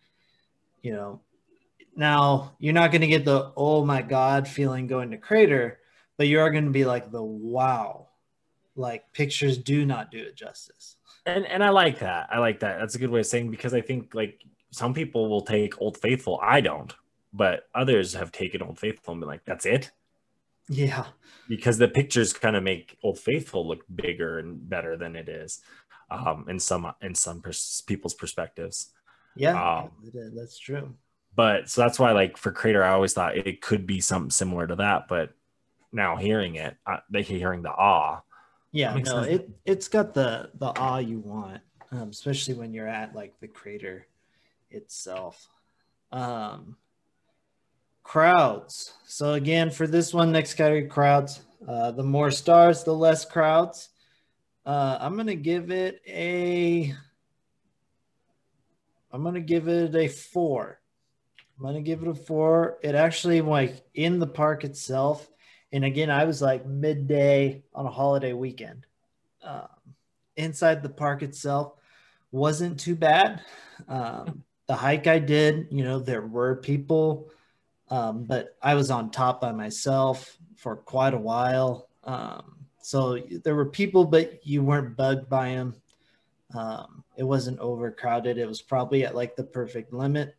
you 0.82 0.92
know. 0.92 1.20
Now 1.94 2.56
you're 2.58 2.72
not 2.72 2.90
going 2.90 3.02
to 3.02 3.06
get 3.06 3.26
the 3.26 3.52
oh 3.54 3.84
my 3.84 4.00
God 4.00 4.48
feeling 4.48 4.86
going 4.86 5.10
to 5.10 5.18
crater, 5.18 5.78
but 6.16 6.26
you 6.26 6.40
are 6.40 6.50
going 6.50 6.64
to 6.64 6.70
be 6.70 6.86
like 6.86 7.12
the 7.12 7.22
wow, 7.22 8.08
like 8.74 9.12
pictures 9.12 9.58
do 9.58 9.84
not 9.84 10.10
do 10.10 10.18
it 10.18 10.34
justice. 10.34 10.96
And 11.26 11.46
and 11.46 11.62
I 11.62 11.68
like 11.68 11.98
that. 11.98 12.28
I 12.32 12.38
like 12.38 12.60
that. 12.60 12.78
That's 12.78 12.94
a 12.94 12.98
good 12.98 13.10
way 13.10 13.20
of 13.20 13.26
saying 13.26 13.50
because 13.50 13.74
I 13.74 13.82
think 13.82 14.14
like 14.14 14.42
some 14.72 14.94
people 14.94 15.28
will 15.28 15.42
take 15.42 15.80
Old 15.80 15.98
Faithful. 15.98 16.40
I 16.42 16.60
don't, 16.62 16.92
but 17.32 17.64
others 17.74 18.14
have 18.14 18.32
taken 18.32 18.62
Old 18.62 18.78
Faithful 18.78 19.12
and 19.12 19.20
been 19.20 19.28
like, 19.28 19.44
"That's 19.44 19.66
it." 19.66 19.90
Yeah, 20.68 21.06
because 21.48 21.78
the 21.78 21.88
pictures 21.88 22.32
kind 22.32 22.56
of 22.56 22.62
make 22.62 22.96
Old 23.02 23.18
Faithful 23.18 23.68
look 23.68 23.84
bigger 23.94 24.38
and 24.38 24.68
better 24.68 24.96
than 24.96 25.14
it 25.14 25.28
is, 25.28 25.60
um, 26.10 26.46
in 26.48 26.58
some 26.58 26.92
in 27.02 27.14
some 27.14 27.42
pers- 27.42 27.82
people's 27.86 28.14
perspectives. 28.14 28.92
Yeah, 29.36 29.80
um, 29.82 29.90
that's 30.34 30.58
true. 30.58 30.94
But 31.34 31.68
so 31.68 31.82
that's 31.82 31.98
why, 31.98 32.12
like 32.12 32.38
for 32.38 32.50
Crater, 32.50 32.82
I 32.82 32.92
always 32.92 33.12
thought 33.12 33.36
it 33.36 33.60
could 33.60 33.86
be 33.86 34.00
something 34.00 34.30
similar 34.30 34.66
to 34.66 34.76
that. 34.76 35.06
But 35.06 35.34
now 35.92 36.16
hearing 36.16 36.54
it, 36.54 36.76
uh, 36.86 36.98
they 37.10 37.22
hearing 37.22 37.62
the 37.62 37.70
awe. 37.70 38.20
Yeah, 38.72 38.94
no, 38.94 39.04
sense. 39.04 39.26
it 39.26 39.50
it's 39.66 39.88
got 39.88 40.14
the 40.14 40.50
the 40.54 40.68
awe 40.68 40.98
you 40.98 41.18
want, 41.18 41.60
um, 41.90 42.08
especially 42.08 42.54
when 42.54 42.72
you're 42.72 42.88
at 42.88 43.14
like 43.14 43.38
the 43.40 43.48
crater 43.48 44.06
itself. 44.72 45.48
Um, 46.10 46.76
crowds. 48.02 48.92
So 49.06 49.34
again, 49.34 49.70
for 49.70 49.86
this 49.86 50.12
one, 50.12 50.32
next 50.32 50.54
category, 50.54 50.88
crowds. 50.88 51.40
Uh, 51.66 51.92
the 51.92 52.02
more 52.02 52.30
stars, 52.30 52.82
the 52.84 52.94
less 52.94 53.24
crowds. 53.24 53.88
Uh, 54.66 54.98
I'm 55.00 55.16
gonna 55.16 55.34
give 55.34 55.70
it 55.70 56.00
a. 56.06 56.94
I'm 59.12 59.22
gonna 59.22 59.40
give 59.40 59.68
it 59.68 59.94
a 59.94 60.08
four. 60.08 60.80
I'm 61.58 61.64
gonna 61.64 61.82
give 61.82 62.02
it 62.02 62.08
a 62.08 62.14
four. 62.14 62.78
It 62.82 62.94
actually 62.94 63.40
like 63.40 63.84
in 63.94 64.18
the 64.18 64.26
park 64.26 64.64
itself, 64.64 65.28
and 65.72 65.84
again, 65.84 66.10
I 66.10 66.24
was 66.24 66.42
like 66.42 66.66
midday 66.66 67.62
on 67.74 67.86
a 67.86 67.90
holiday 67.90 68.32
weekend. 68.32 68.86
Um, 69.42 69.68
inside 70.36 70.82
the 70.82 70.88
park 70.88 71.22
itself 71.22 71.74
wasn't 72.30 72.80
too 72.80 72.96
bad. 72.96 73.42
Um, 73.88 74.44
the 74.66 74.74
hike 74.74 75.06
I 75.06 75.18
did, 75.18 75.68
you 75.70 75.84
know, 75.84 75.98
there 75.98 76.22
were 76.22 76.56
people, 76.56 77.30
um, 77.88 78.24
but 78.24 78.56
I 78.62 78.74
was 78.74 78.90
on 78.90 79.10
top 79.10 79.40
by 79.40 79.52
myself 79.52 80.36
for 80.56 80.76
quite 80.76 81.14
a 81.14 81.18
while. 81.18 81.88
Um, 82.04 82.56
so 82.80 83.18
there 83.44 83.54
were 83.54 83.66
people, 83.66 84.04
but 84.04 84.46
you 84.46 84.62
weren't 84.62 84.96
bugged 84.96 85.28
by 85.28 85.50
them. 85.50 85.74
Um, 86.54 87.04
it 87.16 87.24
wasn't 87.24 87.60
overcrowded. 87.60 88.38
It 88.38 88.48
was 88.48 88.62
probably 88.62 89.04
at 89.04 89.14
like 89.14 89.36
the 89.36 89.44
perfect 89.44 89.92
limit. 89.92 90.34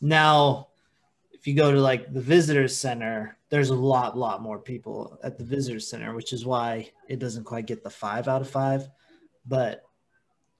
Now, 0.00 0.68
if 1.32 1.46
you 1.46 1.54
go 1.54 1.72
to 1.72 1.80
like 1.80 2.12
the 2.12 2.20
visitor 2.20 2.68
center, 2.68 3.36
there's 3.48 3.70
a 3.70 3.74
lot, 3.74 4.16
lot 4.16 4.42
more 4.42 4.58
people 4.58 5.18
at 5.24 5.38
the 5.38 5.44
visitor 5.44 5.80
center, 5.80 6.14
which 6.14 6.32
is 6.32 6.46
why 6.46 6.90
it 7.08 7.18
doesn't 7.18 7.44
quite 7.44 7.66
get 7.66 7.82
the 7.82 7.90
five 7.90 8.28
out 8.28 8.40
of 8.40 8.50
five. 8.50 8.88
But 9.46 9.82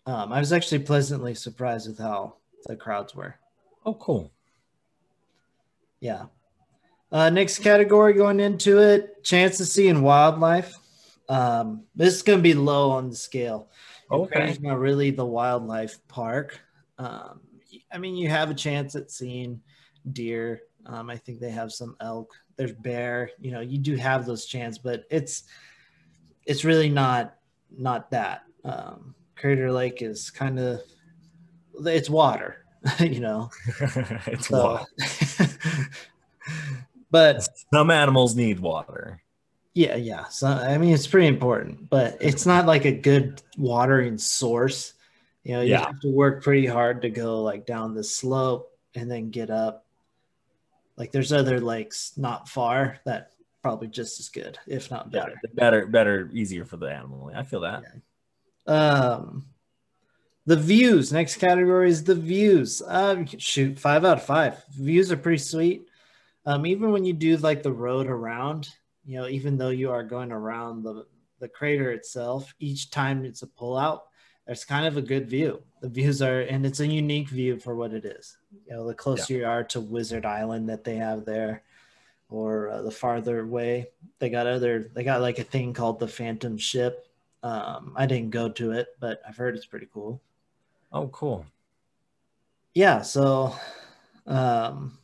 um, 0.06 0.32
I 0.32 0.40
was 0.40 0.52
actually 0.52 0.80
pleasantly 0.80 1.34
surprised 1.34 1.88
with 1.88 1.98
how 1.98 2.36
the 2.66 2.76
crowds 2.76 3.14
were. 3.14 3.36
Oh, 3.84 3.94
cool. 3.94 4.32
Yeah. 6.00 6.26
Uh, 7.10 7.30
next 7.30 7.58
category 7.58 8.14
going 8.14 8.40
into 8.40 8.78
it 8.78 9.22
chance 9.22 9.58
to 9.58 9.66
see 9.66 9.88
in 9.88 10.02
wildlife. 10.02 10.74
Um, 11.28 11.84
this 11.94 12.14
is 12.14 12.22
going 12.22 12.38
to 12.38 12.42
be 12.42 12.54
low 12.54 12.90
on 12.90 13.10
the 13.10 13.16
scale. 13.16 13.68
Okay. 14.10 14.50
It's 14.50 14.60
not 14.60 14.78
really 14.78 15.10
the 15.10 15.24
wildlife 15.24 15.96
park. 16.08 16.60
Um, 16.98 17.40
I 17.92 17.98
mean, 17.98 18.16
you 18.16 18.28
have 18.28 18.50
a 18.50 18.54
chance 18.54 18.94
at 18.94 19.10
seeing 19.10 19.60
deer. 20.12 20.62
Um, 20.86 21.10
I 21.10 21.16
think 21.16 21.40
they 21.40 21.50
have 21.50 21.72
some 21.72 21.96
elk. 22.00 22.32
There's 22.56 22.72
bear. 22.72 23.30
You 23.40 23.52
know, 23.52 23.60
you 23.60 23.78
do 23.78 23.96
have 23.96 24.26
those 24.26 24.46
chances, 24.46 24.78
but 24.78 25.04
it's 25.10 25.44
it's 26.44 26.64
really 26.64 26.90
not 26.90 27.36
not 27.70 28.10
that. 28.10 28.42
Um, 28.64 29.14
Crater 29.36 29.72
Lake 29.72 30.02
is 30.02 30.30
kind 30.30 30.58
of 30.58 30.82
it's 31.80 32.10
water, 32.10 32.64
you 33.00 33.20
know. 33.20 33.50
it's 34.26 34.50
water. 34.50 34.84
but 37.10 37.48
Some 37.72 37.90
animals 37.90 38.34
need 38.34 38.60
water. 38.60 39.22
yeah, 39.74 39.96
yeah. 39.96 40.24
So 40.28 40.46
I 40.48 40.78
mean, 40.78 40.92
it's 40.94 41.06
pretty 41.06 41.26
important, 41.28 41.88
but 41.90 42.16
it's 42.20 42.46
not 42.46 42.66
like 42.66 42.84
a 42.84 42.92
good 42.92 43.42
watering 43.58 44.18
source. 44.18 44.94
You 45.44 45.54
know, 45.54 45.60
you 45.62 45.70
Yeah. 45.72 45.86
have 45.86 46.00
to 46.00 46.08
work 46.08 46.42
pretty 46.42 46.66
hard 46.66 47.02
to 47.02 47.10
go 47.10 47.42
like 47.42 47.66
down 47.66 47.94
the 47.94 48.04
slope 48.04 48.70
and 48.94 49.10
then 49.10 49.30
get 49.30 49.50
up. 49.50 49.84
Like 50.96 51.10
there's 51.10 51.32
other 51.32 51.58
lakes 51.60 52.12
not 52.16 52.48
far 52.48 52.98
that 53.06 53.32
probably 53.62 53.88
just 53.88 54.20
as 54.20 54.28
good, 54.28 54.58
if 54.66 54.90
not 54.90 55.10
better. 55.10 55.30
Yeah, 55.30 55.36
better. 55.42 55.54
better, 55.54 55.86
better, 55.86 56.30
easier 56.32 56.64
for 56.64 56.76
the 56.76 56.86
animal. 56.86 57.30
I 57.34 57.42
feel 57.42 57.60
that. 57.60 57.82
Um, 58.66 59.46
the 60.46 60.56
views. 60.56 61.12
Next 61.12 61.36
category 61.36 61.88
is 61.88 62.04
the 62.04 62.14
views. 62.14 62.82
Um, 62.86 63.26
shoot, 63.26 63.78
five 63.78 64.04
out 64.04 64.18
of 64.18 64.24
five. 64.24 64.62
Views 64.72 65.12
are 65.12 65.16
pretty 65.16 65.38
sweet. 65.38 65.88
Um, 66.44 66.66
even 66.66 66.90
when 66.90 67.04
you 67.04 67.12
do 67.12 67.36
like 67.36 67.62
the 67.62 67.72
road 67.72 68.08
around, 68.08 68.68
you 69.04 69.18
know, 69.18 69.28
even 69.28 69.56
though 69.56 69.70
you 69.70 69.90
are 69.90 70.02
going 70.02 70.32
around 70.32 70.82
the 70.82 71.06
the 71.38 71.48
crater 71.48 71.90
itself, 71.90 72.54
each 72.60 72.90
time 72.90 73.24
it's 73.24 73.42
a 73.42 73.48
pullout, 73.48 74.02
there's 74.46 74.64
kind 74.64 74.86
of 74.86 74.96
a 74.96 75.02
good 75.02 75.28
view. 75.28 75.60
The 75.80 75.88
views 75.88 76.22
are, 76.22 76.42
and 76.42 76.64
it's 76.64 76.78
a 76.78 76.86
unique 76.86 77.28
view 77.28 77.58
for 77.58 77.74
what 77.74 77.92
it 77.92 78.04
is. 78.04 78.36
You 78.66 78.76
know, 78.76 78.86
the 78.86 78.94
closer 78.94 79.34
you 79.34 79.44
are 79.44 79.64
to 79.64 79.80
Wizard 79.80 80.24
Island 80.24 80.68
that 80.68 80.84
they 80.84 80.96
have 80.96 81.24
there, 81.24 81.62
or 82.28 82.70
uh, 82.70 82.82
the 82.82 82.92
farther 82.92 83.40
away, 83.40 83.88
they 84.20 84.30
got 84.30 84.46
other. 84.46 84.90
They 84.94 85.02
got 85.02 85.20
like 85.20 85.40
a 85.40 85.44
thing 85.44 85.72
called 85.72 85.98
the 85.98 86.08
Phantom 86.08 86.56
Ship. 86.56 87.08
Um, 87.42 87.92
I 87.96 88.06
didn't 88.06 88.30
go 88.30 88.48
to 88.50 88.72
it, 88.72 88.88
but 89.00 89.20
I've 89.26 89.36
heard 89.36 89.56
it's 89.56 89.66
pretty 89.66 89.88
cool. 89.92 90.20
Oh, 90.92 91.08
cool. 91.08 91.46
Yeah, 92.74 93.02
so 93.02 93.54
um, 94.26 94.98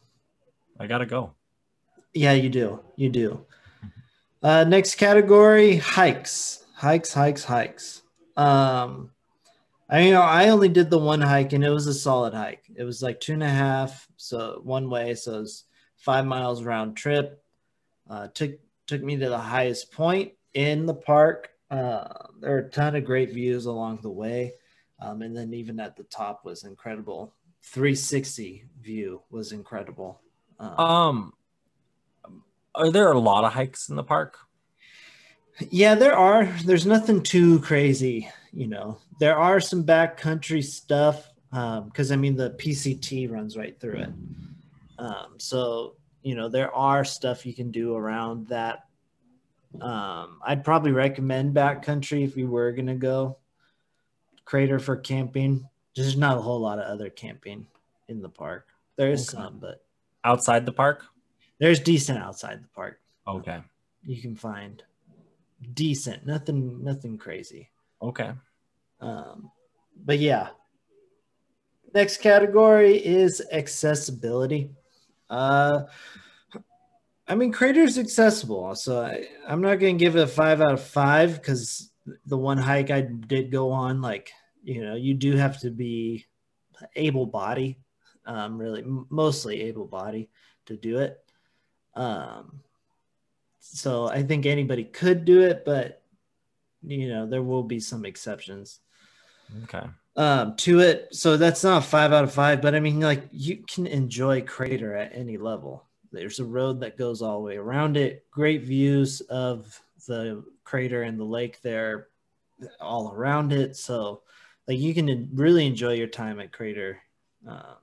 I 0.78 0.86
gotta 0.86 1.06
go. 1.06 1.34
Yeah, 2.14 2.32
you 2.32 2.48
do. 2.48 2.80
You 2.96 3.08
do. 3.08 3.46
Uh, 4.42 4.64
next 4.64 4.96
category 4.96 5.76
hikes. 5.76 6.64
Hikes, 6.74 7.12
hikes, 7.12 7.44
hikes. 7.44 8.02
Um, 8.36 9.10
I 9.90 10.00
you 10.00 10.12
know 10.12 10.22
I 10.22 10.50
only 10.50 10.68
did 10.68 10.90
the 10.90 10.98
one 10.98 11.20
hike 11.20 11.52
and 11.52 11.64
it 11.64 11.70
was 11.70 11.86
a 11.86 11.94
solid 11.94 12.34
hike. 12.34 12.64
It 12.76 12.84
was 12.84 13.02
like 13.02 13.20
two 13.20 13.32
and 13.32 13.42
a 13.42 13.48
half, 13.48 14.06
so 14.16 14.60
one 14.62 14.90
way, 14.90 15.14
so 15.14 15.36
it 15.36 15.40
was 15.40 15.64
five 15.96 16.26
miles 16.26 16.62
round 16.62 16.96
trip. 16.96 17.42
Uh, 18.08 18.28
took 18.28 18.52
took 18.86 19.02
me 19.02 19.16
to 19.16 19.28
the 19.28 19.38
highest 19.38 19.90
point 19.92 20.32
in 20.54 20.86
the 20.86 20.94
park. 20.94 21.50
Uh, 21.70 22.08
there 22.40 22.54
are 22.54 22.58
a 22.58 22.70
ton 22.70 22.96
of 22.96 23.04
great 23.04 23.32
views 23.32 23.66
along 23.66 24.00
the 24.02 24.10
way, 24.10 24.54
um, 25.00 25.22
and 25.22 25.36
then 25.36 25.54
even 25.54 25.78
at 25.80 25.96
the 25.96 26.04
top 26.04 26.44
was 26.44 26.64
incredible. 26.64 27.32
360 27.62 28.64
view 28.80 29.22
was 29.30 29.52
incredible. 29.52 30.20
Um, 30.58 30.78
Um, 30.78 31.32
are 32.74 32.90
there 32.90 33.12
a 33.12 33.18
lot 33.18 33.44
of 33.44 33.52
hikes 33.52 33.88
in 33.88 33.96
the 33.96 34.04
park? 34.04 34.38
Yeah, 35.70 35.94
there 35.96 36.16
are. 36.16 36.44
There's 36.64 36.86
nothing 36.86 37.22
too 37.22 37.58
crazy, 37.60 38.28
you 38.52 38.68
know. 38.68 38.98
There 39.18 39.36
are 39.36 39.58
some 39.60 39.84
backcountry 39.84 40.62
stuff 40.62 41.32
because 41.50 42.12
I 42.12 42.16
mean 42.16 42.36
the 42.36 42.50
PCT 42.50 43.30
runs 43.30 43.56
right 43.56 43.78
through 43.80 44.00
it. 44.00 44.10
Um, 44.98 45.34
so 45.38 45.96
you 46.22 46.34
know 46.34 46.48
there 46.48 46.72
are 46.74 47.04
stuff 47.04 47.44
you 47.44 47.54
can 47.54 47.70
do 47.72 47.96
around 47.96 48.48
that. 48.48 48.84
Um, 49.80 50.38
I'd 50.44 50.64
probably 50.64 50.92
recommend 50.92 51.54
backcountry 51.54 52.24
if 52.24 52.36
you 52.36 52.48
were 52.48 52.70
gonna 52.72 52.94
go. 52.94 53.38
Crater 54.48 54.78
for 54.78 54.96
camping. 54.96 55.68
There's 55.94 56.16
not 56.16 56.38
a 56.38 56.40
whole 56.40 56.58
lot 56.58 56.78
of 56.78 56.86
other 56.86 57.10
camping 57.10 57.66
in 58.08 58.22
the 58.22 58.30
park. 58.30 58.66
There 58.96 59.10
is 59.10 59.28
Okay. 59.28 59.42
some, 59.42 59.58
but 59.58 59.84
Outside 60.24 60.64
the 60.64 60.72
park? 60.72 61.04
there's 61.58 61.80
decent 61.80 62.18
outside 62.18 62.62
the 62.64 62.68
park. 62.68 62.98
Okay. 63.26 63.60
You 64.06 64.22
can 64.22 64.34
find 64.34 64.82
decent, 65.74 66.24
nothing, 66.24 66.82
nothing 66.82 67.18
crazy. 67.18 67.68
Okay. 68.00 68.30
Um, 69.02 69.50
but 70.06 70.18
yeah. 70.18 70.48
Next 71.94 72.22
category 72.22 72.96
is 72.96 73.42
accessibility. 73.52 74.70
Uh, 75.28 75.82
I 77.26 77.34
mean, 77.34 77.52
Crater's 77.52 77.98
accessible, 77.98 78.74
so 78.76 79.02
I, 79.02 79.26
I'm 79.46 79.60
not 79.60 79.78
going 79.78 79.98
to 79.98 80.02
give 80.02 80.16
it 80.16 80.22
a 80.22 80.26
five 80.26 80.62
out 80.62 80.72
of 80.72 80.82
five 80.82 81.34
because 81.34 81.90
the 82.24 82.38
one 82.38 82.56
hike 82.56 82.90
I 82.90 83.02
did 83.02 83.50
go 83.52 83.70
on, 83.72 84.00
like, 84.00 84.32
you 84.68 84.84
know, 84.84 84.94
you 84.94 85.14
do 85.14 85.34
have 85.36 85.58
to 85.60 85.70
be 85.70 86.26
able 86.94 87.24
body, 87.24 87.78
um, 88.26 88.58
really, 88.58 88.84
mostly 89.08 89.62
able 89.62 89.86
body 89.86 90.28
to 90.66 90.76
do 90.76 90.98
it. 90.98 91.18
Um, 91.94 92.60
so 93.60 94.08
I 94.08 94.22
think 94.22 94.44
anybody 94.44 94.84
could 94.84 95.24
do 95.24 95.40
it, 95.40 95.64
but 95.64 96.02
you 96.82 97.08
know, 97.08 97.26
there 97.26 97.42
will 97.42 97.64
be 97.64 97.80
some 97.80 98.04
exceptions 98.04 98.80
Okay. 99.64 99.86
um 100.16 100.56
to 100.56 100.80
it 100.80 101.08
so 101.10 101.38
that's 101.38 101.64
not 101.64 101.82
five 101.82 102.12
out 102.12 102.22
of 102.22 102.30
five 102.30 102.60
but 102.60 102.74
i 102.74 102.80
mean 102.80 103.00
like 103.00 103.26
you 103.32 103.64
can 103.66 103.86
enjoy 103.86 104.42
crater 104.42 104.94
at 104.94 105.10
any 105.14 105.38
level 105.38 105.86
there's 106.12 106.38
a 106.38 106.44
road 106.44 106.80
that 106.80 106.98
goes 106.98 107.22
all 107.22 107.38
the 107.38 107.46
way 107.46 107.56
around 107.56 107.96
it 107.96 108.26
great 108.30 108.62
views 108.62 109.22
of 109.22 109.80
the 110.06 110.44
crater 110.64 111.02
and 111.02 111.18
the 111.18 111.24
lake 111.24 111.62
there 111.62 112.08
all 112.78 113.10
around 113.10 113.52
it 113.52 113.74
so 113.74 114.20
like 114.68 114.78
you 114.78 114.94
can 114.94 115.30
really 115.34 115.66
enjoy 115.66 115.94
your 115.94 116.06
time 116.06 116.38
at 116.38 116.52
crater 116.52 117.00
um, 117.48 117.76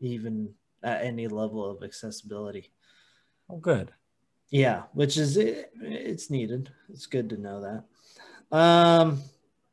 even 0.00 0.52
at 0.82 1.02
any 1.02 1.28
level 1.28 1.64
of 1.64 1.82
accessibility 1.82 2.72
Oh, 3.50 3.56
good. 3.56 3.92
yeah, 4.50 4.82
which 4.92 5.16
is 5.16 5.36
it, 5.36 5.70
it's 5.80 6.30
needed. 6.30 6.70
It's 6.90 7.06
good 7.06 7.30
to 7.30 7.36
know 7.38 7.62
that. 7.62 8.56
Um, 8.56 9.22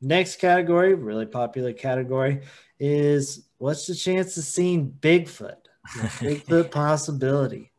next 0.02 0.40
category, 0.40 0.94
really 0.94 1.26
popular 1.26 1.74
category, 1.74 2.42
is 2.80 3.48
what's 3.58 3.86
the 3.88 3.96
chance 3.96 4.38
of 4.38 4.44
seeing 4.44 4.92
Bigfoot? 4.92 5.58
Bigfoot 5.88 6.72
possibility. 6.72 7.72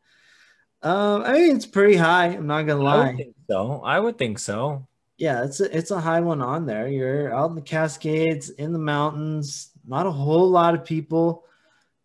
Um, 0.83 1.23
I 1.23 1.33
mean, 1.33 1.57
it's 1.57 1.67
pretty 1.67 1.97
high. 1.97 2.27
I'm 2.27 2.47
not 2.47 2.63
gonna 2.63 2.83
lie. 2.83 3.15
think 3.17 3.35
so. 3.49 3.81
I 3.83 3.99
would 3.99 4.19
think 4.19 4.39
so. 4.39 4.87
Yeah, 5.19 5.45
it's 5.45 5.61
a, 5.61 5.77
it's 5.77 5.91
a 5.91 6.01
high 6.01 6.21
one 6.21 6.43
on 6.43 6.67
there. 6.67 6.89
You're 6.89 7.35
out 7.35 7.49
in 7.51 7.57
the 7.57 7.63
Cascades, 7.63 8.51
in 8.51 8.73
the 8.73 8.79
mountains. 8.79 9.71
Not 9.87 10.07
a 10.07 10.11
whole 10.11 10.49
lot 10.51 10.75
of 10.75 10.85
people. 10.85 11.45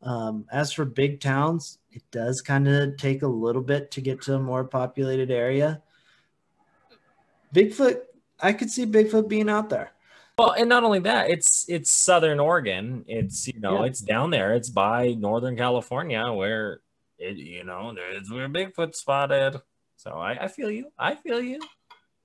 Um, 0.02 0.46
as 0.52 0.72
for 0.72 0.86
big 0.86 1.20
towns, 1.20 1.78
it 1.92 2.04
does 2.12 2.42
kind 2.42 2.68
of 2.68 2.98
take 2.98 3.22
a 3.22 3.28
little 3.28 3.62
bit 3.62 3.92
to 3.92 4.02
get 4.02 4.22
to 4.24 4.36
a 4.36 4.40
more 4.40 4.64
populated 4.64 5.30
area. 5.30 5.82
Bigfoot, 7.54 8.00
I 8.40 8.54
could 8.54 8.72
see 8.72 8.86
Bigfoot 8.86 9.28
being 9.28 9.50
out 9.50 9.70
there. 9.70 9.92
Well, 10.40 10.52
and 10.52 10.70
not 10.70 10.84
only 10.84 11.00
that, 11.00 11.30
it's 11.30 11.66
it's 11.70 11.92
Southern 11.92 12.40
Oregon. 12.40 13.04
It's 13.08 13.48
you 13.48 13.60
know, 13.60 13.82
Yeah. 13.82 13.90
it's 13.90 14.00
down 14.00 14.32
there. 14.32 14.56
It's 14.56 14.70
by 14.70 15.10
Northern 15.14 15.56
California, 15.56 16.32
where 16.32 16.80
it 17.20 17.38
you 17.38 17.64
know, 17.64 17.94
there's 17.94 18.32
where 18.32 18.50
Bigfoot 18.50 18.96
spotted. 18.96 19.62
So 19.98 20.12
I, 20.14 20.46
I 20.46 20.48
feel 20.48 20.72
you. 20.72 20.92
I 20.98 21.14
feel 21.16 21.42
you. 21.42 21.60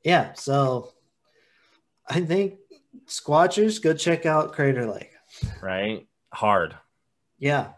Yeah, 0.07 0.34
so 0.34 0.92
I 2.09 2.20
think 2.20 2.61
Squatchers 3.09 3.82
go 3.82 3.92
check 3.92 4.24
out 4.24 4.52
Crater 4.52 4.86
Lake. 4.86 5.11
Right? 5.61 6.07
Hard. 6.32 6.76
Yeah, 7.40 7.70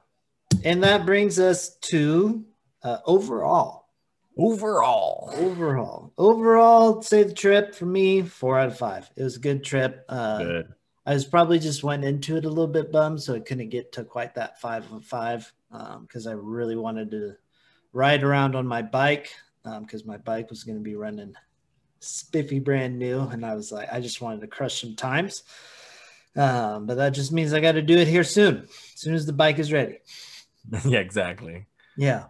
and 0.62 0.82
that 0.84 1.06
brings 1.06 1.38
us 1.38 1.78
to 1.84 2.44
uh, 2.82 2.98
overall. 3.06 3.86
Overall. 4.36 5.30
Overall, 5.36 6.12
overall, 6.18 7.00
say 7.00 7.22
the 7.22 7.32
trip 7.32 7.74
for 7.74 7.86
me, 7.86 8.20
four 8.20 8.58
out 8.58 8.68
of 8.68 8.76
five. 8.76 9.10
It 9.16 9.22
was 9.22 9.36
a 9.36 9.40
good 9.40 9.64
trip. 9.64 10.04
Uh, 10.06 10.38
Good. 10.38 10.74
I 11.06 11.14
was 11.14 11.24
probably 11.24 11.58
just 11.58 11.82
went 11.82 12.04
into 12.04 12.36
it 12.36 12.44
a 12.44 12.50
little 12.50 12.66
bit 12.66 12.92
bummed, 12.92 13.22
so 13.22 13.36
I 13.36 13.40
couldn't 13.40 13.70
get 13.70 13.90
to 13.92 14.04
quite 14.04 14.34
that 14.34 14.60
five 14.60 14.84
of 14.92 15.02
five 15.02 15.50
because 16.02 16.26
I 16.26 16.32
really 16.32 16.76
wanted 16.76 17.10
to 17.12 17.36
ride 17.94 18.22
around 18.22 18.54
on 18.54 18.66
my 18.66 18.82
bike 18.82 19.30
because 19.80 20.04
my 20.04 20.18
bike 20.18 20.50
was 20.50 20.62
going 20.62 20.76
to 20.76 20.84
be 20.84 20.94
running 20.94 21.34
spiffy 22.00 22.58
brand 22.58 22.98
new, 22.98 23.20
and 23.20 23.44
I 23.44 23.54
was 23.54 23.72
like, 23.72 23.92
I 23.92 24.00
just 24.00 24.20
wanted 24.20 24.40
to 24.42 24.46
crush 24.46 24.80
some 24.80 24.96
times. 24.96 25.42
Um, 26.36 26.86
but 26.86 26.96
that 26.96 27.10
just 27.10 27.32
means 27.32 27.52
I 27.52 27.60
got 27.60 27.72
to 27.72 27.82
do 27.82 27.96
it 27.96 28.06
here 28.06 28.24
soon, 28.24 28.58
as 28.58 29.00
soon 29.00 29.14
as 29.14 29.26
the 29.26 29.32
bike 29.32 29.58
is 29.58 29.72
ready. 29.72 29.98
yeah, 30.84 31.00
exactly. 31.00 31.66
Yeah. 31.96 32.26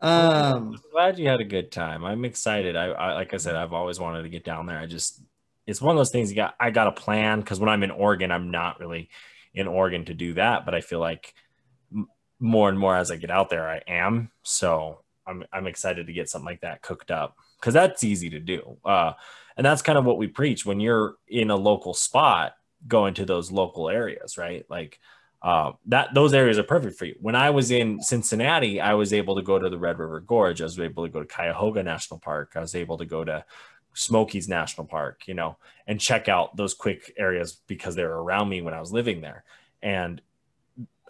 Um, 0.00 0.74
I'm 0.74 0.80
glad 0.92 1.18
you 1.18 1.28
had 1.28 1.40
a 1.40 1.44
good 1.44 1.72
time. 1.72 2.04
I'm 2.04 2.24
excited. 2.24 2.76
I, 2.76 2.86
I 2.86 3.14
like 3.14 3.32
I 3.32 3.38
said, 3.38 3.56
I've 3.56 3.72
always 3.72 3.98
wanted 3.98 4.22
to 4.22 4.28
get 4.28 4.44
down 4.44 4.66
there. 4.66 4.78
I 4.78 4.86
just 4.86 5.22
it's 5.66 5.80
one 5.80 5.96
of 5.96 5.98
those 5.98 6.10
things 6.10 6.30
you 6.30 6.36
got 6.36 6.54
I 6.60 6.70
got 6.70 6.88
a 6.88 6.92
plan 6.92 7.40
because 7.40 7.58
when 7.58 7.70
I'm 7.70 7.82
in 7.82 7.90
Oregon, 7.90 8.30
I'm 8.30 8.50
not 8.50 8.80
really 8.80 9.08
in 9.54 9.66
Oregon 9.66 10.04
to 10.06 10.14
do 10.14 10.34
that, 10.34 10.66
but 10.66 10.74
I 10.74 10.80
feel 10.80 11.00
like 11.00 11.34
more 12.38 12.68
and 12.68 12.78
more 12.78 12.96
as 12.96 13.10
I 13.10 13.16
get 13.16 13.30
out 13.30 13.48
there, 13.48 13.68
I 13.68 13.80
am. 13.88 14.30
So 14.42 15.00
I'm 15.26 15.44
I'm 15.52 15.66
excited 15.66 16.06
to 16.06 16.12
get 16.12 16.28
something 16.28 16.46
like 16.46 16.60
that 16.60 16.82
cooked 16.82 17.10
up 17.10 17.36
because 17.64 17.72
that's 17.72 18.04
easy 18.04 18.28
to 18.28 18.40
do. 18.40 18.76
Uh, 18.84 19.14
and 19.56 19.64
that's 19.64 19.80
kind 19.80 19.96
of 19.96 20.04
what 20.04 20.18
we 20.18 20.26
preach 20.26 20.66
when 20.66 20.80
you're 20.80 21.14
in 21.28 21.48
a 21.48 21.56
local 21.56 21.94
spot, 21.94 22.56
going 22.86 23.14
to 23.14 23.24
those 23.24 23.50
local 23.50 23.88
areas, 23.88 24.36
right? 24.36 24.66
Like 24.68 25.00
uh, 25.40 25.72
that 25.86 26.12
those 26.12 26.34
areas 26.34 26.58
are 26.58 26.62
perfect 26.62 26.98
for 26.98 27.06
you. 27.06 27.14
When 27.22 27.34
I 27.34 27.48
was 27.48 27.70
in 27.70 28.02
Cincinnati, 28.02 28.82
I 28.82 28.92
was 28.92 29.14
able 29.14 29.34
to 29.36 29.42
go 29.42 29.58
to 29.58 29.70
the 29.70 29.78
Red 29.78 29.98
River 29.98 30.20
Gorge. 30.20 30.60
I 30.60 30.64
was 30.64 30.78
able 30.78 31.06
to 31.06 31.10
go 31.10 31.20
to 31.20 31.26
Cuyahoga 31.26 31.82
National 31.82 32.20
Park. 32.20 32.52
I 32.54 32.60
was 32.60 32.74
able 32.74 32.98
to 32.98 33.06
go 33.06 33.24
to 33.24 33.42
Smokies 33.94 34.46
National 34.46 34.86
Park, 34.86 35.26
you 35.26 35.32
know, 35.32 35.56
and 35.86 35.98
check 35.98 36.28
out 36.28 36.54
those 36.58 36.74
quick 36.74 37.14
areas 37.16 37.62
because 37.66 37.94
they 37.94 38.04
were 38.04 38.22
around 38.22 38.50
me 38.50 38.60
when 38.60 38.74
I 38.74 38.80
was 38.80 38.92
living 38.92 39.22
there. 39.22 39.44
And 39.80 40.20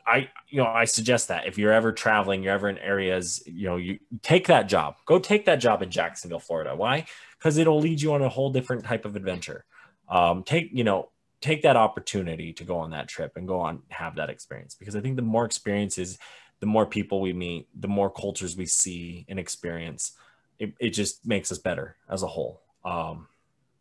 I, 0.07 0.31
you 0.49 0.59
know, 0.63 0.67
I 0.67 0.85
suggest 0.85 1.29
that 1.29 1.47
if 1.47 1.57
you're 1.57 1.73
ever 1.73 1.93
traveling, 1.93 2.43
you're 2.43 2.53
ever 2.53 2.69
in 2.69 2.79
areas, 2.79 3.43
you 3.47 3.67
know, 3.67 3.77
you 3.77 3.99
take 4.23 4.47
that 4.49 4.69
job. 4.69 4.97
Go 5.07 5.19
take 5.19 5.47
that 5.47 5.57
job 5.57 5.83
in 5.83 5.91
Jacksonville, 5.91 6.41
Florida. 6.41 6.77
Why? 6.77 7.07
Because 7.39 7.57
it'll 7.57 7.81
lead 7.81 8.03
you 8.03 8.13
on 8.13 8.23
a 8.23 8.29
whole 8.29 8.51
different 8.51 8.85
type 8.85 9.05
of 9.05 9.17
adventure. 9.17 9.65
Um, 10.09 10.43
take, 10.43 10.71
you 10.73 10.85
know, 10.85 11.11
take 11.41 11.63
that 11.63 11.77
opportunity 11.77 12.53
to 12.55 12.65
go 12.65 12.79
on 12.79 12.91
that 12.91 13.09
trip 13.09 13.33
and 13.37 13.49
go 13.49 13.61
on 13.61 13.83
have 13.89 14.17
that 14.17 14.31
experience. 14.31 14.75
Because 14.75 14.97
I 14.97 15.01
think 15.01 15.17
the 15.17 15.23
more 15.23 15.45
experiences, 15.45 16.19
the 16.61 16.67
more 16.67 16.87
people 16.87 17.21
we 17.21 17.33
meet, 17.33 17.69
the 17.79 17.89
more 17.89 18.11
cultures 18.11 18.57
we 18.57 18.67
see 18.67 19.25
and 19.29 19.39
experience, 19.39 20.13
it, 20.59 20.75
it 20.79 20.91
just 20.91 21.27
makes 21.27 21.51
us 21.51 21.59
better 21.59 21.97
as 22.09 22.23
a 22.23 22.27
whole. 22.27 22.63
Um, 22.85 23.29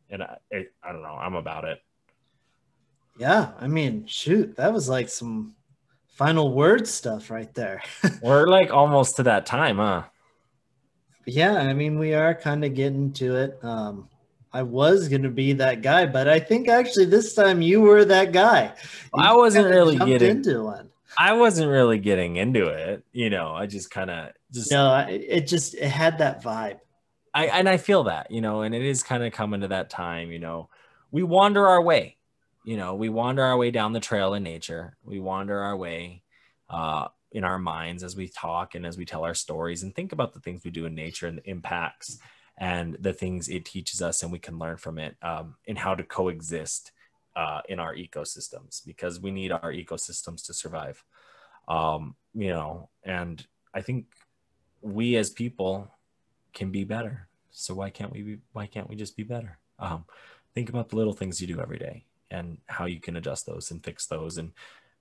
and 0.09 0.23
I, 0.23 0.37
I 0.51 0.91
don't 0.91 1.01
know, 1.01 1.17
I'm 1.19 1.35
about 1.35 1.65
it. 1.65 1.81
Yeah, 3.17 3.51
I 3.59 3.67
mean, 3.67 4.07
shoot, 4.07 4.55
that 4.55 4.73
was 4.73 4.89
like 4.89 5.07
some 5.07 5.55
final 6.13 6.53
word 6.53 6.87
stuff 6.87 7.29
right 7.29 7.53
there. 7.53 7.81
We're 8.21 8.47
like 8.47 8.71
almost 8.71 9.17
to 9.17 9.23
that 9.23 9.45
time, 9.45 9.77
huh? 9.77 10.03
Yeah, 11.25 11.55
I 11.55 11.73
mean, 11.73 11.99
we 11.99 12.13
are 12.13 12.35
kind 12.35 12.65
of 12.65 12.73
getting 12.75 13.13
to 13.13 13.35
it. 13.37 13.57
Um, 13.63 14.09
I 14.51 14.61
was 14.63 15.07
going 15.07 15.23
to 15.23 15.29
be 15.29 15.53
that 15.53 15.81
guy, 15.81 16.05
but 16.05 16.27
I 16.27 16.39
think 16.39 16.67
actually 16.67 17.05
this 17.05 17.33
time 17.33 17.61
you 17.61 17.81
were 17.81 18.05
that 18.05 18.31
guy. 18.31 18.73
I 19.13 19.35
wasn't 19.35 19.67
really 19.67 19.97
getting 19.97 20.37
into 20.37 20.63
one. 20.63 20.89
I 21.17 21.33
wasn't 21.33 21.69
really 21.69 21.97
getting 21.97 22.35
into 22.35 22.67
it. 22.67 23.03
You 23.13 23.29
know, 23.29 23.53
I 23.53 23.65
just 23.65 23.89
kind 23.89 24.09
of 24.09 24.31
just 24.51 24.71
no. 24.71 25.05
It 25.09 25.47
just 25.47 25.75
it 25.75 25.89
had 25.89 26.19
that 26.19 26.43
vibe. 26.43 26.79
I 27.33 27.47
and 27.47 27.67
I 27.67 27.77
feel 27.77 28.03
that 28.05 28.29
you 28.29 28.41
know, 28.41 28.61
and 28.61 28.75
it 28.75 28.83
is 28.83 29.01
kind 29.01 29.23
of 29.23 29.31
coming 29.33 29.61
to 29.61 29.69
that 29.69 29.89
time. 29.89 30.31
You 30.31 30.39
know, 30.39 30.69
we 31.11 31.23
wander 31.23 31.65
our 31.67 31.81
way 31.81 32.17
you 32.63 32.77
know, 32.77 32.95
we 32.95 33.09
wander 33.09 33.43
our 33.43 33.57
way 33.57 33.71
down 33.71 33.93
the 33.93 33.99
trail 33.99 34.33
in 34.33 34.43
nature. 34.43 34.95
We 35.03 35.19
wander 35.19 35.59
our 35.59 35.75
way 35.75 36.23
uh, 36.69 37.07
in 37.31 37.43
our 37.43 37.59
minds 37.59 38.03
as 38.03 38.15
we 38.15 38.27
talk 38.29 38.75
and 38.75 38.85
as 38.85 38.97
we 38.97 39.05
tell 39.05 39.25
our 39.25 39.33
stories 39.33 39.83
and 39.83 39.93
think 39.93 40.11
about 40.11 40.33
the 40.33 40.39
things 40.39 40.63
we 40.63 40.71
do 40.71 40.85
in 40.85 40.95
nature 40.95 41.27
and 41.27 41.37
the 41.39 41.49
impacts 41.49 42.19
and 42.57 42.95
the 42.99 43.13
things 43.13 43.49
it 43.49 43.65
teaches 43.65 44.01
us 44.01 44.23
and 44.23 44.31
we 44.31 44.39
can 44.39 44.59
learn 44.59 44.77
from 44.77 44.97
it 44.97 45.15
um, 45.21 45.55
and 45.67 45.77
how 45.77 45.95
to 45.95 46.03
coexist 46.03 46.91
uh, 47.35 47.61
in 47.67 47.79
our 47.79 47.95
ecosystems 47.95 48.85
because 48.85 49.19
we 49.19 49.31
need 49.31 49.51
our 49.51 49.73
ecosystems 49.73 50.45
to 50.45 50.53
survive. 50.53 51.03
Um, 51.67 52.15
you 52.33 52.49
know, 52.49 52.89
and 53.03 53.45
I 53.73 53.81
think 53.81 54.05
we 54.81 55.15
as 55.15 55.29
people 55.31 55.91
can 56.53 56.71
be 56.71 56.83
better. 56.83 57.27
So 57.51 57.73
why 57.73 57.89
can't 57.89 58.11
we 58.11 58.21
be, 58.21 58.37
why 58.53 58.67
can't 58.67 58.89
we 58.89 58.95
just 58.95 59.17
be 59.17 59.23
better? 59.23 59.57
Um, 59.79 60.05
think 60.53 60.69
about 60.69 60.89
the 60.89 60.95
little 60.95 61.13
things 61.13 61.41
you 61.41 61.47
do 61.47 61.59
every 61.59 61.79
day 61.79 62.05
and 62.33 62.57
how 62.65 62.85
you 62.85 62.99
can 62.99 63.15
adjust 63.15 63.45
those 63.45 63.71
and 63.71 63.83
fix 63.83 64.07
those 64.07 64.37
and 64.37 64.51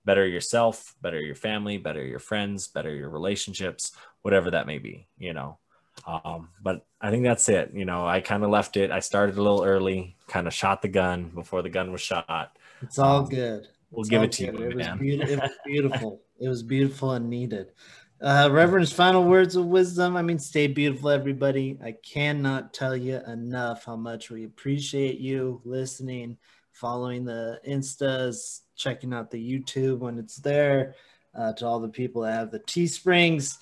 better 0.05 0.27
yourself, 0.27 0.95
better 1.01 1.21
your 1.21 1.35
family, 1.35 1.79
better 1.79 2.05
your 2.05 2.19
friends, 2.19 2.69
better 2.69 2.95
your 2.95 3.09
relationships, 3.09 3.93
whatever 4.21 4.51
that 4.51 4.67
may 4.67 4.79
be, 4.79 5.07
you 5.19 5.33
know. 5.33 5.59
Um, 6.07 6.51
but 6.63 6.85
I 7.01 7.11
think 7.11 7.25
that's 7.25 7.49
it. 7.49 7.73
You 7.75 7.85
know, 7.85 8.07
I 8.07 8.21
kind 8.21 8.45
of 8.45 8.51
left 8.51 8.77
it. 8.77 8.91
I 8.91 9.01
started 9.01 9.37
a 9.37 9.43
little 9.43 9.65
early, 9.65 10.17
kind 10.27 10.47
of 10.47 10.55
shot 10.55 10.83
the 10.83 10.89
gun 10.89 11.31
before 11.35 11.63
the 11.63 11.69
gun 11.69 11.93
was 11.93 12.01
shot. 12.01 12.57
It's 12.83 12.99
all 12.99 13.21
um, 13.21 13.29
good. 13.29 13.69
We'll 13.91 14.01
it's 14.03 14.11
give 14.11 14.23
it 14.23 14.33
to 14.33 14.47
good. 14.47 14.59
you, 14.59 14.69
it 14.71 14.77
man. 14.77 14.93
Was 14.93 15.01
be- 15.01 15.21
it 15.21 15.41
was 15.41 15.51
beautiful. 15.67 16.21
it 16.41 16.49
was 16.49 16.63
beautiful 16.63 17.13
and 17.13 17.29
needed. 17.29 17.73
Uh, 18.21 18.49
Reverend's 18.53 18.93
final 18.93 19.25
words 19.25 19.57
of 19.57 19.67
wisdom. 19.67 20.17
I 20.17 20.23
mean, 20.23 20.39
stay 20.39 20.69
beautiful, 20.69 21.11
everybody. 21.11 21.79
I 21.85 21.93
cannot 21.93 22.73
tell 22.73 22.97
you 22.97 23.21
enough 23.27 23.85
how 23.85 23.97
much 23.97 24.31
we 24.31 24.45
appreciate 24.45 25.19
you 25.19 25.61
listening 25.65 26.39
following 26.73 27.25
the 27.25 27.61
Instas, 27.67 28.61
checking 28.77 29.13
out 29.13 29.31
the 29.31 29.39
YouTube 29.39 29.99
when 29.99 30.19
it's 30.19 30.37
there, 30.37 30.95
uh, 31.35 31.53
to 31.55 31.67
all 31.67 31.81
the 31.81 31.89
people 31.89 32.23
that 32.23 32.33
have 32.33 32.51
the 32.51 32.59
Teesprings 32.61 33.59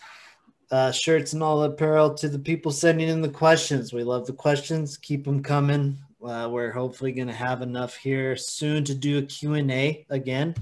uh, 0.71 0.93
shirts 0.93 1.33
and 1.33 1.43
all 1.43 1.61
the 1.61 1.71
apparel, 1.71 2.15
to 2.15 2.29
the 2.29 2.39
people 2.39 2.73
sending 2.73 3.09
in 3.09 3.21
the 3.21 3.29
questions. 3.29 3.93
We 3.93 4.05
love 4.05 4.27
the 4.27 4.33
questions. 4.33 4.97
Keep 4.97 5.25
them 5.25 5.43
coming. 5.43 5.99
Uh, 6.25 6.49
we're 6.51 6.71
hopefully 6.71 7.13
going 7.13 7.29
to 7.29 7.35
have 7.35 7.63
enough 7.63 7.97
here 7.97 8.37
soon 8.37 8.85
to 8.85 8.95
do 8.95 9.19
a 9.19 9.23
Q&A 9.23 10.07
again, 10.11 10.55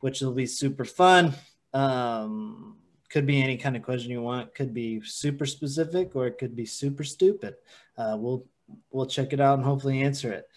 which 0.00 0.20
will 0.20 0.32
be 0.32 0.46
super 0.46 0.84
fun. 0.84 1.34
Um, 1.72 2.76
could 3.10 3.26
be 3.26 3.42
any 3.42 3.56
kind 3.56 3.76
of 3.76 3.82
question 3.82 4.10
you 4.10 4.22
want. 4.22 4.54
Could 4.54 4.72
be 4.72 5.00
super 5.04 5.46
specific 5.46 6.16
or 6.16 6.26
it 6.26 6.38
could 6.38 6.56
be 6.56 6.66
super 6.66 7.04
stupid. 7.04 7.54
Uh, 7.96 8.16
we'll 8.18 8.44
we'll 8.90 9.06
check 9.06 9.32
it 9.32 9.40
out 9.40 9.58
and 9.58 9.64
hopefully 9.64 10.02
answer 10.02 10.32
it. 10.32 10.48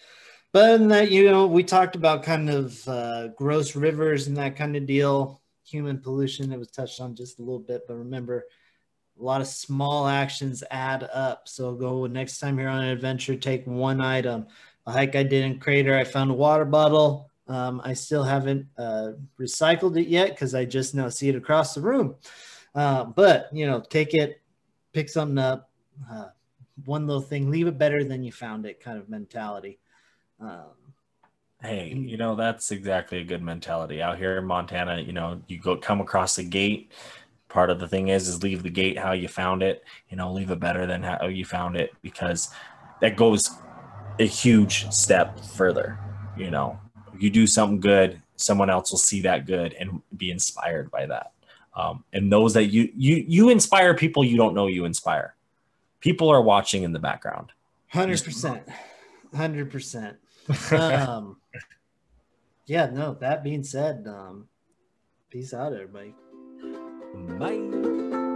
But 0.52 0.78
than 0.78 0.88
that, 0.88 1.10
you 1.10 1.30
know, 1.30 1.46
we 1.46 1.62
talked 1.62 1.94
about 1.94 2.22
kind 2.22 2.48
of 2.48 2.88
uh, 2.88 3.28
gross 3.28 3.76
rivers 3.76 4.28
and 4.28 4.36
that 4.38 4.56
kind 4.56 4.76
of 4.76 4.86
deal, 4.86 5.42
human 5.64 5.98
pollution. 5.98 6.52
It 6.52 6.58
was 6.58 6.70
touched 6.70 7.00
on 7.00 7.14
just 7.14 7.38
a 7.38 7.42
little 7.42 7.58
bit, 7.58 7.82
but 7.86 7.96
remember, 7.96 8.46
a 9.18 9.22
lot 9.22 9.40
of 9.40 9.46
small 9.46 10.06
actions 10.06 10.62
add 10.70 11.08
up. 11.12 11.48
So 11.48 11.74
go 11.74 12.06
next 12.06 12.38
time 12.38 12.58
you're 12.58 12.68
on 12.68 12.84
an 12.84 12.90
adventure, 12.90 13.36
take 13.36 13.66
one 13.66 14.00
item. 14.00 14.46
A 14.86 14.92
hike 14.92 15.16
I 15.16 15.22
did 15.22 15.44
in 15.44 15.58
Crater, 15.58 15.96
I 15.96 16.04
found 16.04 16.30
a 16.30 16.34
water 16.34 16.64
bottle. 16.64 17.30
Um, 17.46 17.80
I 17.84 17.94
still 17.94 18.22
haven't 18.22 18.66
uh, 18.78 19.12
recycled 19.38 19.98
it 19.98 20.08
yet 20.08 20.30
because 20.30 20.54
I 20.54 20.64
just 20.64 20.94
now 20.94 21.08
see 21.08 21.28
it 21.28 21.34
across 21.34 21.74
the 21.74 21.80
room. 21.80 22.14
Uh, 22.74 23.04
but 23.04 23.48
you 23.52 23.66
know, 23.66 23.80
take 23.80 24.14
it, 24.14 24.40
pick 24.92 25.08
something 25.08 25.38
up, 25.38 25.70
uh, 26.10 26.28
one 26.84 27.06
little 27.06 27.22
thing, 27.22 27.50
leave 27.50 27.66
it 27.66 27.76
better 27.76 28.04
than 28.04 28.22
you 28.22 28.32
found 28.32 28.66
it, 28.66 28.80
kind 28.80 28.98
of 28.98 29.08
mentality. 29.08 29.78
Um, 30.40 30.78
hey, 31.62 31.92
you 31.94 32.16
know 32.16 32.34
that's 32.36 32.70
exactly 32.70 33.18
a 33.18 33.24
good 33.24 33.42
mentality 33.42 34.02
out 34.02 34.18
here 34.18 34.38
in 34.38 34.44
Montana. 34.44 35.00
You 35.00 35.12
know, 35.12 35.40
you 35.48 35.58
go 35.58 35.76
come 35.76 36.00
across 36.00 36.36
the 36.36 36.44
gate. 36.44 36.92
Part 37.48 37.70
of 37.70 37.80
the 37.80 37.88
thing 37.88 38.08
is 38.08 38.28
is 38.28 38.42
leave 38.42 38.62
the 38.62 38.70
gate 38.70 38.98
how 38.98 39.12
you 39.12 39.28
found 39.28 39.62
it. 39.62 39.84
You 40.10 40.16
know, 40.16 40.32
leave 40.32 40.50
it 40.50 40.60
better 40.60 40.86
than 40.86 41.02
how 41.02 41.26
you 41.26 41.44
found 41.44 41.76
it 41.76 41.92
because 42.02 42.50
that 43.00 43.16
goes 43.16 43.50
a 44.18 44.26
huge 44.26 44.90
step 44.92 45.40
further. 45.40 45.98
You 46.36 46.50
know, 46.50 46.78
you 47.18 47.30
do 47.30 47.46
something 47.46 47.80
good, 47.80 48.22
someone 48.36 48.70
else 48.70 48.90
will 48.90 48.98
see 48.98 49.22
that 49.22 49.46
good 49.46 49.74
and 49.74 50.02
be 50.16 50.30
inspired 50.30 50.90
by 50.90 51.06
that. 51.06 51.32
Um, 51.74 52.04
and 52.12 52.32
those 52.32 52.54
that 52.54 52.66
you 52.66 52.90
you 52.96 53.24
you 53.26 53.48
inspire 53.50 53.94
people 53.94 54.24
you 54.24 54.36
don't 54.36 54.54
know 54.54 54.66
you 54.66 54.84
inspire. 54.84 55.34
People 56.00 56.28
are 56.28 56.42
watching 56.42 56.84
in 56.84 56.92
the 56.92 56.98
background. 56.98 57.50
Hundred 57.88 58.22
percent, 58.22 58.62
hundred 59.34 59.70
percent 59.70 60.18
um, 60.72 61.36
yeah, 62.66 62.86
no, 62.86 63.14
that 63.20 63.42
being 63.42 63.64
said, 63.64 64.06
um, 64.06 64.48
peace 65.30 65.54
out, 65.54 65.72
everybody. 65.72 66.14
Bye. 67.38 68.27